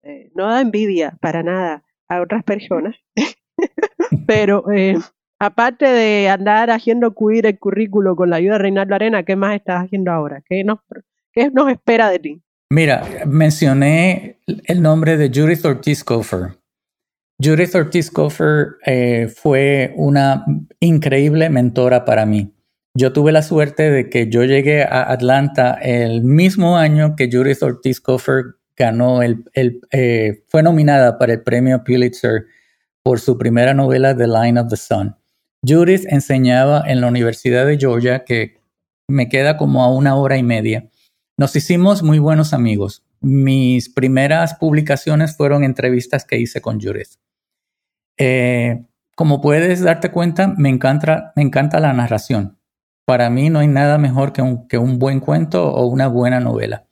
eh, 0.06 0.32
no 0.36 0.48
da 0.48 0.62
envidia 0.62 1.18
para 1.20 1.42
nada 1.42 1.84
a 2.08 2.22
otras 2.22 2.44
personas, 2.44 2.96
pero 4.28 4.72
eh, 4.72 4.98
aparte 5.40 5.86
de 5.88 6.30
andar 6.30 6.70
haciendo 6.70 7.16
cuir 7.16 7.48
el 7.48 7.58
currículo 7.58 8.16
con 8.16 8.30
la 8.30 8.36
ayuda 8.36 8.54
de 8.54 8.60
Reinaldo 8.60 8.94
Arena, 8.94 9.24
¿qué 9.24 9.36
más 9.36 9.56
estás 9.56 9.84
haciendo 9.84 10.12
ahora? 10.12 10.44
¿Qué 10.48 10.64
nos, 10.64 10.78
qué 11.34 11.50
nos 11.50 11.72
espera 11.72 12.12
de 12.12 12.20
ti? 12.20 12.42
Mira, 12.72 13.04
mencioné 13.26 14.40
el 14.46 14.82
nombre 14.84 15.18
de 15.18 15.30
Judith 15.30 15.66
Ortiz 15.66 16.04
Coffer. 16.04 16.60
Judith 17.44 17.74
Ortiz 17.74 18.12
Coffer 18.12 18.76
eh, 18.86 19.28
fue 19.28 19.92
una 19.96 20.46
increíble 20.80 21.50
mentora 21.50 22.06
para 22.06 22.28
mí. 22.28 22.54
Yo 22.96 23.12
tuve 23.12 23.32
la 23.32 23.42
suerte 23.42 23.90
de 23.90 24.10
que 24.10 24.30
yo 24.30 24.44
llegué 24.44 24.84
a 24.84 25.12
Atlanta 25.12 25.74
el 25.82 26.24
mismo 26.24 26.78
año 26.78 27.16
que 27.16 27.30
Judith 27.32 27.62
Ortiz 27.62 28.00
Coffer 28.00 28.56
ganó 28.76 29.22
el, 29.22 29.46
eh, 29.92 30.44
fue 30.48 30.64
nominada 30.64 31.18
para 31.18 31.34
el 31.34 31.42
premio 31.42 31.84
Pulitzer 31.84 32.46
por 33.04 33.20
su 33.20 33.38
primera 33.38 33.74
novela 33.74 34.16
The 34.16 34.28
Line 34.28 34.60
of 34.60 34.70
the 34.70 34.78
Sun. 34.78 35.16
Judith 35.68 36.06
enseñaba 36.10 36.84
en 36.86 37.02
la 37.02 37.08
Universidad 37.08 37.66
de 37.66 37.78
Georgia, 37.78 38.24
que 38.24 38.60
me 39.08 39.30
queda 39.30 39.58
como 39.58 39.84
a 39.84 39.94
una 39.94 40.16
hora 40.16 40.38
y 40.38 40.44
media. 40.44 40.90
Nos 41.38 41.56
hicimos 41.56 42.04
muy 42.04 42.20
buenos 42.20 42.54
amigos. 42.54 43.04
Mis 43.22 43.90
primeras 43.90 44.56
publicaciones 44.56 45.36
fueron 45.36 45.64
entrevistas 45.64 46.26
que 46.26 46.38
hice 46.38 46.62
con 46.62 46.80
Judith. 46.80 47.18
Eh, 48.18 48.86
como 49.16 49.42
puedes 49.42 49.82
darte 49.82 50.12
cuenta, 50.12 50.54
me 50.58 50.70
encanta, 50.70 51.34
me 51.36 51.42
encanta 51.42 51.80
la 51.80 51.94
narración. 51.94 52.58
Para 53.06 53.30
mí 53.30 53.50
no 53.50 53.60
hay 53.60 53.68
nada 53.68 53.98
mejor 53.98 54.34
que 54.34 54.42
un, 54.42 54.68
que 54.68 54.78
un 54.78 55.00
buen 55.00 55.20
cuento 55.20 55.72
o 55.72 55.86
una 55.88 56.08
buena 56.08 56.40
novela. 56.40 56.85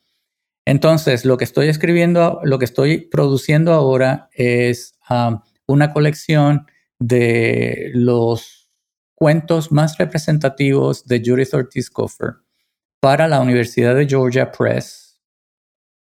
Entonces, 0.66 1.26
lo 1.26 1.38
que 1.38 1.44
estoy 1.44 1.68
escribiendo, 1.68 2.40
lo 2.44 2.58
que 2.60 2.66
estoy 2.66 3.08
produciendo 3.10 3.74
ahora 3.74 4.30
es 4.34 4.98
um, 5.10 5.40
una 5.68 5.92
colección 5.92 6.66
de 7.00 7.92
los 7.94 8.70
cuentos 9.16 9.72
más 9.72 9.98
representativos 9.98 11.06
de 11.06 11.22
Judith 11.26 11.54
Ortiz 11.54 11.90
Coffer 11.90 12.36
para 13.00 13.28
la 13.28 13.42
Universidad 13.42 13.96
de 13.96 14.08
Georgia 14.08 14.52
Press. 14.52 15.20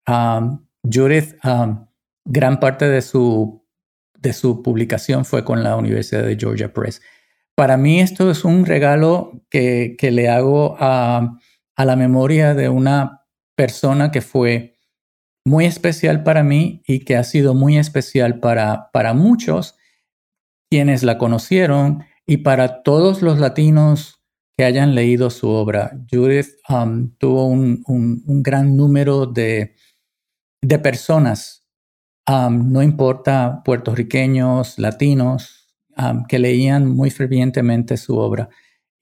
Um, 0.07 0.67
Judith, 0.83 1.35
um, 1.45 1.87
gran 2.25 2.59
parte 2.59 2.89
de 2.89 3.03
su, 3.03 3.63
de 4.19 4.33
su 4.33 4.63
publicación 4.63 5.25
fue 5.25 5.45
con 5.45 5.63
la 5.63 5.77
Universidad 5.77 6.23
de 6.23 6.37
Georgia 6.37 6.73
Press. 6.73 7.03
para 7.55 7.77
mí 7.77 8.01
esto 8.01 8.31
es 8.31 8.45
un 8.45 8.67
regalo 8.67 9.43
que, 9.51 9.97
le 10.01 10.29
hago 10.29 10.77
a, 10.79 11.39
la 11.77 11.97
memoria 11.97 12.55
de 12.55 12.69
una 12.69 13.26
persona 13.57 14.11
que 14.11 14.21
fue 14.21 14.79
muy 15.45 15.65
especial 15.65 16.23
para 16.23 16.43
mí 16.43 16.83
y 16.87 17.01
que 17.01 17.17
ha 17.17 17.25
sido 17.25 17.55
muy 17.55 17.79
especial 17.79 18.41
para, 18.41 18.91
para 18.93 19.15
muchos 19.15 19.77
quienes 20.71 21.03
la 21.03 21.19
conocieron 21.19 22.05
y 22.27 22.39
para 22.39 22.83
todos 22.83 23.23
los 23.23 23.39
latinos 23.39 24.21
que 24.57 24.65
hayan 24.65 24.95
leído 24.95 25.31
su 25.31 25.49
obra. 25.49 25.93
Judith 26.11 26.49
um, 26.69 27.11
tuvo 27.19 27.47
un, 27.47 27.83
gran 28.43 28.77
número 28.77 29.27
de, 29.27 29.77
de 30.63 30.79
personas, 30.79 31.67
um, 32.29 32.73
no 32.73 32.83
importa 32.83 33.63
puertorriqueños, 33.65 34.79
latinos, 34.79 35.57
que 36.29 36.39
leían 36.39 36.87
muy 36.89 37.11
fervientemente 37.11 37.97
su 37.97 38.19
obra. 38.19 38.51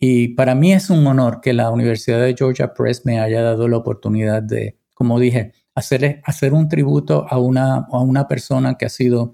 Y 0.06 0.28
para 0.34 0.54
mí 0.54 0.70
es 0.70 0.90
un 0.90 1.06
honor 1.06 1.40
que 1.40 1.54
la 1.54 1.70
Universidad 1.70 2.20
de 2.20 2.34
Georgia 2.36 2.74
Press 2.74 3.06
me 3.06 3.20
haya 3.20 3.40
dado 3.40 3.68
la 3.68 3.78
oportunidad 3.78 4.42
de, 4.42 4.76
como 4.92 5.18
dije, 5.18 5.52
hacer, 5.74 6.20
hacer 6.24 6.52
un 6.52 6.68
tributo 6.68 7.26
a 7.26 7.38
una, 7.38 7.86
a 7.90 8.02
una 8.02 8.28
persona 8.28 8.74
que 8.74 8.84
ha 8.84 8.90
sido 8.90 9.32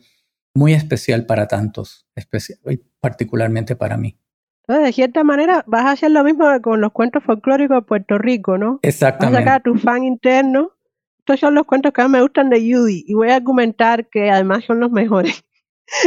muy 0.55 0.73
especial 0.73 1.27
para 1.27 1.49
tantos, 1.49 2.07
especial, 2.15 2.61
particularmente 3.01 3.75
para 3.75 3.97
mí. 3.97 4.17
Entonces, 4.61 4.87
de 4.87 4.93
cierta 4.93 5.25
manera, 5.25 5.65
vas 5.67 5.87
a 5.87 5.91
hacer 5.91 6.13
lo 6.13 6.23
mismo 6.23 6.47
con 6.63 6.81
los 6.81 6.93
cuentos 6.93 7.25
folclóricos 7.25 7.79
de 7.79 7.83
Puerto 7.83 8.17
Rico, 8.19 8.57
¿no? 8.57 8.79
Exactamente. 8.83 9.41
Vas 9.41 9.43
a 9.43 9.45
sacar 9.45 9.61
a 9.61 9.63
tu 9.65 9.75
fan 9.77 10.05
interno. 10.05 10.71
Estos 11.19 11.41
son 11.41 11.57
los 11.57 11.67
cuentos 11.67 11.93
que 11.93 12.03
más 12.03 12.11
me 12.13 12.23
gustan 12.23 12.49
de 12.49 12.61
Judy 12.61 13.07
y 13.09 13.15
voy 13.15 13.31
a 13.31 13.35
argumentar 13.35 14.09
que 14.09 14.31
además 14.31 14.63
son 14.65 14.79
los 14.79 14.93
mejores. 14.93 15.43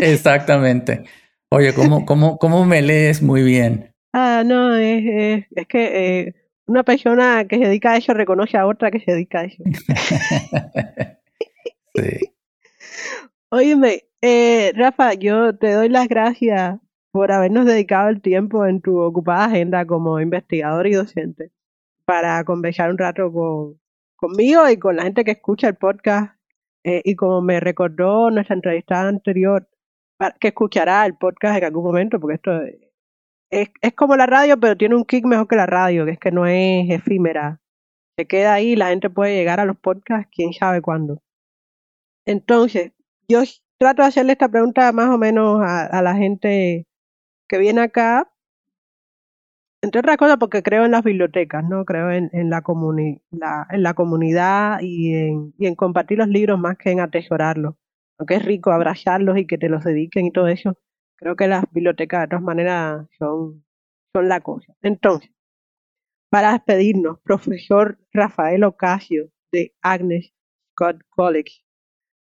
Exactamente. 0.02 1.04
Oye, 1.50 1.74
¿cómo, 1.74 2.06
cómo, 2.06 2.38
cómo 2.38 2.64
me 2.64 2.82
lees 2.82 3.22
muy 3.22 3.44
bien? 3.44 3.93
Ah, 4.14 4.44
no, 4.46 4.76
es, 4.76 5.46
es, 5.56 5.68
que 5.68 6.20
eh, 6.22 6.36
una 6.68 6.84
persona 6.84 7.46
que 7.48 7.58
se 7.58 7.66
dedica 7.66 7.94
a 7.94 7.98
eso 7.98 8.14
reconoce 8.14 8.58
a 8.58 8.68
otra 8.68 8.92
que 8.92 9.00
se 9.00 9.12
dedica 9.12 9.40
a 9.40 9.46
eso. 9.46 9.64
sí. 11.96 12.32
Óyeme, 13.50 14.04
eh, 14.22 14.72
Rafa, 14.76 15.16
yo 15.16 15.56
te 15.58 15.72
doy 15.72 15.90
las 15.90 16.08
gracias 16.08 16.80
por 17.12 17.32
habernos 17.32 17.66
dedicado 17.66 18.10
el 18.10 18.22
tiempo 18.22 18.66
en 18.66 18.82
tu 18.82 19.00
ocupada 19.00 19.46
agenda 19.46 19.86
como 19.86 20.20
investigador 20.20 20.88
y 20.88 20.94
docente 20.94 21.52
para 22.06 22.44
conversar 22.44 22.92
un 22.92 22.98
rato 22.98 23.32
con, 23.32 23.80
conmigo 24.16 24.70
y 24.70 24.78
con 24.78 24.96
la 24.96 25.04
gente 25.04 25.24
que 25.24 25.32
escucha 25.32 25.68
el 25.70 25.76
podcast. 25.76 26.36
Eh, 26.84 27.02
y 27.06 27.16
como 27.16 27.42
me 27.42 27.60
recordó 27.60 28.30
nuestra 28.30 28.56
entrevista 28.56 29.08
anterior, 29.08 29.68
que 30.40 30.50
escuchará 30.50 31.06
el 31.06 31.16
podcast 31.16 31.58
en 31.58 31.66
algún 31.66 31.84
momento, 31.84 32.20
porque 32.20 32.36
esto 32.36 32.52
es, 33.62 33.70
es 33.82 33.94
como 33.94 34.16
la 34.16 34.26
radio, 34.26 34.60
pero 34.60 34.78
tiene 34.78 34.96
un 34.96 35.06
kick 35.06 35.26
mejor 35.26 35.48
que 35.48 35.56
la 35.56 35.66
radio, 35.66 36.06
que 36.06 36.12
es 36.12 36.20
que 36.20 36.32
no 36.32 36.46
es 36.46 36.90
efímera. 36.90 37.62
Se 38.18 38.28
queda 38.28 38.54
ahí, 38.54 38.76
la 38.76 38.90
gente 38.90 39.10
puede 39.10 39.36
llegar 39.36 39.60
a 39.60 39.66
los 39.66 39.78
podcasts, 39.78 40.30
quién 40.34 40.54
sabe 40.54 40.82
cuándo. 40.82 41.22
Entonces, 42.26 42.92
yo 43.28 43.42
trato 43.78 44.02
de 44.02 44.08
hacerle 44.10 44.34
esta 44.34 44.50
pregunta 44.50 44.92
más 44.92 45.10
o 45.10 45.18
menos 45.18 45.62
a, 45.64 46.02
la 46.02 46.16
gente 46.16 46.88
que 47.50 47.58
viene 47.58 47.82
acá, 47.82 48.32
entre 49.82 50.00
otras 50.00 50.18
cosas 50.18 50.38
porque 50.38 50.64
creo 50.64 50.86
en 50.86 50.92
las 50.92 51.04
bibliotecas, 51.04 51.64
¿no? 51.68 51.86
Creo 51.86 52.12
en, 52.12 52.30
en 52.34 52.50
la, 52.50 52.64
la, 53.32 53.68
en 53.70 53.84
la 53.84 53.94
comunidad 53.94 54.80
y 54.82 55.14
en, 55.16 55.54
y 55.58 55.68
en 55.68 55.76
compartir 55.76 56.20
los 56.20 56.30
libros 56.30 56.60
más 56.60 56.78
que 56.78 56.92
en 56.92 57.02
atesorarlos 57.02 57.76
aunque 58.18 58.36
es 58.36 58.46
rico 58.46 58.72
abrazarlos 58.72 59.38
y 59.38 59.46
que 59.46 59.58
te 59.58 59.70
los 59.70 59.84
dediquen 59.84 60.26
y 60.28 60.32
todo 60.32 60.48
eso, 60.48 60.78
creo 61.24 61.36
que 61.38 61.48
las 61.48 61.64
bibliotecas 61.72 62.22
de 62.22 62.28
todas 62.28 62.44
maneras 62.44 63.08
son, 63.18 63.64
son 64.14 64.28
la 64.28 64.42
cosa. 64.42 64.76
Entonces, 64.82 65.32
para 66.30 66.52
despedirnos, 66.52 67.20
profesor 67.22 67.98
Rafael 68.12 68.66
Ocasio 68.66 69.30
de 69.52 69.74
Agnes 69.82 70.34
Scott 70.72 71.02
College, 71.10 71.64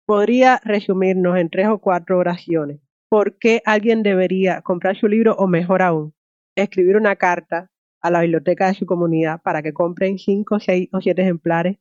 podría 0.06 0.62
resumirnos 0.64 1.38
en 1.38 1.50
tres 1.50 1.68
o 1.68 1.80
cuatro 1.80 2.18
oraciones 2.18 2.80
por 3.10 3.38
qué 3.38 3.62
alguien 3.66 4.02
debería 4.02 4.62
comprar 4.62 4.96
su 4.96 5.08
libro 5.08 5.36
o 5.36 5.48
mejor 5.48 5.82
aún, 5.82 6.14
escribir 6.56 6.96
una 6.96 7.18
carta 7.18 7.70
a 8.02 8.12
la 8.12 8.22
biblioteca 8.22 8.68
de 8.68 8.76
su 8.76 8.86
comunidad 8.86 9.42
para 9.42 9.62
que 9.62 9.74
compren 9.74 10.18
cinco, 10.20 10.60
seis 10.60 10.88
o 10.94 11.02
siete 11.02 11.22
ejemplares 11.22 11.78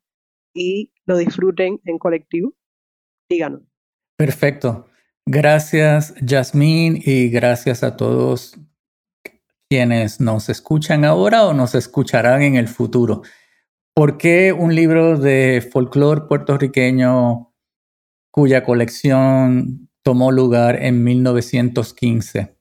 y 0.52 0.92
lo 1.06 1.16
disfruten 1.16 1.80
en 1.84 1.98
colectivo? 1.98 2.54
Díganos. 3.28 3.62
Perfecto. 4.16 4.88
Gracias, 5.26 6.14
Yasmín, 6.20 7.00
y 7.02 7.30
gracias 7.30 7.82
a 7.82 7.96
todos 7.96 8.58
quienes 9.70 10.20
nos 10.20 10.50
escuchan 10.50 11.06
ahora 11.06 11.46
o 11.46 11.54
nos 11.54 11.74
escucharán 11.74 12.42
en 12.42 12.56
el 12.56 12.68
futuro. 12.68 13.22
¿Por 13.94 14.18
qué 14.18 14.52
un 14.52 14.74
libro 14.74 15.18
de 15.18 15.66
folclore 15.72 16.22
puertorriqueño 16.28 17.54
cuya 18.30 18.64
colección 18.64 19.88
tomó 20.02 20.30
lugar 20.30 20.82
en 20.82 21.02
1915? 21.02 22.58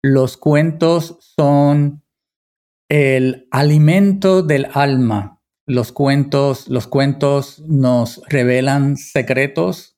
Los 0.00 0.36
cuentos 0.36 1.18
son 1.36 2.04
el 2.88 3.48
alimento 3.50 4.42
del 4.42 4.68
alma. 4.72 5.42
Los 5.66 5.90
cuentos, 5.90 6.68
los 6.68 6.86
cuentos 6.86 7.60
nos 7.66 8.22
revelan 8.28 8.96
secretos 8.96 9.93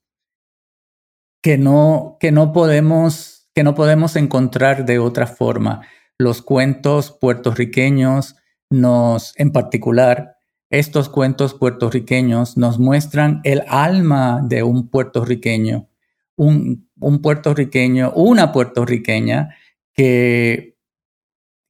que 1.47 1.57
no, 1.57 2.17
que 2.19 2.33
no, 2.33 2.51
podemos, 2.51 3.49
que 3.55 3.63
no 3.63 3.73
podemos 3.73 4.17
encontrar 4.17 4.83
de 4.83 4.99
otra 4.99 5.27
forma. 5.27 5.87
Los 6.17 6.41
cuentos 6.41 7.11
puertorriqueños 7.11 8.35
nos, 8.69 9.33
en 9.39 9.53
particular, 9.53 10.35
estos 10.69 11.07
cuentos 11.07 11.53
puertorriqueños 11.53 12.57
nos 12.57 12.79
muestran 12.79 13.39
el 13.45 13.63
alma 13.69 14.41
de 14.43 14.61
un 14.63 14.89
puertorriqueño, 14.89 15.87
un, 16.35 16.89
un 16.99 17.21
puertorriqueño, 17.21 18.11
una 18.13 18.51
puertorriqueña 18.51 19.55
que, 19.93 20.77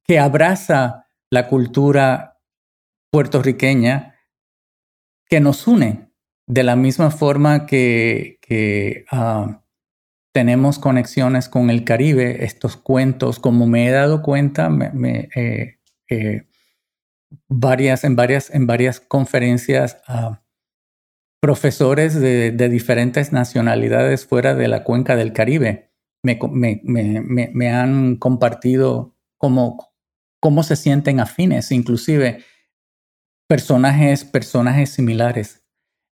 que 0.03 0.17
abraza 0.17 1.05
la 1.29 1.47
cultura 1.47 2.39
puertorriqueña 3.11 4.15
que 5.29 5.39
nos 5.39 5.67
une, 5.67 6.09
de 6.47 6.63
la 6.63 6.75
misma 6.75 7.11
forma 7.11 7.67
que, 7.67 8.39
ah, 9.11 9.61
tenemos 10.37 10.77
conexiones 10.77 11.49
con 11.49 11.71
el 11.71 11.83
Caribe, 11.83 12.45
estos 12.45 12.77
cuentos, 12.77 13.39
como 13.39 13.65
me 13.65 13.87
he 13.87 13.91
dado 13.91 14.21
cuenta, 14.21 14.69
eh, 15.03 15.79
eh, 16.11 16.47
varias, 17.49 18.03
en, 18.03 18.15
varias, 18.15 18.53
en 18.53 18.67
varias 18.67 18.99
conferencias, 18.99 19.97
profesores 21.41 22.13
de, 22.13 22.51
diferentes 22.69 23.31
nacionalidades 23.31 24.27
fuera 24.27 24.53
de 24.53 24.67
la 24.67 24.83
cuenca 24.83 25.15
del 25.15 25.33
Caribe 25.33 25.89
me, 26.21 26.37
me 26.83 27.71
han 27.71 28.17
compartido 28.17 29.15
cómo, 29.39 29.91
cómo 30.39 30.61
se 30.61 30.75
sienten 30.75 31.19
afines, 31.19 31.71
inclusive 31.71 32.43
personajes, 33.49 34.23
personajes 34.23 34.91
similares. 34.91 35.66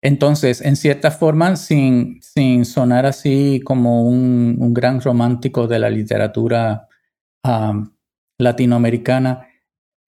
Entonces, 0.06 0.62
en 0.62 0.76
cierta 0.76 1.10
forma, 1.10 1.56
sin, 1.56 2.22
sonar 2.64 3.08
así 3.08 3.60
como 3.66 4.08
un, 4.08 4.72
gran 4.72 5.02
romántico 5.02 5.66
de 5.66 5.80
la 5.80 5.90
literatura 5.90 6.88
latinoamericana, 8.38 9.48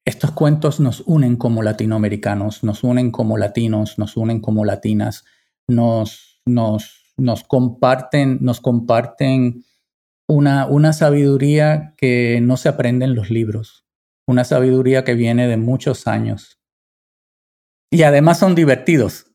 estos 0.06 0.34
cuentos 0.34 0.80
nos 0.80 1.02
unen 1.08 1.36
como 1.36 1.64
latinoamericanos, 1.64 2.64
nos 2.64 2.84
unen 2.84 3.10
como 3.10 3.39
latinos, 3.39 3.98
nos 3.98 4.16
unen 4.18 4.39
como 4.39 4.66
latinas, 4.66 5.26
nos, 5.68 6.43
nos, 6.45 7.43
comparten, 7.48 8.38
nos 8.41 8.62
comparten 8.62 9.66
una 10.28 10.93
sabiduría 10.93 11.95
que 11.98 12.39
no 12.43 12.58
se 12.58 12.70
aprende 12.70 13.06
en 13.06 13.16
los 13.16 13.32
libros, 13.32 13.88
una 14.28 14.43
sabiduría 14.43 15.04
que 15.04 15.16
viene 15.16 15.48
de 15.48 15.58
muchos 15.58 16.06
años. 16.06 16.60
Y 17.91 18.04
además 18.04 18.38
son 18.38 18.54
divertidos. 18.54 19.26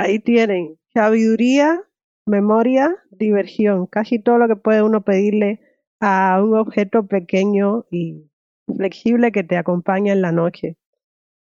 Ahí 0.00 0.20
tienen 0.20 0.78
sabiduría, 0.94 1.82
memoria, 2.24 2.94
diversión, 3.10 3.86
casi 3.88 4.20
todo 4.20 4.38
lo 4.38 4.46
que 4.46 4.54
puede 4.54 4.80
uno 4.80 5.02
pedirle 5.02 5.60
a 5.98 6.40
un 6.40 6.56
objeto 6.56 7.08
pequeño 7.08 7.84
y 7.90 8.30
flexible 8.76 9.32
que 9.32 9.42
te 9.42 9.56
acompaña 9.56 10.12
en 10.12 10.22
la 10.22 10.30
noche 10.30 10.76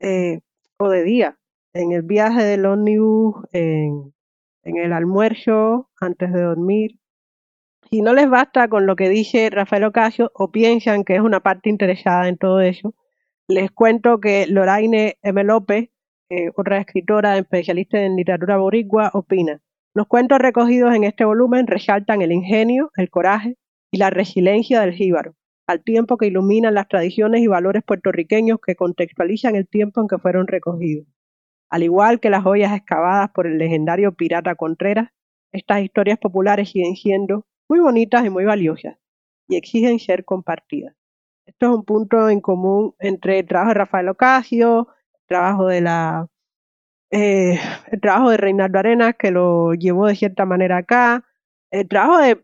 eh, 0.01 0.41
o 0.79 0.89
de 0.89 1.05
día, 1.05 1.39
en 1.75 1.93
el 1.93 2.01
viaje 2.01 2.43
del 2.43 2.65
ómnibus, 2.65 3.35
en, 3.53 4.15
el 4.63 4.95
almuerzo, 4.95 5.91
antes 6.01 6.33
de 6.33 6.41
dormir. 6.41 6.93
Si 7.91 8.01
no 8.01 8.15
les 8.15 8.31
basta 8.31 8.69
con 8.69 8.87
lo 8.87 8.97
que 8.97 9.11
dice 9.11 9.51
Rafael 9.51 9.85
Ocasio 9.85 10.33
o 10.33 10.51
piensan 10.51 11.05
que 11.05 11.17
es 11.17 11.21
una 11.21 11.41
parte 11.41 11.69
interesada 11.69 12.29
en 12.29 12.39
todo 12.39 12.63
eso, 12.63 12.95
les 13.47 13.71
cuento 13.71 14.21
que 14.21 14.47
Loraine 14.47 15.19
M. 15.21 15.45
López 15.45 15.91
eh, 16.31 16.51
otra 16.57 16.79
escritora 16.79 17.39
especialista 17.39 18.01
en 18.01 18.17
literatura 18.17 18.59
boricua, 18.59 19.11
opina. 19.15 19.61
Los 19.95 20.07
cuentos 20.07 20.39
recogidos 20.39 20.95
en 20.95 21.05
este 21.05 21.25
volumen 21.25 21.67
resaltan 21.67 22.21
el 22.21 22.33
ingenio, 22.33 22.91
el 22.97 23.09
coraje 23.09 23.57
y 23.91 23.99
la 23.99 24.11
resiliencia 24.11 24.81
del 24.83 24.93
jíbaro, 24.93 25.35
al 25.67 25.83
tiempo 25.83 26.19
que 26.19 26.27
iluminan 26.27 26.75
las 26.75 26.89
tradiciones 26.89 27.41
y 27.41 27.47
valores 27.47 27.83
puertorriqueños 27.83 28.59
que 28.65 28.77
contextualizan 28.77 29.57
el 29.57 29.67
tiempo 29.67 30.01
en 30.03 30.09
que 30.09 30.19
fueron 30.19 30.47
recogidos. 30.47 31.07
Al 31.71 31.83
igual 31.83 32.21
que 32.21 32.31
las 32.31 32.43
joyas 32.43 32.77
excavadas 32.77 33.31
por 33.31 33.47
el 33.47 33.59
legendario 33.59 34.13
pirata 34.13 34.55
Contreras, 34.55 35.11
estas 35.53 35.83
historias 35.83 36.19
populares 36.19 36.71
siguen 36.71 36.97
siendo 36.97 37.47
muy 37.69 37.81
bonitas 37.81 38.25
y 38.25 38.31
muy 38.31 38.45
valiosas 38.45 38.97
y 39.49 39.57
exigen 39.57 39.99
ser 39.99 40.25
compartidas. 40.27 40.95
Esto 41.47 41.67
es 41.67 41.73
un 41.73 41.85
punto 41.85 42.29
en 42.29 42.41
común 42.41 42.95
entre 42.99 43.39
el 43.39 43.47
trabajo 43.47 43.71
de 43.71 43.75
Rafael 43.75 44.09
Ocasio, 44.11 44.89
trabajo 45.29 45.67
de 45.69 45.81
la 45.83 46.27
eh, 47.11 47.59
el 47.91 48.01
trabajo 48.01 48.31
de 48.31 48.37
Reinaldo 48.37 48.79
Arenas, 48.79 49.15
que 49.19 49.31
lo 49.31 49.75
llevó 49.75 50.07
de 50.07 50.17
cierta 50.17 50.45
manera 50.45 50.79
acá, 50.79 51.25
el 51.71 51.89
trabajo 51.89 52.19
de 52.19 52.43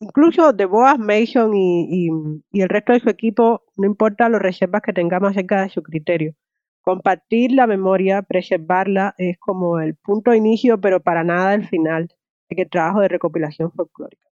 incluso 0.00 0.52
de 0.52 0.64
Boas 0.64 0.98
Mason 0.98 1.52
y, 1.54 2.08
el 2.52 2.68
resto 2.68 2.92
de 2.92 3.00
su 3.00 3.10
equipo, 3.10 3.62
no 3.76 3.86
importa 3.86 4.28
los 4.28 4.40
reservas 4.40 4.82
que 4.82 4.92
tengamos 4.92 5.30
acerca 5.32 5.62
de 5.62 5.70
su 5.70 5.82
criterio. 5.82 6.34
Compartir 6.82 7.52
la 7.52 7.66
memoria, 7.66 8.22
preservarla, 8.22 9.14
es 9.18 9.38
como 9.38 9.80
el 9.80 9.94
punto 9.96 10.30
de 10.30 10.38
inicio, 10.38 10.80
pero 10.80 11.00
para 11.00 11.24
nada 11.24 11.54
el 11.54 11.68
final 11.68 12.08
de 12.48 12.62
el 12.62 12.70
trabajo 12.70 13.00
de 13.00 13.08
recopilación 13.08 13.70
folclórica. 13.72 14.29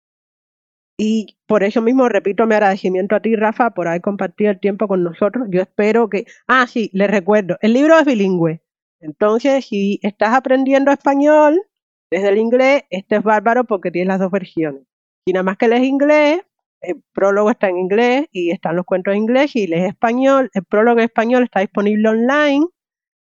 Y 0.97 1.37
por 1.45 1.63
eso 1.63 1.81
mismo 1.81 2.09
repito 2.09 2.47
mi 2.47 2.55
agradecimiento 2.55 3.15
a 3.15 3.21
ti, 3.21 3.35
Rafa, 3.35 3.69
por 3.71 3.87
haber 3.87 4.01
compartido 4.01 4.49
el 4.51 4.59
tiempo 4.59 4.87
con 4.87 5.03
nosotros. 5.03 5.47
Yo 5.51 5.61
espero 5.61 6.09
que... 6.09 6.25
Ah, 6.47 6.65
sí, 6.67 6.89
les 6.91 7.09
recuerdo, 7.09 7.57
el 7.61 7.73
libro 7.73 7.97
es 7.99 8.05
bilingüe. 8.05 8.61
Entonces, 8.99 9.65
si 9.65 9.99
estás 10.01 10.33
aprendiendo 10.33 10.91
español 10.91 11.61
desde 12.09 12.29
el 12.29 12.39
inglés, 12.39 12.83
este 12.89 13.17
es 13.17 13.23
bárbaro 13.23 13.65
porque 13.65 13.91
tiene 13.91 14.07
las 14.07 14.19
dos 14.19 14.31
versiones. 14.31 14.83
Si 15.25 15.33
nada 15.33 15.43
más 15.43 15.57
que 15.57 15.67
lees 15.67 15.83
inglés, 15.83 16.41
el 16.81 17.03
prólogo 17.13 17.51
está 17.51 17.69
en 17.69 17.77
inglés 17.77 18.27
y 18.31 18.51
están 18.51 18.75
los 18.75 18.85
cuentos 18.85 19.13
en 19.13 19.21
inglés 19.21 19.55
y 19.55 19.67
lees 19.67 19.89
español, 19.89 20.49
el 20.53 20.63
prólogo 20.63 20.99
en 20.99 21.05
español 21.05 21.43
está 21.43 21.59
disponible 21.59 22.09
online 22.09 22.65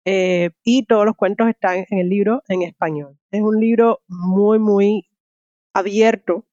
eh, 0.05 0.51
y 0.63 0.85
todos 0.85 1.05
los 1.05 1.17
cuentos 1.17 1.49
están 1.49 1.85
en 1.91 1.99
el 1.99 2.09
libro 2.09 2.43
en 2.49 2.63
español. 2.63 3.19
Es 3.33 3.43
un 3.43 3.59
libro 3.61 4.03
muy, 4.07 4.59
muy 4.59 5.09
abierto 5.75 6.45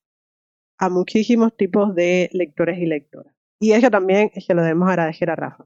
a 0.78 0.90
muchísimos 0.90 1.56
tipos 1.56 1.96
de 1.96 2.30
lectores 2.34 2.80
y 2.80 2.86
lectoras. 2.86 3.34
Y 3.60 3.72
eso 3.72 3.90
también 3.90 4.32
se 4.36 4.54
lo 4.54 4.62
debemos 4.62 4.90
agradecer 4.90 5.30
a 5.30 5.36
Rafa. 5.36 5.66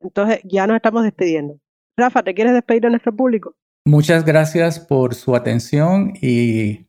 Entonces, 0.00 0.40
ya 0.44 0.66
nos 0.66 0.76
estamos 0.76 1.04
despidiendo. 1.04 1.58
Rafa, 1.96 2.22
¿te 2.22 2.34
quieres 2.34 2.52
despedir 2.52 2.82
de 2.82 2.90
nuestro 2.90 3.14
público? 3.14 3.54
Muchas 3.84 4.24
gracias 4.24 4.80
por 4.80 5.14
su 5.14 5.34
atención 5.34 6.12
y 6.20 6.86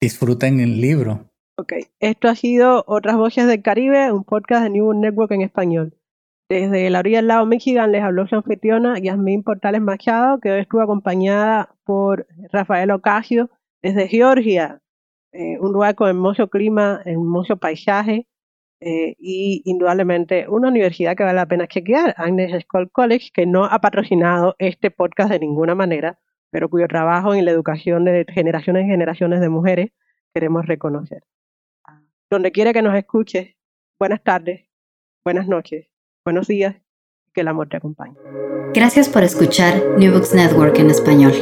disfruten 0.00 0.60
el 0.60 0.80
libro. 0.80 1.28
Ok, 1.58 1.72
esto 2.00 2.28
ha 2.28 2.34
sido 2.34 2.84
Otras 2.86 3.16
Voces 3.16 3.46
del 3.46 3.62
Caribe, 3.62 4.12
un 4.12 4.24
podcast 4.24 4.62
de 4.62 4.70
New 4.70 4.92
Network 4.92 5.32
en 5.32 5.42
español. 5.42 5.94
Desde 6.48 6.88
la 6.88 7.00
orilla 7.00 7.18
del 7.18 7.26
lado 7.28 7.46
Michigan 7.46 7.92
les 7.92 8.02
habló 8.02 8.26
su 8.26 8.36
anfitriona 8.36 8.98
Yasmín 8.98 9.42
Portales 9.42 9.82
Machado, 9.82 10.40
que 10.40 10.50
hoy 10.50 10.60
estuvo 10.60 10.80
acompañada 10.80 11.74
por 11.84 12.26
Rafael 12.52 12.90
Ocasio 12.90 13.50
desde 13.82 14.08
Georgia, 14.08 14.80
eh, 15.32 15.58
un 15.60 15.72
lugar 15.72 15.94
con 15.94 16.08
hermoso 16.08 16.48
clima, 16.48 17.02
hermoso 17.04 17.56
paisaje, 17.56 18.26
eh, 18.80 19.16
y 19.18 19.62
indudablemente 19.64 20.46
una 20.48 20.68
universidad 20.68 21.16
que 21.16 21.24
vale 21.24 21.34
la 21.34 21.46
pena 21.46 21.66
chequear, 21.66 22.14
Agnes 22.16 22.62
School 22.62 22.90
College, 22.92 23.30
que 23.34 23.44
no 23.44 23.64
ha 23.64 23.80
patrocinado 23.80 24.54
este 24.58 24.92
podcast 24.92 25.30
de 25.30 25.40
ninguna 25.40 25.74
manera, 25.74 26.20
pero 26.50 26.68
cuyo 26.68 26.86
trabajo 26.86 27.34
en 27.34 27.44
la 27.44 27.50
educación 27.50 28.04
de 28.04 28.24
generaciones 28.32 28.86
y 28.86 28.90
generaciones 28.90 29.40
de 29.40 29.48
mujeres 29.48 29.90
queremos 30.32 30.66
reconocer. 30.66 31.24
Donde 32.30 32.52
quiera 32.52 32.72
que 32.72 32.82
nos 32.82 32.94
escuches, 32.94 33.56
buenas 33.98 34.22
tardes, 34.22 34.68
buenas 35.24 35.48
noches, 35.48 35.88
buenos 36.24 36.46
días, 36.46 36.76
que 37.34 37.40
el 37.40 37.48
amor 37.48 37.68
te 37.68 37.78
acompañe. 37.78 38.14
Gracias 38.74 39.08
por 39.08 39.24
escuchar 39.24 39.82
New 39.98 40.12
Books 40.12 40.34
Network 40.34 40.78
en 40.78 40.90
español. 40.90 41.32